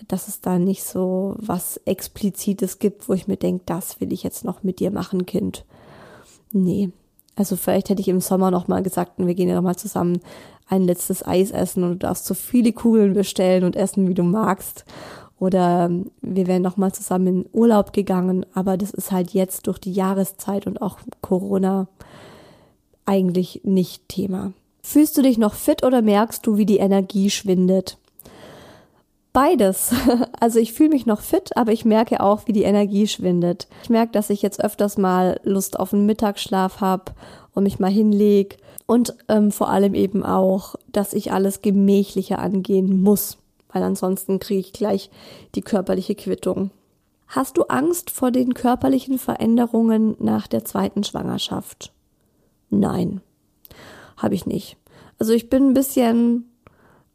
dass 0.09 0.29
es 0.29 0.41
da 0.41 0.59
nicht 0.59 0.85
so 0.85 1.35
was 1.39 1.79
Explizites 1.85 2.79
gibt, 2.79 3.09
wo 3.09 3.15
ich 3.15 3.27
mir 3.27 3.37
denke, 3.37 3.63
das 3.67 4.01
will 4.01 4.13
ich 4.13 4.23
jetzt 4.23 4.45
noch 4.45 4.63
mit 4.63 4.81
dir 4.81 4.91
machen, 4.91 5.25
Kind. 5.25 5.65
Nee. 6.53 6.91
Also 7.37 7.57
vielleicht 7.57 7.89
hätte 7.89 8.01
ich 8.01 8.09
im 8.09 8.21
Sommer 8.21 8.51
noch 8.51 8.69
mal 8.69 8.83
gesagt, 8.83 9.13
wir 9.17 9.35
gehen 9.35 9.49
ja 9.49 9.57
noch 9.57 9.63
mal 9.63 9.77
zusammen 9.77 10.21
ein 10.69 10.83
letztes 10.83 11.27
Eis 11.27 11.51
essen 11.51 11.83
und 11.85 11.91
du 11.91 11.97
darfst 11.97 12.27
so 12.27 12.35
viele 12.35 12.73
Kugeln 12.73 13.13
bestellen 13.13 13.65
und 13.65 13.77
essen, 13.77 14.09
wie 14.09 14.15
du 14.15 14.23
magst. 14.23 14.85
Oder 15.39 15.91
wir 16.23 16.47
wären 16.47 16.63
noch 16.63 16.77
mal 16.77 16.93
zusammen 16.93 17.27
in 17.27 17.47
Urlaub 17.53 17.93
gegangen, 17.93 18.47
aber 18.55 18.77
das 18.77 18.93
ist 18.93 19.11
halt 19.11 19.31
jetzt 19.31 19.67
durch 19.67 19.79
die 19.79 19.93
Jahreszeit 19.93 20.67
und 20.67 20.81
auch 20.81 20.99
Corona 21.21 21.89
eigentlich 23.05 23.61
nicht 23.65 24.09
Thema. 24.09 24.53
Fühlst 24.83 25.17
du 25.17 25.23
dich 25.23 25.39
noch 25.39 25.55
fit 25.55 25.83
oder 25.83 26.03
merkst 26.03 26.47
du, 26.47 26.57
wie 26.57 26.67
die 26.67 26.79
Energie 26.79 27.31
schwindet? 27.31 27.99
Beides. 29.33 29.93
Also 30.41 30.59
ich 30.59 30.75
fühle 30.75 30.91
mich 30.91 31.07
noch 31.07 31.21
fit, 31.23 31.57
aber 31.57 31.73
ich 31.73 31.87
merke 31.87 32.21
auch, 32.21 32.47
wie 32.47 32.53
die 32.53 32.65
Energie 32.65 33.07
schwindet. 33.07 33.67
Ich 33.83 33.89
merke, 33.89 34.13
dass 34.13 34.29
ich 34.29 34.43
jetzt 34.43 34.63
öfters 34.63 34.99
mal 34.99 35.41
Lust 35.43 35.81
auf 35.81 35.95
einen 35.95 36.05
Mittagsschlaf 36.05 36.83
habe 36.83 37.13
und 37.55 37.63
mich 37.63 37.79
mal 37.79 37.91
hinleg. 37.91 38.59
Und 38.85 39.15
ähm, 39.29 39.51
vor 39.51 39.71
allem 39.71 39.95
eben 39.95 40.23
auch, 40.23 40.75
dass 40.93 41.15
ich 41.15 41.33
alles 41.33 41.63
gemächlicher 41.63 42.39
angehen 42.41 43.01
muss 43.01 43.39
weil 43.75 43.83
ansonsten 43.83 44.39
kriege 44.39 44.61
ich 44.61 44.73
gleich 44.73 45.11
die 45.55 45.61
körperliche 45.61 46.15
Quittung. 46.15 46.71
Hast 47.27 47.59
du 47.59 47.65
Angst 47.65 48.11
vor 48.11 48.31
den 48.31 48.55
körperlichen 48.55 49.19
Veränderungen 49.19 50.17
nach 50.21 50.47
der 50.47 50.65
zweiten 50.65 51.05
Schwangerschaft? 51.05 51.93
Nein, 52.71 53.21
habe 54.17 54.35
ich 54.35 54.47
nicht. 54.47 54.77
Also 55.19 55.33
ich 55.33 55.51
bin 55.51 55.71
ein 55.71 55.75
bisschen, 55.75 56.51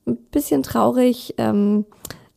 ein 0.05 0.17
bisschen 0.31 0.61
traurig, 0.61 1.35
ähm, 1.37 1.85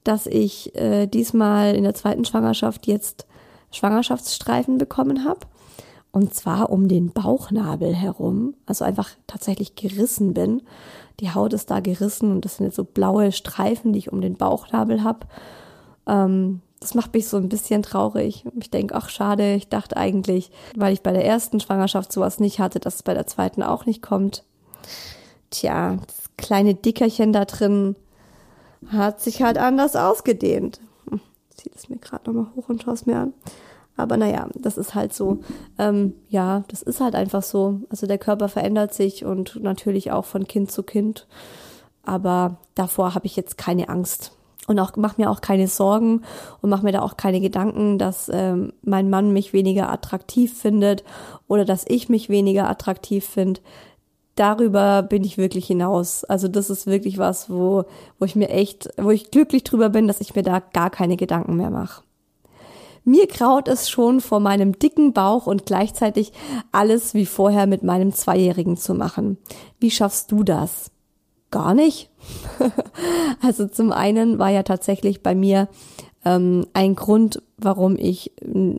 dass 0.05 0.27
ich 0.27 0.75
äh, 0.77 1.07
diesmal 1.07 1.75
in 1.75 1.85
der 1.85 1.95
zweiten 1.95 2.25
Schwangerschaft 2.25 2.87
jetzt 2.87 3.27
Schwangerschaftsstreifen 3.73 4.79
bekommen 4.79 5.25
habe. 5.25 5.41
Und 6.13 6.35
zwar 6.35 6.71
um 6.71 6.89
den 6.89 7.11
Bauchnabel 7.11 7.95
herum, 7.95 8.55
also 8.67 8.85
einfach 8.85 9.11
tatsächlich 9.27 9.77
gerissen 9.77 10.35
bin. 10.35 10.63
Die 11.21 11.33
Haut 11.33 11.53
ist 11.53 11.71
da 11.71 11.81
gerissen 11.81 12.31
und 12.31 12.45
das 12.45 12.57
sind 12.57 12.67
jetzt 12.67 12.77
so 12.77 12.85
blaue 12.85 13.33
Streifen, 13.33 13.93
die 13.93 13.99
ich 13.99 14.13
um 14.13 14.21
den 14.21 14.37
Bauchnabel 14.37 15.03
habe. 15.05 15.27
Ähm, 16.07 16.61
das 16.81 16.95
macht 16.95 17.15
mich 17.15 17.29
so 17.29 17.37
ein 17.37 17.49
bisschen 17.49 17.83
traurig. 17.83 18.45
Ich 18.59 18.71
denke, 18.71 18.95
ach 18.97 19.09
schade, 19.09 19.55
ich 19.55 19.69
dachte 19.69 19.97
eigentlich, 19.97 20.51
weil 20.77 20.93
ich 20.93 21.03
bei 21.03 21.13
der 21.13 21.25
ersten 21.25 21.61
Schwangerschaft 21.61 22.13
sowas 22.13 22.41
nicht 22.41 22.59
hatte, 22.59 22.81
dass 22.81 22.97
es 22.97 23.03
bei 23.05 23.15
der 23.15 23.27
zweiten 23.27 23.63
auch 23.63 23.87
nicht 23.87 24.03
kommt. 24.03 24.45
tja, 25.51 25.97
das 26.07 26.31
kleine 26.37 26.75
Dickerchen 26.75 27.33
da 27.33 27.45
drin 27.45 27.95
hat 28.89 29.21
sich 29.21 29.43
halt 29.43 29.59
anders 29.59 29.95
ausgedehnt. 29.95 30.81
Hm, 31.09 31.21
zieh 31.55 31.71
das 31.71 31.89
mir 31.89 31.99
gerade 31.99 32.31
nochmal 32.31 32.53
hoch 32.57 32.69
und 32.69 32.83
schaue 32.83 32.97
mir 33.07 33.19
an. 33.19 33.35
Aber 33.97 34.17
naja, 34.17 34.49
das 34.55 34.79
ist 34.79 34.95
halt 34.95 35.13
so. 35.13 35.41
Ähm, 35.79 36.15
ja, 36.29 36.65
das 36.69 36.83
ist 36.83 37.01
halt 37.01 37.15
einfach 37.15 37.43
so. 37.43 37.81
Also 37.91 38.07
der 38.07 38.19
Körper 38.19 38.49
verändert 38.49 38.95
sich 38.95 39.25
und 39.25 39.63
natürlich 39.63 40.11
auch 40.13 40.25
von 40.25 40.47
Kind 40.47 40.71
zu 40.71 40.83
Kind. 40.83 41.27
Aber 42.05 42.57
davor 42.75 43.15
habe 43.15 43.27
ich 43.27 43.37
jetzt 43.37 43.59
keine 43.59 43.89
Angst. 43.89 44.33
Und 44.69 44.79
auch 44.79 44.93
mach 44.97 45.19
mir 45.19 45.29
auch 45.31 45.41
keine 45.41 45.67
Sorgen 45.67 46.23
und 46.61 46.71
mach 46.71 46.83
mir 46.83 46.93
da 46.93 47.03
auch 47.03 47.17
keine 47.17 47.41
Gedanken, 47.41 47.99
dass 47.99 48.31
ähm, 48.33 48.73
mein 48.83 49.11
Mann 49.11 49.33
mich 49.33 49.53
weniger 49.53 49.91
attraktiv 49.91 50.57
findet 50.57 51.03
oder 51.49 51.65
dass 51.65 51.85
ich 51.89 52.09
mich 52.09 52.29
weniger 52.29 52.71
attraktiv 52.71 53.27
finde. 53.27 53.61
Darüber 54.37 55.03
bin 55.03 55.25
ich 55.25 55.37
wirklich 55.37 55.67
hinaus. 55.67 56.23
Also 56.25 56.47
das 56.47 56.71
ist 56.71 56.87
wirklich 56.87 57.19
was, 57.19 57.51
wo, 57.51 57.85
wo 58.19 58.25
ich 58.25 58.37
mir 58.37 58.51
echt, 58.51 58.89
wo 58.97 59.11
ich 59.11 59.33
glücklich 59.33 59.65
drüber 59.65 59.91
bin, 59.91 60.07
dass 60.07 60.21
ich 60.21 60.35
mir 60.37 60.45
da 60.45 60.61
gar 60.61 60.91
keine 60.91 61.17
Gedanken 61.17 61.57
mehr 61.57 61.71
mache. 61.71 62.03
Mir 63.05 63.27
kraut 63.27 63.69
es 63.69 63.91
schon 63.91 64.21
vor 64.21 64.41
meinem 64.41 64.79
dicken 64.79 65.13
Bauch 65.13 65.47
und 65.47 65.67
gleichzeitig 65.67 66.33
alles 66.71 67.15
wie 67.15 67.27
vorher 67.27 67.67
mit 67.67 67.83
meinem 67.83 68.13
Zweijährigen 68.13 68.77
zu 68.77 68.95
machen. 68.95 69.39
Wie 69.81 69.91
schaffst 69.91 70.31
du 70.31 70.45
das? 70.45 70.91
Gar 71.51 71.75
nicht. 71.75 72.11
also 73.43 73.67
zum 73.67 73.93
einen 73.93 74.39
war 74.39 74.51
ja 74.51 74.63
tatsächlich 74.63 75.23
bei 75.23 75.35
mir 75.35 75.69
ähm, 76.25 76.67
ein 76.73 76.95
Grund, 76.95 77.43
warum 77.59 77.97
ich 77.97 78.33
ein 78.43 78.79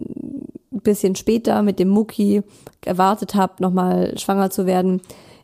bisschen 0.72 1.16
später 1.16 1.62
mit 1.62 1.80
dem 1.80 1.90
Mucki 1.90 2.44
gewartet 2.82 3.36
habe, 3.36 3.62
nochmal 3.62 4.18
schwanger 4.18 4.50
zu 4.50 4.66
werden, 4.66 5.02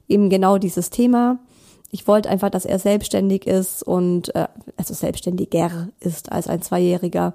eben 0.08 0.30
genau 0.30 0.58
dieses 0.58 0.90
Thema. 0.90 1.40
Ich 1.92 2.08
wollte 2.08 2.30
einfach, 2.30 2.50
dass 2.50 2.66
er 2.66 2.80
selbstständig 2.80 3.48
ist 3.48 3.84
und 3.84 4.34
äh, 4.36 4.48
also 4.78 4.94
selbstständiger 4.94 5.90
ist 6.00 6.32
als 6.32 6.48
ein 6.48 6.62
Zweijähriger 6.62 7.34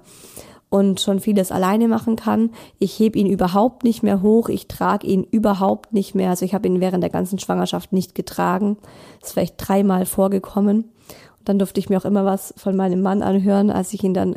und 0.75 0.99
schon 0.99 1.21
vieles 1.21 1.53
alleine 1.53 1.87
machen 1.87 2.17
kann. 2.17 2.49
Ich 2.79 2.99
heb 2.99 3.15
ihn 3.15 3.27
überhaupt 3.27 3.85
nicht 3.85 4.03
mehr 4.03 4.21
hoch, 4.21 4.49
ich 4.49 4.67
trage 4.67 5.07
ihn 5.07 5.23
überhaupt 5.23 5.93
nicht 5.93 6.15
mehr. 6.15 6.31
Also 6.31 6.43
ich 6.43 6.53
habe 6.53 6.67
ihn 6.67 6.81
während 6.81 7.01
der 7.01 7.09
ganzen 7.09 7.39
Schwangerschaft 7.39 7.93
nicht 7.93 8.13
getragen. 8.13 8.75
Ist 9.23 9.31
vielleicht 9.31 9.55
dreimal 9.57 10.05
vorgekommen. 10.05 10.79
Und 11.39 11.45
dann 11.45 11.59
durfte 11.59 11.79
ich 11.79 11.89
mir 11.89 11.97
auch 11.97 12.03
immer 12.03 12.25
was 12.25 12.53
von 12.57 12.75
meinem 12.75 13.01
Mann 13.01 13.21
anhören, 13.21 13.69
als 13.69 13.93
ich 13.93 14.03
ihn 14.03 14.13
dann 14.13 14.35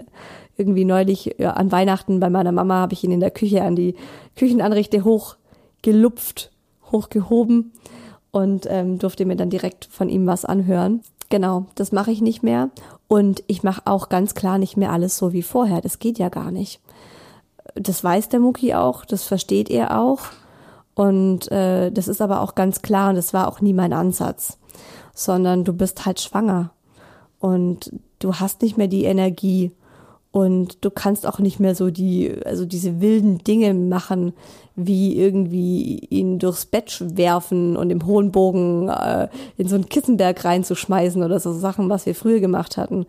irgendwie 0.57 0.85
neulich 0.85 1.35
ja, 1.39 1.55
an 1.55 1.73
Weihnachten 1.73 2.21
bei 2.21 2.31
meiner 2.31 2.53
Mama 2.53 2.75
habe 2.75 2.93
ich 2.93 3.03
ihn 3.03 3.11
in 3.11 3.21
der 3.21 3.33
Küche 3.33 3.63
an 3.63 3.75
die 3.75 3.97
Küchenanrichte 4.37 5.03
hochgelupft, 5.03 6.53
hochgehoben 6.93 7.73
und 8.31 8.65
ähm, 8.71 9.01
durfte 9.01 9.25
mir 9.25 9.35
dann 9.35 9.51
direkt 9.51 9.87
von 9.87 10.09
ihm 10.09 10.29
was 10.29 10.45
anhören. 10.45 11.01
Genau, 11.31 11.67
das 11.75 11.91
mache 11.91 12.13
ich 12.13 12.21
nicht 12.21 12.45
mehr. 12.45 12.71
Und 13.09 13.43
ich 13.47 13.63
mache 13.63 13.83
auch 13.87 14.11
ganz 14.11 14.35
klar 14.35 14.59
nicht 14.59 14.77
mehr 14.77 14.93
alles 14.93 15.17
so 15.17 15.33
wie 15.33 15.43
vorher. 15.43 15.81
Das 15.81 15.99
geht 15.99 16.19
ja 16.19 16.29
gar 16.29 16.51
nicht. 16.51 16.81
Das 17.75 18.05
weiß 18.05 18.29
der 18.29 18.41
Mucki 18.41 18.75
auch, 18.75 19.05
das 19.05 19.25
versteht 19.25 19.71
er 19.71 19.99
auch. 19.99 20.21
Und 20.95 21.51
äh, 21.51 21.91
das 21.91 22.09
ist 22.09 22.21
aber 22.21 22.43
auch 22.43 22.55
ganz 22.55 22.83
klar 22.83 23.11
und 23.11 23.17
das 23.17 23.33
war 23.33 23.49
auch 23.49 23.61
nie 23.61 23.73
mein 23.73 23.93
Ansatz. 23.93 24.59
Sondern 25.15 25.65
du 25.65 25.73
bist 25.73 26.05
halt 26.05 26.21
schwanger. 26.21 26.71
Und 27.41 27.93
du 28.19 28.35
hast 28.35 28.63
nicht 28.63 28.77
mehr 28.77 28.89
die 28.89 29.05
Energie 29.05 29.73
und 30.31 30.85
du 30.85 30.91
kannst 30.91 31.27
auch 31.27 31.39
nicht 31.39 31.59
mehr 31.59 31.75
so 31.75 31.91
die, 31.91 32.35
also 32.45 32.67
diese 32.67 33.01
wilden 33.01 33.39
Dinge 33.39 33.73
machen, 33.73 34.35
wie 34.77 35.19
irgendwie 35.19 35.99
ihn 36.11 36.39
durchs 36.39 36.67
Bett 36.67 37.03
werfen 37.17 37.77
und 37.77 37.91
im 37.91 38.05
hohen 38.07 38.31
Bogen 38.31 38.89
äh, 38.89 39.29
in 39.57 39.69
so 39.69 39.75
einen 39.75 39.89
Kissenberg 39.89 40.45
reinzuschmeißen 40.45 41.23
oder 41.23 41.41
so 41.41 41.53
Sachen, 41.53 41.89
was 41.89 42.07
wir 42.07 42.15
früher 42.15 42.41
gemacht 42.41 42.77
hatten. 42.77 43.07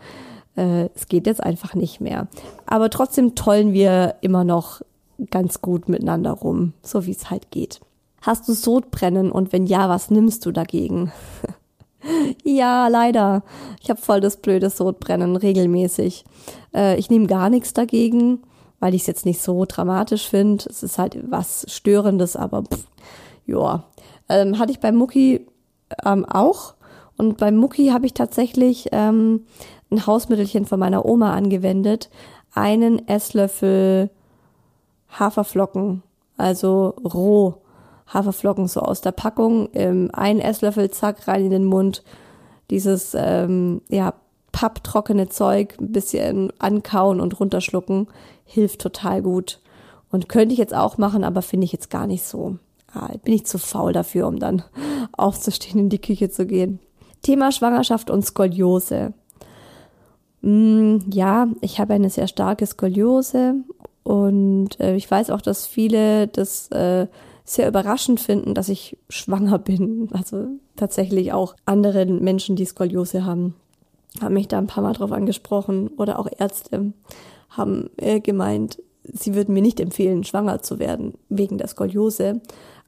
Äh, 0.56 0.90
es 0.96 1.08
geht 1.08 1.28
jetzt 1.28 1.44
einfach 1.44 1.76
nicht 1.76 2.00
mehr. 2.00 2.28
Aber 2.66 2.90
trotzdem 2.90 3.36
tollen 3.36 3.74
wir 3.74 4.16
immer 4.22 4.44
noch 4.44 4.82
ganz 5.30 5.62
gut 5.62 5.90
miteinander 5.90 6.32
rum, 6.32 6.74
so 6.82 7.06
wie 7.06 7.12
es 7.12 7.30
halt 7.30 7.52
geht. 7.52 7.82
Hast 8.22 8.48
du 8.48 8.54
Sodbrennen 8.54 9.32
und 9.32 9.54
wenn 9.54 9.66
ja, 9.66 9.90
was 9.90 10.10
nimmst 10.10 10.46
du 10.46 10.52
dagegen? 10.52 11.12
ja, 12.44 12.88
leider. 12.88 13.44
Ich 13.82 13.90
habe 13.90 14.02
voll 14.02 14.22
das 14.22 14.38
blöde 14.38 14.70
Sodbrennen 14.70 15.36
regelmäßig. 15.36 16.26
Äh, 16.74 16.98
ich 16.98 17.10
nehme 17.10 17.28
gar 17.28 17.50
nichts 17.50 17.74
dagegen, 17.74 18.44
weil 18.80 18.94
ich 18.94 19.02
es 19.02 19.08
jetzt 19.08 19.26
nicht 19.26 19.42
so 19.42 19.66
dramatisch 19.66 20.28
finde. 20.28 20.66
Es 20.70 20.84
ist 20.84 20.98
halt 20.98 21.20
was 21.30 21.66
Störendes, 21.70 22.36
aber 22.36 22.64
pff, 22.64 22.88
ja. 23.46 23.84
Ähm, 24.30 24.60
hatte 24.60 24.72
ich 24.72 24.80
beim 24.80 24.96
Mucki 24.96 25.46
ähm, 26.06 26.26
auch. 26.26 26.76
Und 27.18 27.38
beim 27.38 27.58
Mucki 27.58 27.88
habe 27.88 28.06
ich 28.06 28.14
tatsächlich 28.14 28.90
ähm, 28.92 29.46
ein 29.92 30.06
Hausmittelchen 30.06 30.66
von 30.66 30.80
meiner 30.80 31.06
Oma 31.06 31.34
angewendet. 31.34 32.10
Einen 32.54 33.08
Esslöffel 33.08 34.10
Haferflocken, 35.10 36.04
also 36.38 36.94
roh 37.04 37.56
Haferflocken 38.14 38.68
so 38.68 38.82
aus 38.82 39.02
der 39.02 39.12
Packung, 39.12 39.70
ähm, 39.74 40.10
ein 40.14 40.40
Esslöffel, 40.40 40.90
zack, 40.92 41.28
rein 41.28 41.46
in 41.46 41.52
den 41.52 41.66
Mund. 41.66 42.04
Dieses, 42.70 43.16
ähm, 43.16 43.82
ja, 43.90 44.14
papptrockene 44.52 45.30
Zeug, 45.30 45.76
ein 45.80 45.92
bisschen 45.92 46.52
ankauen 46.60 47.22
und 47.22 47.40
runterschlucken, 47.40 48.08
hilft 48.46 48.82
total 48.82 49.22
gut. 49.22 49.60
Und 50.12 50.28
könnte 50.28 50.54
ich 50.54 50.60
jetzt 50.60 50.74
auch 50.74 50.98
machen, 50.98 51.24
aber 51.24 51.42
finde 51.42 51.66
ich 51.66 51.72
jetzt 51.72 51.90
gar 51.90 52.08
nicht 52.08 52.24
so. 52.24 52.58
Ah, 52.92 53.12
bin 53.24 53.36
ich 53.36 53.46
zu 53.46 53.60
faul 53.60 53.94
dafür, 53.94 54.28
um 54.28 54.40
dann 54.40 54.64
aufzustehen, 55.12 55.80
in 55.80 55.90
die 55.90 56.02
Küche 56.02 56.30
zu 56.30 56.48
gehen. 56.48 56.80
Thema 57.22 57.52
Schwangerschaft 57.52 58.10
und 58.10 58.26
Skoliose. 58.26 59.14
Mm, 60.42 60.98
ja, 61.12 61.48
ich 61.62 61.80
habe 61.80 61.94
eine 61.94 62.10
sehr 62.10 62.28
starke 62.28 62.66
Skoliose 62.66 63.56
und 64.04 64.80
äh, 64.80 64.96
ich 64.96 65.10
weiß 65.10 65.30
auch, 65.30 65.42
dass 65.42 65.68
viele 65.68 66.28
das 66.28 66.70
äh, 66.72 67.08
sehr 67.50 67.68
überraschend 67.68 68.20
finden, 68.20 68.54
dass 68.54 68.70
ich 68.70 68.98
schwanger 69.10 69.58
bin. 69.60 70.10
Also 70.12 70.48
tatsächlich 70.76 71.34
auch 71.34 71.56
andere 71.66 72.06
Menschen, 72.06 72.56
die 72.56 72.66
Skoliose 72.66 73.26
haben, 73.26 73.56
haben 74.22 74.36
mich 74.36 74.48
da 74.48 74.58
ein 74.58 74.68
paar 74.68 74.84
Mal 74.84 74.94
drauf 74.94 75.12
angesprochen 75.12 75.90
oder 75.98 76.20
auch 76.20 76.28
Ärzte 76.38 76.94
haben 77.50 77.90
äh, 77.98 78.20
gemeint, 78.20 78.80
sie 79.04 79.34
würden 79.34 79.56
mir 79.56 79.64
nicht 79.64 79.80
empfehlen, 79.80 80.24
schwanger 80.24 80.62
zu 80.62 80.78
werden 80.78 81.16
wegen 81.30 81.58
der 81.58 81.68
Skoliose. 81.68 82.42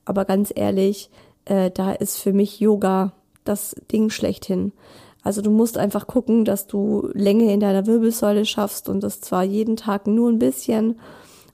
Aber 0.06 0.26
ganz 0.26 0.54
ehrlich, 0.56 1.10
äh, 1.46 1.72
da 1.72 1.92
ist 1.92 2.20
für 2.20 2.32
mich 2.32 2.60
Yoga 2.60 3.14
das 3.44 3.76
Ding 3.92 4.12
schlechthin. 4.12 4.72
Also 5.24 5.42
du 5.42 5.50
musst 5.50 5.78
einfach 5.78 6.06
gucken, 6.06 6.46
dass 6.46 6.68
du 6.68 7.10
Länge 7.14 7.52
in 7.52 7.60
deiner 7.60 7.88
Wirbelsäule 7.88 8.46
schaffst 8.46 8.90
und 8.90 9.02
das 9.02 9.22
zwar 9.22 9.44
jeden 9.44 9.76
Tag 9.76 10.06
nur 10.06 10.30
ein 10.30 10.40
bisschen 10.40 11.00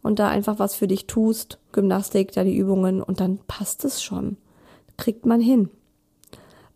und 0.07 0.19
da 0.19 0.29
einfach 0.29 0.57
was 0.57 0.73
für 0.73 0.87
dich 0.87 1.05
tust, 1.05 1.59
Gymnastik, 1.71 2.31
da 2.31 2.43
die 2.43 2.57
Übungen 2.57 3.03
und 3.03 3.19
dann 3.19 3.39
passt 3.47 3.85
es 3.85 4.01
schon. 4.01 4.37
Kriegt 4.97 5.25
man 5.25 5.39
hin. 5.39 5.69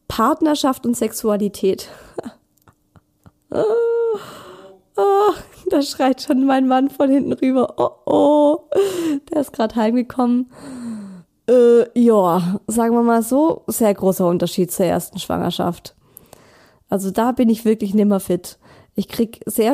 Partnerschaft 0.08 0.86
und 0.86 0.96
Sexualität. 0.96 1.90
oh, 3.50 3.58
oh, 4.98 5.34
da 5.70 5.82
schreit 5.82 6.22
schon 6.22 6.46
mein 6.46 6.68
Mann 6.68 6.90
von 6.90 7.10
hinten 7.10 7.34
rüber. 7.34 7.74
Oh 7.78 8.02
oh, 8.06 8.70
der 9.32 9.42
ist 9.42 9.54
gerade 9.54 9.76
heimgekommen. 9.76 10.52
Äh, 11.50 12.00
ja, 12.00 12.60
sagen 12.68 12.94
wir 12.94 13.04
mal 13.04 13.24
so, 13.24 13.64
sehr 13.68 13.94
großer 13.94 14.28
Unterschied 14.28 14.72
zur 14.72 14.86
ersten 14.86 15.20
Schwangerschaft. 15.20 15.96
Also 16.90 17.10
da 17.10 17.32
bin 17.32 17.50
ich 17.50 17.66
wirklich 17.66 17.94
nimmer 17.94 18.20
fit. 18.20 18.60
Ich 18.96 19.08
krieg 19.08 19.42
sehr, 19.46 19.74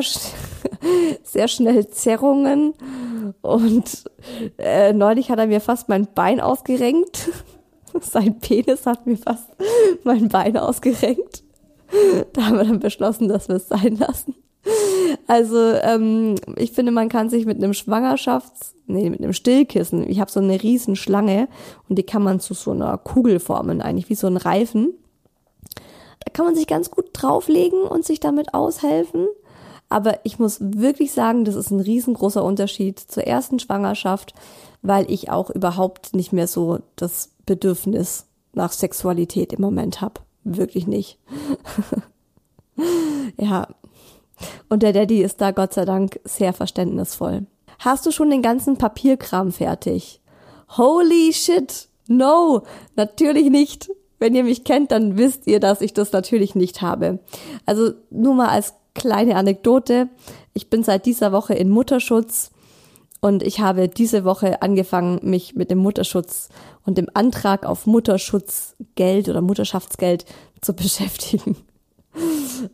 sehr 1.22 1.48
schnell 1.48 1.88
Zerrungen 1.88 2.74
und 3.42 4.04
äh, 4.58 4.92
neulich 4.92 5.30
hat 5.30 5.38
er 5.38 5.46
mir 5.46 5.60
fast 5.60 5.88
mein 5.88 6.06
Bein 6.14 6.40
ausgerenkt. 6.40 7.30
Sein 8.00 8.38
Penis 8.38 8.86
hat 8.86 9.06
mir 9.06 9.16
fast 9.16 9.48
mein 10.04 10.28
Bein 10.28 10.56
ausgerenkt. 10.56 11.42
Da 12.34 12.46
haben 12.46 12.58
wir 12.58 12.64
dann 12.64 12.80
beschlossen, 12.80 13.28
dass 13.28 13.48
wir 13.48 13.56
es 13.56 13.68
sein 13.68 13.96
lassen. 13.96 14.34
Also 15.26 15.58
ähm, 15.58 16.34
ich 16.56 16.72
finde, 16.72 16.92
man 16.92 17.08
kann 17.08 17.30
sich 17.30 17.46
mit 17.46 17.56
einem 17.58 17.72
Schwangerschafts-, 17.72 18.74
nee, 18.86 19.08
mit 19.08 19.20
einem 19.20 19.32
Stillkissen, 19.32 20.08
ich 20.08 20.20
habe 20.20 20.30
so 20.30 20.40
eine 20.40 20.62
riesen 20.62 20.96
Schlange 20.96 21.48
und 21.88 21.96
die 21.98 22.02
kann 22.02 22.22
man 22.22 22.40
zu 22.40 22.54
so 22.54 22.72
einer 22.72 22.98
Kugel 22.98 23.40
formen, 23.40 23.80
eigentlich 23.80 24.10
wie 24.10 24.14
so 24.14 24.26
ein 24.26 24.36
Reifen. 24.36 24.94
Da 26.24 26.32
kann 26.32 26.46
man 26.46 26.54
sich 26.54 26.66
ganz 26.66 26.90
gut 26.90 27.06
drauflegen 27.12 27.82
und 27.82 28.04
sich 28.04 28.20
damit 28.20 28.52
aushelfen. 28.52 29.28
Aber 29.88 30.20
ich 30.24 30.38
muss 30.38 30.58
wirklich 30.60 31.12
sagen, 31.12 31.44
das 31.44 31.54
ist 31.54 31.70
ein 31.70 31.80
riesengroßer 31.80 32.44
Unterschied 32.44 32.98
zur 32.98 33.24
ersten 33.24 33.58
Schwangerschaft, 33.58 34.34
weil 34.82 35.10
ich 35.10 35.30
auch 35.30 35.50
überhaupt 35.50 36.14
nicht 36.14 36.32
mehr 36.32 36.46
so 36.46 36.80
das 36.96 37.30
Bedürfnis 37.46 38.26
nach 38.52 38.72
Sexualität 38.72 39.52
im 39.52 39.62
Moment 39.62 40.00
habe. 40.00 40.20
Wirklich 40.44 40.86
nicht. 40.86 41.18
ja. 43.38 43.66
Und 44.68 44.82
der 44.82 44.92
Daddy 44.92 45.22
ist 45.22 45.40
da 45.40 45.50
Gott 45.50 45.74
sei 45.74 45.84
Dank 45.84 46.20
sehr 46.24 46.52
verständnisvoll. 46.52 47.46
Hast 47.78 48.06
du 48.06 48.10
schon 48.10 48.30
den 48.30 48.42
ganzen 48.42 48.76
Papierkram 48.76 49.52
fertig? 49.52 50.20
Holy 50.76 51.32
shit! 51.32 51.88
No, 52.08 52.62
natürlich 52.96 53.50
nicht. 53.50 53.90
Wenn 54.18 54.34
ihr 54.34 54.44
mich 54.44 54.64
kennt, 54.64 54.90
dann 54.90 55.16
wisst 55.16 55.46
ihr, 55.46 55.60
dass 55.60 55.80
ich 55.80 55.92
das 55.92 56.12
natürlich 56.12 56.54
nicht 56.54 56.82
habe. 56.82 57.20
Also 57.66 57.92
nur 58.10 58.34
mal 58.34 58.48
als 58.48 58.74
kleine 58.98 59.36
Anekdote. 59.36 60.08
Ich 60.54 60.68
bin 60.68 60.82
seit 60.82 61.06
dieser 61.06 61.32
Woche 61.32 61.54
in 61.54 61.70
Mutterschutz 61.70 62.50
und 63.20 63.42
ich 63.42 63.60
habe 63.60 63.88
diese 63.88 64.24
Woche 64.24 64.62
angefangen, 64.62 65.20
mich 65.22 65.54
mit 65.54 65.70
dem 65.70 65.78
Mutterschutz 65.78 66.48
und 66.84 66.98
dem 66.98 67.08
Antrag 67.14 67.64
auf 67.64 67.86
Mutterschutzgeld 67.86 69.28
oder 69.28 69.40
Mutterschaftsgeld 69.40 70.24
zu 70.60 70.74
beschäftigen. 70.74 71.56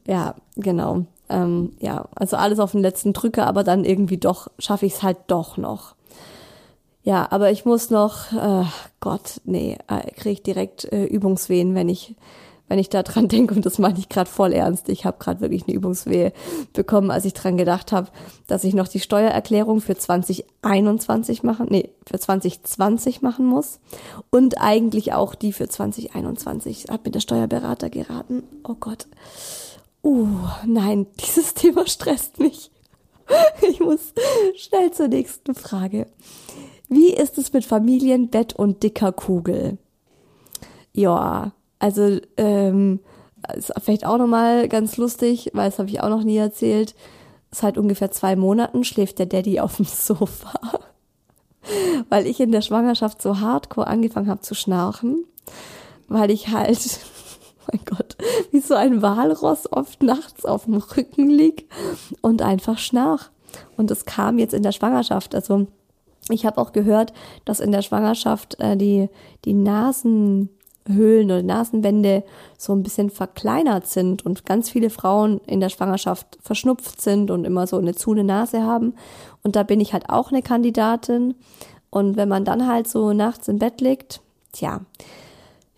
ja, 0.06 0.34
genau. 0.56 1.06
Ähm, 1.28 1.72
ja, 1.80 2.06
also 2.14 2.36
alles 2.36 2.58
auf 2.58 2.72
den 2.72 2.82
letzten 2.82 3.12
Drücker, 3.12 3.46
aber 3.46 3.64
dann 3.64 3.84
irgendwie 3.84 4.18
doch 4.18 4.48
schaffe 4.58 4.86
ich 4.86 4.94
es 4.94 5.02
halt 5.02 5.18
doch 5.28 5.56
noch. 5.56 5.94
Ja, 7.02 7.26
aber 7.30 7.50
ich 7.50 7.66
muss 7.66 7.90
noch, 7.90 8.32
äh, 8.32 8.64
Gott, 9.00 9.40
nee, 9.44 9.76
äh, 9.88 10.10
kriege 10.12 10.30
ich 10.30 10.42
direkt 10.42 10.90
äh, 10.90 11.04
Übungswehen, 11.04 11.74
wenn 11.74 11.90
ich 11.90 12.14
wenn 12.68 12.78
ich 12.78 12.88
da 12.88 13.02
dran 13.02 13.28
denke, 13.28 13.54
und 13.54 13.66
das 13.66 13.78
meine 13.78 13.98
ich 13.98 14.08
gerade 14.08 14.30
voll 14.30 14.52
ernst. 14.52 14.88
Ich 14.88 15.04
habe 15.04 15.18
gerade 15.18 15.40
wirklich 15.40 15.64
eine 15.66 15.74
Übungswehe 15.74 16.32
bekommen, 16.72 17.10
als 17.10 17.24
ich 17.24 17.34
dran 17.34 17.56
gedacht 17.56 17.92
habe, 17.92 18.08
dass 18.46 18.64
ich 18.64 18.74
noch 18.74 18.88
die 18.88 19.00
Steuererklärung 19.00 19.80
für 19.80 19.96
2021 19.96 21.42
machen, 21.42 21.66
nee, 21.70 21.90
für 22.06 22.18
2020 22.18 23.22
machen 23.22 23.46
muss. 23.46 23.80
Und 24.30 24.60
eigentlich 24.60 25.12
auch 25.12 25.34
die 25.34 25.52
für 25.52 25.68
2021. 25.68 26.86
Hat 26.90 27.04
mir 27.04 27.10
der 27.10 27.20
Steuerberater 27.20 27.90
geraten. 27.90 28.44
Oh 28.66 28.74
Gott. 28.78 29.06
Uh, 30.02 30.28
nein, 30.66 31.06
dieses 31.20 31.54
Thema 31.54 31.86
stresst 31.86 32.38
mich. 32.38 32.70
Ich 33.66 33.80
muss 33.80 34.12
schnell 34.56 34.90
zur 34.90 35.08
nächsten 35.08 35.54
Frage. 35.54 36.06
Wie 36.88 37.12
ist 37.12 37.38
es 37.38 37.52
mit 37.54 37.64
Familienbett 37.64 38.54
und 38.54 38.82
dicker 38.82 39.12
Kugel? 39.12 39.78
Ja, 40.92 41.52
also 41.84 42.18
ähm, 42.38 43.00
ist 43.54 43.70
vielleicht 43.82 44.06
auch 44.06 44.16
nochmal 44.16 44.68
ganz 44.68 44.96
lustig, 44.96 45.50
weil 45.52 45.68
das 45.68 45.78
habe 45.78 45.90
ich 45.90 46.00
auch 46.00 46.08
noch 46.08 46.24
nie 46.24 46.38
erzählt. 46.38 46.94
Seit 47.50 47.76
ungefähr 47.76 48.10
zwei 48.10 48.36
Monaten 48.36 48.84
schläft 48.84 49.18
der 49.18 49.26
Daddy 49.26 49.60
auf 49.60 49.76
dem 49.76 49.84
Sofa, 49.84 50.80
weil 52.08 52.26
ich 52.26 52.40
in 52.40 52.52
der 52.52 52.62
Schwangerschaft 52.62 53.20
so 53.20 53.40
hardcore 53.40 53.86
angefangen 53.86 54.30
habe 54.30 54.40
zu 54.40 54.54
schnarchen, 54.54 55.26
weil 56.08 56.30
ich 56.30 56.48
halt, 56.48 56.78
mein 57.70 57.82
Gott, 57.84 58.16
wie 58.50 58.60
so 58.60 58.72
ein 58.72 59.02
Walross 59.02 59.70
oft 59.70 60.02
nachts 60.02 60.46
auf 60.46 60.64
dem 60.64 60.76
Rücken 60.76 61.28
lieg 61.28 61.68
und 62.22 62.40
einfach 62.40 62.78
schnarch. 62.78 63.28
Und 63.76 63.90
es 63.90 64.06
kam 64.06 64.38
jetzt 64.38 64.54
in 64.54 64.62
der 64.62 64.72
Schwangerschaft, 64.72 65.34
also 65.34 65.66
ich 66.30 66.46
habe 66.46 66.62
auch 66.62 66.72
gehört, 66.72 67.12
dass 67.44 67.60
in 67.60 67.72
der 67.72 67.82
Schwangerschaft 67.82 68.58
äh, 68.58 68.74
die, 68.74 69.10
die 69.44 69.52
Nasenhöhlen 70.86 71.26
oder 71.26 71.42
Nasenwände 71.42 72.24
so 72.58 72.72
ein 72.72 72.82
bisschen 72.82 73.10
verkleinert 73.10 73.86
sind 73.86 74.24
und 74.24 74.44
ganz 74.44 74.70
viele 74.70 74.90
Frauen 74.90 75.40
in 75.46 75.60
der 75.60 75.68
Schwangerschaft 75.68 76.38
verschnupft 76.40 77.00
sind 77.00 77.30
und 77.30 77.44
immer 77.44 77.66
so 77.66 77.78
eine 77.78 77.94
zune 77.94 78.24
Nase 78.24 78.62
haben. 78.62 78.94
Und 79.42 79.56
da 79.56 79.62
bin 79.62 79.80
ich 79.80 79.92
halt 79.92 80.08
auch 80.08 80.30
eine 80.30 80.42
Kandidatin. 80.42 81.34
Und 81.90 82.16
wenn 82.16 82.28
man 82.28 82.44
dann 82.44 82.66
halt 82.66 82.88
so 82.88 83.12
nachts 83.12 83.48
im 83.48 83.58
Bett 83.58 83.80
liegt, 83.80 84.20
tja, 84.52 84.80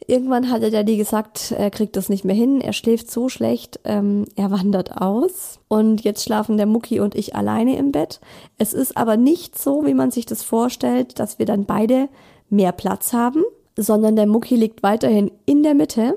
Irgendwann 0.08 0.52
hat 0.52 0.62
der 0.62 0.70
Daddy 0.70 0.96
gesagt, 0.96 1.50
er 1.50 1.68
kriegt 1.68 1.96
das 1.96 2.08
nicht 2.08 2.24
mehr 2.24 2.36
hin, 2.36 2.60
er 2.60 2.72
schläft 2.72 3.10
so 3.10 3.28
schlecht, 3.28 3.80
ähm, 3.82 4.24
er 4.36 4.52
wandert 4.52 4.96
aus. 5.00 5.58
Und 5.66 6.04
jetzt 6.04 6.22
schlafen 6.22 6.56
der 6.56 6.66
Mucki 6.66 7.00
und 7.00 7.16
ich 7.16 7.34
alleine 7.34 7.76
im 7.76 7.90
Bett. 7.90 8.20
Es 8.56 8.72
ist 8.72 8.96
aber 8.96 9.16
nicht 9.16 9.58
so, 9.58 9.84
wie 9.84 9.94
man 9.94 10.12
sich 10.12 10.24
das 10.24 10.44
vorstellt, 10.44 11.18
dass 11.18 11.40
wir 11.40 11.46
dann 11.46 11.64
beide 11.64 12.08
mehr 12.50 12.70
Platz 12.70 13.12
haben, 13.12 13.42
sondern 13.76 14.16
der 14.16 14.26
Mucki 14.26 14.56
liegt 14.56 14.82
weiterhin 14.82 15.30
in 15.44 15.62
der 15.62 15.74
Mitte 15.74 16.16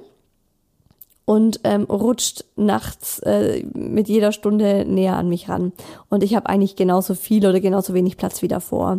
und 1.26 1.60
ähm, 1.64 1.84
rutscht 1.84 2.46
nachts 2.56 3.20
äh, 3.20 3.64
mit 3.76 4.08
jeder 4.08 4.32
Stunde 4.32 4.86
näher 4.86 5.16
an 5.16 5.30
mich 5.30 5.48
ran. 5.48 5.74
Und 6.10 6.24
ich 6.24 6.36
habe 6.36 6.50
eigentlich 6.50 6.76
genauso 6.76 7.14
viel 7.14 7.46
oder 7.46 7.60
genauso 7.60 7.94
wenig 7.94 8.18
Platz 8.18 8.42
wie 8.42 8.48
davor. 8.48 8.98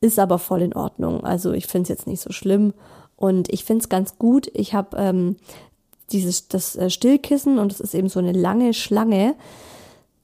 Ist 0.00 0.18
aber 0.18 0.38
voll 0.38 0.62
in 0.62 0.76
Ordnung. 0.76 1.24
Also 1.24 1.52
ich 1.52 1.66
finde 1.66 1.84
es 1.84 1.88
jetzt 1.88 2.06
nicht 2.06 2.20
so 2.20 2.30
schlimm. 2.30 2.74
Und 3.16 3.52
ich 3.52 3.64
finde 3.64 3.82
es 3.82 3.88
ganz 3.88 4.18
gut. 4.18 4.50
Ich 4.54 4.74
habe 4.74 4.96
ähm, 4.98 5.36
dieses 6.12 6.48
das 6.48 6.76
äh, 6.76 6.90
Stillkissen 6.90 7.58
und 7.58 7.72
es 7.72 7.80
ist 7.80 7.94
eben 7.94 8.08
so 8.08 8.20
eine 8.20 8.32
lange 8.32 8.74
Schlange, 8.74 9.34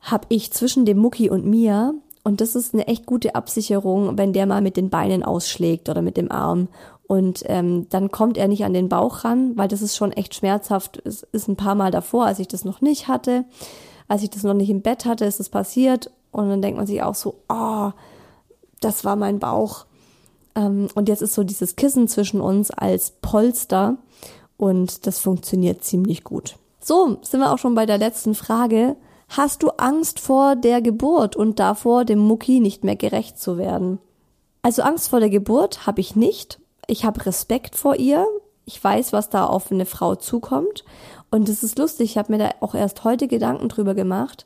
habe 0.01 0.26
ich 0.28 0.53
zwischen 0.53 0.85
dem 0.85 0.99
Mucki 0.99 1.31
und 1.31 1.47
mir. 1.47 1.95
Und 2.22 2.41
das 2.41 2.55
ist 2.55 2.74
eine 2.74 2.87
echt 2.87 3.07
gute 3.07 3.35
Absicherung, 3.35 4.18
wenn 4.18 4.33
der 4.33 4.47
mal 4.47 4.61
mit 4.61 4.76
den 4.76 4.91
Beinen 4.91 5.22
ausschlägt 5.22 5.89
oder 5.89 6.03
mit 6.03 6.16
dem 6.16 6.31
Arm. 6.31 6.68
Und 7.11 7.43
ähm, 7.47 7.89
dann 7.89 8.13
kommt 8.13 8.39
er 8.39 8.47
nicht 8.47 8.65
an 8.65 8.73
den 8.73 8.89
Bauch 8.89 9.25
ran, 9.25 9.57
weil 9.57 9.67
das 9.67 9.83
ist 9.83 9.97
schon 9.97 10.13
echt 10.13 10.33
schmerzhaft. 10.33 11.03
Es 11.05 11.25
ist 11.33 11.49
ein 11.49 11.57
paar 11.57 11.75
Mal 11.75 11.91
davor, 11.91 12.27
als 12.27 12.39
ich 12.39 12.47
das 12.47 12.65
noch 12.65 12.83
nicht 12.83 13.09
hatte. 13.09 13.45
Als 14.07 14.23
ich 14.23 14.31
das 14.31 14.45
noch 14.45 14.55
nicht 14.55 14.71
im 14.71 14.81
Bett 14.81 15.07
hatte, 15.07 15.25
ist 15.25 15.41
das 15.41 15.49
passiert. 15.49 16.13
Und 16.31 16.49
dann 16.49 16.63
denkt 16.63 16.77
man 16.77 16.87
sich 16.87 17.03
auch 17.03 17.17
so, 17.17 17.43
oh, 17.49 17.91
das 18.79 19.05
war 19.05 19.17
mein 19.17 19.41
Bauch. 19.41 19.87
Ähm, 20.55 20.87
und 20.95 21.09
jetzt 21.09 21.21
ist 21.21 21.35
so 21.35 21.43
dieses 21.43 21.75
Kissen 21.75 22.07
zwischen 22.07 22.41
uns 22.41 22.71
als 22.71 23.11
Polster 23.21 23.97
und 24.57 25.05
das 25.09 25.19
funktioniert 25.19 25.83
ziemlich 25.83 26.23
gut. 26.23 26.59
So, 26.79 27.19
sind 27.23 27.41
wir 27.41 27.53
auch 27.53 27.59
schon 27.59 27.75
bei 27.75 27.87
der 27.87 27.99
letzten 27.99 28.37
Frage. 28.37 28.95
Hast 29.31 29.65
du 29.65 29.71
Angst 29.79 30.21
vor 30.21 30.55
der 30.55 30.81
Geburt 30.81 31.35
und 31.35 31.59
davor, 31.59 32.05
dem 32.05 32.21
Mucki 32.21 32.61
nicht 32.61 32.85
mehr 32.85 32.95
gerecht 32.95 33.41
zu 33.41 33.59
werden? 33.59 33.99
Also 34.63 34.83
Angst 34.83 35.09
vor 35.09 35.19
der 35.19 35.31
Geburt 35.31 35.89
habe 35.89 36.01
ich 36.01 36.15
nicht. 36.15 36.61
Ich 36.91 37.05
habe 37.05 37.24
Respekt 37.24 37.76
vor 37.76 37.95
ihr. 37.97 38.26
Ich 38.64 38.82
weiß, 38.82 39.12
was 39.12 39.30
da 39.30 39.47
auf 39.47 39.70
eine 39.70 39.86
Frau 39.86 40.16
zukommt. 40.16 40.84
Und 41.30 41.49
es 41.49 41.62
ist 41.62 41.78
lustig, 41.78 42.11
ich 42.11 42.18
habe 42.18 42.32
mir 42.32 42.38
da 42.38 42.51
auch 42.59 42.74
erst 42.74 43.05
heute 43.05 43.28
Gedanken 43.28 43.68
drüber 43.68 43.95
gemacht. 43.95 44.45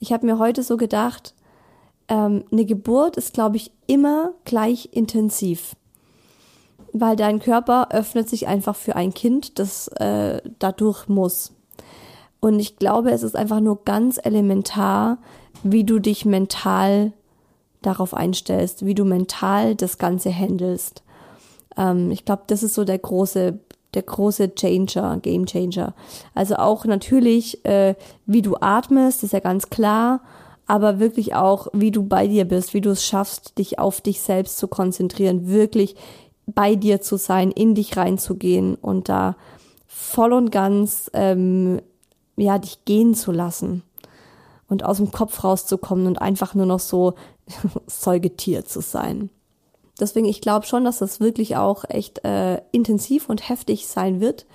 Ich 0.00 0.12
habe 0.12 0.26
mir 0.26 0.40
heute 0.40 0.64
so 0.64 0.76
gedacht, 0.76 1.34
ähm, 2.08 2.42
eine 2.50 2.64
Geburt 2.64 3.16
ist, 3.16 3.32
glaube 3.32 3.58
ich, 3.58 3.70
immer 3.86 4.32
gleich 4.44 4.88
intensiv. 4.90 5.76
Weil 6.92 7.14
dein 7.14 7.38
Körper 7.38 7.92
öffnet 7.92 8.28
sich 8.28 8.48
einfach 8.48 8.74
für 8.74 8.96
ein 8.96 9.14
Kind, 9.14 9.60
das 9.60 9.86
äh, 9.86 10.42
dadurch 10.58 11.08
muss. 11.08 11.52
Und 12.40 12.58
ich 12.58 12.76
glaube, 12.76 13.12
es 13.12 13.22
ist 13.22 13.36
einfach 13.36 13.60
nur 13.60 13.84
ganz 13.84 14.18
elementar, 14.20 15.18
wie 15.62 15.84
du 15.84 16.00
dich 16.00 16.24
mental 16.24 17.12
darauf 17.82 18.14
einstellst, 18.14 18.84
wie 18.84 18.96
du 18.96 19.04
mental 19.04 19.76
das 19.76 19.96
Ganze 19.96 20.34
handelst. 20.34 21.04
Ähm, 21.76 22.10
ich 22.10 22.24
glaube, 22.24 22.42
das 22.46 22.62
ist 22.62 22.74
so 22.74 22.84
der 22.84 22.98
große, 22.98 23.58
der 23.94 24.02
große 24.02 24.54
Changer, 24.54 25.18
Game 25.18 25.46
Changer. 25.46 25.94
Also 26.34 26.56
auch 26.56 26.84
natürlich, 26.84 27.64
äh, 27.64 27.94
wie 28.26 28.42
du 28.42 28.56
atmest, 28.60 29.22
ist 29.22 29.32
ja 29.32 29.40
ganz 29.40 29.70
klar 29.70 30.20
aber 30.66 30.98
wirklich 30.98 31.34
auch, 31.34 31.68
wie 31.72 31.90
du 31.90 32.04
bei 32.04 32.26
dir 32.26 32.44
bist, 32.46 32.74
wie 32.74 32.80
du 32.80 32.90
es 32.90 33.04
schaffst, 33.04 33.58
dich 33.58 33.78
auf 33.78 34.00
dich 34.00 34.20
selbst 34.20 34.58
zu 34.58 34.68
konzentrieren, 34.68 35.48
wirklich 35.48 35.94
bei 36.46 36.74
dir 36.74 37.00
zu 37.00 37.16
sein, 37.16 37.50
in 37.50 37.74
dich 37.74 37.96
reinzugehen 37.96 38.74
und 38.74 39.08
da 39.08 39.36
voll 39.86 40.32
und 40.32 40.50
ganz 40.50 41.10
ähm, 41.14 41.80
ja 42.36 42.58
dich 42.58 42.84
gehen 42.84 43.14
zu 43.14 43.32
lassen 43.32 43.82
und 44.68 44.84
aus 44.84 44.98
dem 44.98 45.10
Kopf 45.10 45.44
rauszukommen 45.44 46.06
und 46.06 46.20
einfach 46.20 46.54
nur 46.54 46.66
noch 46.66 46.80
so 46.80 47.14
Säugetier 47.86 48.64
zu 48.64 48.80
sein. 48.80 49.30
Deswegen, 50.00 50.26
ich 50.26 50.40
glaube 50.40 50.66
schon, 50.66 50.84
dass 50.84 50.98
das 50.98 51.20
wirklich 51.20 51.56
auch 51.56 51.84
echt 51.88 52.24
äh, 52.24 52.60
intensiv 52.72 53.28
und 53.28 53.48
heftig 53.48 53.86
sein 53.86 54.20
wird. 54.20 54.46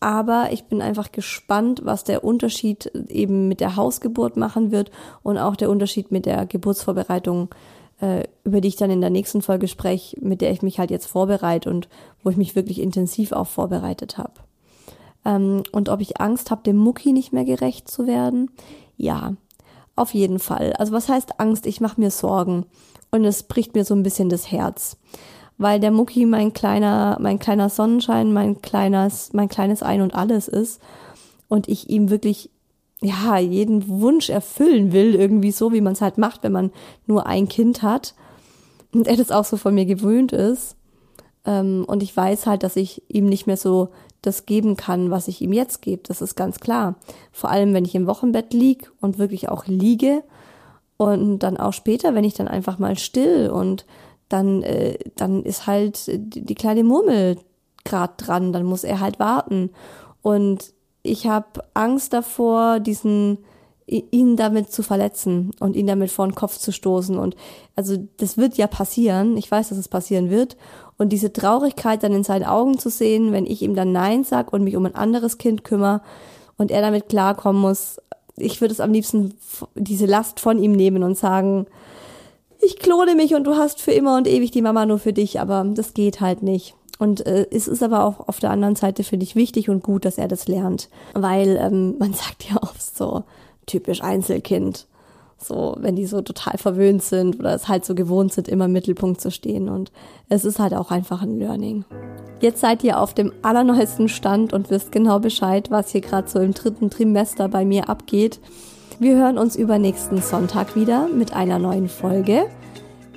Aber 0.00 0.48
ich 0.52 0.64
bin 0.64 0.82
einfach 0.82 1.12
gespannt, 1.12 1.80
was 1.84 2.04
der 2.04 2.24
Unterschied 2.24 2.86
eben 3.08 3.48
mit 3.48 3.60
der 3.60 3.76
Hausgeburt 3.76 4.36
machen 4.36 4.70
wird 4.70 4.90
und 5.22 5.38
auch 5.38 5.56
der 5.56 5.70
Unterschied 5.70 6.12
mit 6.12 6.26
der 6.26 6.46
Geburtsvorbereitung, 6.46 7.48
äh, 8.00 8.24
über 8.44 8.60
die 8.60 8.68
ich 8.68 8.76
dann 8.76 8.90
in 8.90 9.00
der 9.00 9.10
nächsten 9.10 9.42
Folge 9.42 9.68
spreche, 9.68 10.16
mit 10.20 10.40
der 10.40 10.52
ich 10.52 10.62
mich 10.62 10.78
halt 10.78 10.90
jetzt 10.90 11.06
vorbereite 11.06 11.70
und 11.70 11.88
wo 12.22 12.30
ich 12.30 12.36
mich 12.36 12.54
wirklich 12.54 12.80
intensiv 12.80 13.32
auch 13.32 13.46
vorbereitet 13.46 14.18
habe. 14.18 14.34
Ähm, 15.24 15.62
und 15.72 15.88
ob 15.88 16.00
ich 16.00 16.20
Angst 16.20 16.50
habe, 16.50 16.62
dem 16.62 16.76
Mucki 16.76 17.12
nicht 17.12 17.32
mehr 17.32 17.44
gerecht 17.44 17.88
zu 17.88 18.06
werden? 18.06 18.50
Ja, 18.96 19.34
auf 19.96 20.12
jeden 20.12 20.38
Fall. 20.38 20.74
Also 20.74 20.92
was 20.92 21.08
heißt 21.08 21.40
Angst? 21.40 21.66
Ich 21.66 21.80
mache 21.80 22.00
mir 22.00 22.10
Sorgen 22.10 22.66
und 23.10 23.24
es 23.24 23.44
bricht 23.44 23.74
mir 23.74 23.84
so 23.84 23.94
ein 23.94 24.02
bisschen 24.02 24.28
das 24.28 24.50
Herz. 24.50 24.96
Weil 25.58 25.80
der 25.80 25.90
Mucki 25.90 26.26
mein 26.26 26.52
kleiner, 26.52 27.16
mein 27.20 27.38
kleiner 27.38 27.70
Sonnenschein, 27.70 28.32
mein 28.32 28.60
kleines, 28.60 29.32
mein 29.32 29.48
kleines 29.48 29.82
Ein 29.82 30.02
und 30.02 30.14
Alles 30.14 30.48
ist. 30.48 30.80
Und 31.48 31.68
ich 31.68 31.88
ihm 31.88 32.10
wirklich 32.10 32.50
ja 33.00 33.38
jeden 33.38 33.88
Wunsch 33.88 34.28
erfüllen 34.30 34.92
will 34.92 35.14
irgendwie 35.14 35.52
so, 35.52 35.72
wie 35.72 35.80
man 35.80 35.94
es 35.94 36.00
halt 36.00 36.18
macht, 36.18 36.42
wenn 36.42 36.52
man 36.52 36.72
nur 37.06 37.26
ein 37.26 37.48
Kind 37.48 37.82
hat. 37.82 38.14
Und 38.92 39.06
er 39.06 39.16
das 39.16 39.30
auch 39.30 39.44
so 39.44 39.56
von 39.56 39.74
mir 39.74 39.86
gewöhnt 39.86 40.32
ist. 40.32 40.76
Ähm, 41.46 41.84
und 41.86 42.02
ich 42.02 42.14
weiß 42.14 42.46
halt, 42.46 42.62
dass 42.62 42.76
ich 42.76 43.02
ihm 43.08 43.26
nicht 43.26 43.46
mehr 43.46 43.56
so 43.56 43.88
das 44.22 44.44
geben 44.44 44.76
kann, 44.76 45.10
was 45.10 45.28
ich 45.28 45.40
ihm 45.40 45.52
jetzt 45.52 45.80
gebe. 45.80 46.02
Das 46.06 46.20
ist 46.20 46.34
ganz 46.34 46.60
klar. 46.60 46.96
Vor 47.32 47.50
allem, 47.50 47.72
wenn 47.72 47.84
ich 47.84 47.94
im 47.94 48.06
Wochenbett 48.06 48.52
lieg 48.52 48.90
und 49.00 49.18
wirklich 49.18 49.48
auch 49.48 49.66
liege 49.66 50.22
und 50.96 51.40
dann 51.40 51.56
auch 51.56 51.72
später, 51.72 52.14
wenn 52.14 52.24
ich 52.24 52.34
dann 52.34 52.48
einfach 52.48 52.78
mal 52.78 52.96
still 52.98 53.50
und 53.50 53.86
dann, 54.28 54.62
äh, 54.62 54.98
dann 55.16 55.44
ist 55.44 55.66
halt 55.66 56.08
die 56.08 56.54
kleine 56.54 56.84
Murmel 56.84 57.36
gerade 57.84 58.14
dran, 58.16 58.52
dann 58.52 58.64
muss 58.64 58.84
er 58.84 59.00
halt 59.00 59.18
warten. 59.18 59.70
Und 60.22 60.72
ich 61.02 61.26
habe 61.26 61.62
Angst 61.74 62.12
davor, 62.12 62.80
diesen 62.80 63.38
ihn 63.86 64.36
damit 64.36 64.72
zu 64.72 64.82
verletzen 64.82 65.52
und 65.60 65.76
ihn 65.76 65.86
damit 65.86 66.10
vor 66.10 66.26
den 66.26 66.34
Kopf 66.34 66.58
zu 66.58 66.72
stoßen. 66.72 67.16
Und 67.16 67.36
also 67.76 67.96
das 68.16 68.36
wird 68.36 68.56
ja 68.56 68.66
passieren. 68.66 69.36
Ich 69.36 69.48
weiß, 69.48 69.68
dass 69.68 69.78
es 69.78 69.88
passieren 69.88 70.28
wird. 70.28 70.56
Und 70.98 71.10
diese 71.10 71.32
Traurigkeit 71.32 72.02
dann 72.02 72.12
in 72.12 72.24
seinen 72.24 72.44
Augen 72.44 72.78
zu 72.78 72.90
sehen, 72.90 73.30
wenn 73.30 73.46
ich 73.46 73.62
ihm 73.62 73.76
dann 73.76 73.92
Nein 73.92 74.24
sag 74.24 74.52
und 74.52 74.64
mich 74.64 74.76
um 74.76 74.86
ein 74.86 74.96
anderes 74.96 75.38
Kind 75.38 75.62
kümmere 75.62 76.02
und 76.58 76.72
er 76.72 76.80
damit 76.80 77.08
klarkommen 77.08 77.62
muss, 77.62 77.98
ich 78.36 78.60
würde 78.60 78.72
es 78.72 78.80
am 78.80 78.92
liebsten 78.92 79.34
diese 79.74 80.06
Last 80.06 80.40
von 80.40 80.58
ihm 80.58 80.72
nehmen 80.72 81.02
und 81.02 81.16
sagen, 81.16 81.66
ich 82.60 82.78
klone 82.78 83.14
mich 83.14 83.34
und 83.34 83.44
du 83.44 83.56
hast 83.56 83.80
für 83.80 83.92
immer 83.92 84.16
und 84.16 84.26
ewig 84.26 84.50
die 84.50 84.62
Mama 84.62 84.86
nur 84.86 84.98
für 84.98 85.12
dich, 85.12 85.40
aber 85.40 85.64
das 85.74 85.94
geht 85.94 86.20
halt 86.20 86.42
nicht. 86.42 86.74
Und 86.98 87.26
äh, 87.26 87.46
es 87.50 87.68
ist 87.68 87.82
aber 87.82 88.04
auch 88.04 88.28
auf 88.28 88.40
der 88.40 88.50
anderen 88.50 88.76
Seite, 88.76 89.04
finde 89.04 89.24
ich, 89.24 89.36
wichtig 89.36 89.68
und 89.68 89.82
gut, 89.82 90.04
dass 90.04 90.18
er 90.18 90.28
das 90.28 90.48
lernt. 90.48 90.88
Weil 91.12 91.58
ähm, 91.60 91.96
man 91.98 92.14
sagt 92.14 92.48
ja 92.48 92.56
oft 92.62 92.96
so, 92.96 93.24
typisch 93.66 94.02
Einzelkind. 94.02 94.86
So, 95.38 95.76
wenn 95.78 95.96
die 95.96 96.06
so 96.06 96.22
total 96.22 96.58
verwöhnt 96.58 97.02
sind 97.02 97.38
oder 97.38 97.54
es 97.54 97.68
halt 97.68 97.84
so 97.84 97.94
gewohnt 97.94 98.32
sind, 98.32 98.48
immer 98.48 98.64
im 98.64 98.72
Mittelpunkt 98.72 99.20
zu 99.20 99.30
stehen. 99.30 99.68
Und 99.68 99.92
es 100.28 100.44
ist 100.44 100.58
halt 100.58 100.74
auch 100.74 100.90
einfach 100.90 101.22
ein 101.22 101.38
Learning. 101.38 101.84
Jetzt 102.40 102.60
seid 102.60 102.82
ihr 102.84 103.00
auf 103.00 103.14
dem 103.14 103.32
allerneuesten 103.42 104.08
Stand 104.08 104.52
und 104.52 104.70
wisst 104.70 104.92
genau 104.92 105.18
Bescheid, 105.18 105.70
was 105.70 105.90
hier 105.90 106.00
gerade 106.00 106.28
so 106.28 106.38
im 106.38 106.52
dritten 106.52 106.90
Trimester 106.90 107.48
bei 107.48 107.64
mir 107.64 107.88
abgeht. 107.88 108.40
Wir 108.98 109.16
hören 109.16 109.36
uns 109.36 109.56
übernächsten 109.56 110.22
Sonntag 110.22 110.74
wieder 110.74 111.08
mit 111.08 111.34
einer 111.34 111.58
neuen 111.58 111.88
Folge. 111.88 112.46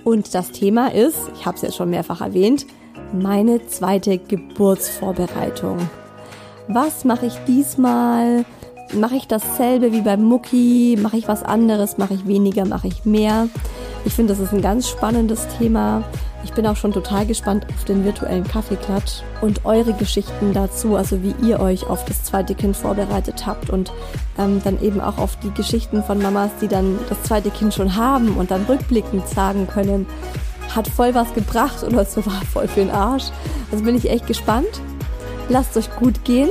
Und 0.03 0.34
das 0.36 0.51
Thema 0.51 0.93
ist, 0.93 1.17
ich 1.36 1.45
habe 1.45 1.55
es 1.55 1.61
jetzt 1.61 1.76
schon 1.76 1.89
mehrfach 1.89 2.22
erwähnt, 2.22 2.65
meine 3.13 3.65
zweite 3.67 4.17
Geburtsvorbereitung. 4.17 5.78
Was 6.67 7.05
mache 7.05 7.26
ich 7.26 7.36
diesmal? 7.47 8.45
Mache 8.93 9.17
ich 9.17 9.27
dasselbe 9.27 9.91
wie 9.91 10.01
beim 10.01 10.23
Mucki? 10.23 10.97
Mache 10.99 11.17
ich 11.17 11.27
was 11.27 11.43
anderes? 11.43 11.99
Mache 11.99 12.15
ich 12.15 12.25
weniger? 12.25 12.65
Mache 12.65 12.87
ich 12.87 13.05
mehr? 13.05 13.47
Ich 14.03 14.13
finde, 14.13 14.33
das 14.33 14.41
ist 14.41 14.51
ein 14.51 14.63
ganz 14.63 14.89
spannendes 14.89 15.47
Thema. 15.59 16.03
Ich 16.43 16.53
bin 16.53 16.65
auch 16.65 16.75
schon 16.75 16.91
total 16.91 17.27
gespannt 17.27 17.67
auf 17.75 17.85
den 17.85 18.03
virtuellen 18.03 18.45
Kaffeeklatsch 18.45 19.21
und 19.41 19.65
eure 19.65 19.93
Geschichten 19.93 20.53
dazu, 20.53 20.95
also 20.95 21.21
wie 21.21 21.35
ihr 21.45 21.59
euch 21.59 21.85
auf 21.85 22.03
das 22.05 22.23
zweite 22.23 22.55
Kind 22.55 22.75
vorbereitet 22.75 23.45
habt 23.45 23.69
und 23.69 23.91
ähm, 24.39 24.59
dann 24.63 24.81
eben 24.81 25.01
auch 25.01 25.19
auf 25.19 25.35
die 25.37 25.51
Geschichten 25.51 26.01
von 26.01 26.19
Mamas, 26.19 26.51
die 26.59 26.67
dann 26.67 26.97
das 27.09 27.21
zweite 27.23 27.51
Kind 27.51 27.75
schon 27.75 27.95
haben 27.95 28.37
und 28.37 28.49
dann 28.49 28.65
rückblickend 28.65 29.27
sagen 29.27 29.67
können, 29.67 30.07
hat 30.73 30.87
voll 30.87 31.13
was 31.13 31.31
gebracht 31.35 31.83
oder 31.83 32.05
so 32.05 32.25
war 32.25 32.41
voll 32.51 32.67
für 32.67 32.79
den 32.79 32.91
Arsch. 32.91 33.25
Also 33.71 33.83
bin 33.83 33.95
ich 33.95 34.09
echt 34.09 34.25
gespannt. 34.25 34.81
Lasst 35.49 35.77
euch 35.77 35.93
gut 35.97 36.23
gehen, 36.23 36.49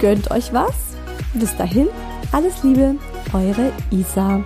gönnt 0.00 0.30
euch 0.30 0.52
was 0.52 0.95
bis 1.34 1.56
dahin, 1.56 1.88
alles 2.32 2.62
Liebe, 2.62 2.96
eure 3.32 3.72
Isa. 3.90 4.40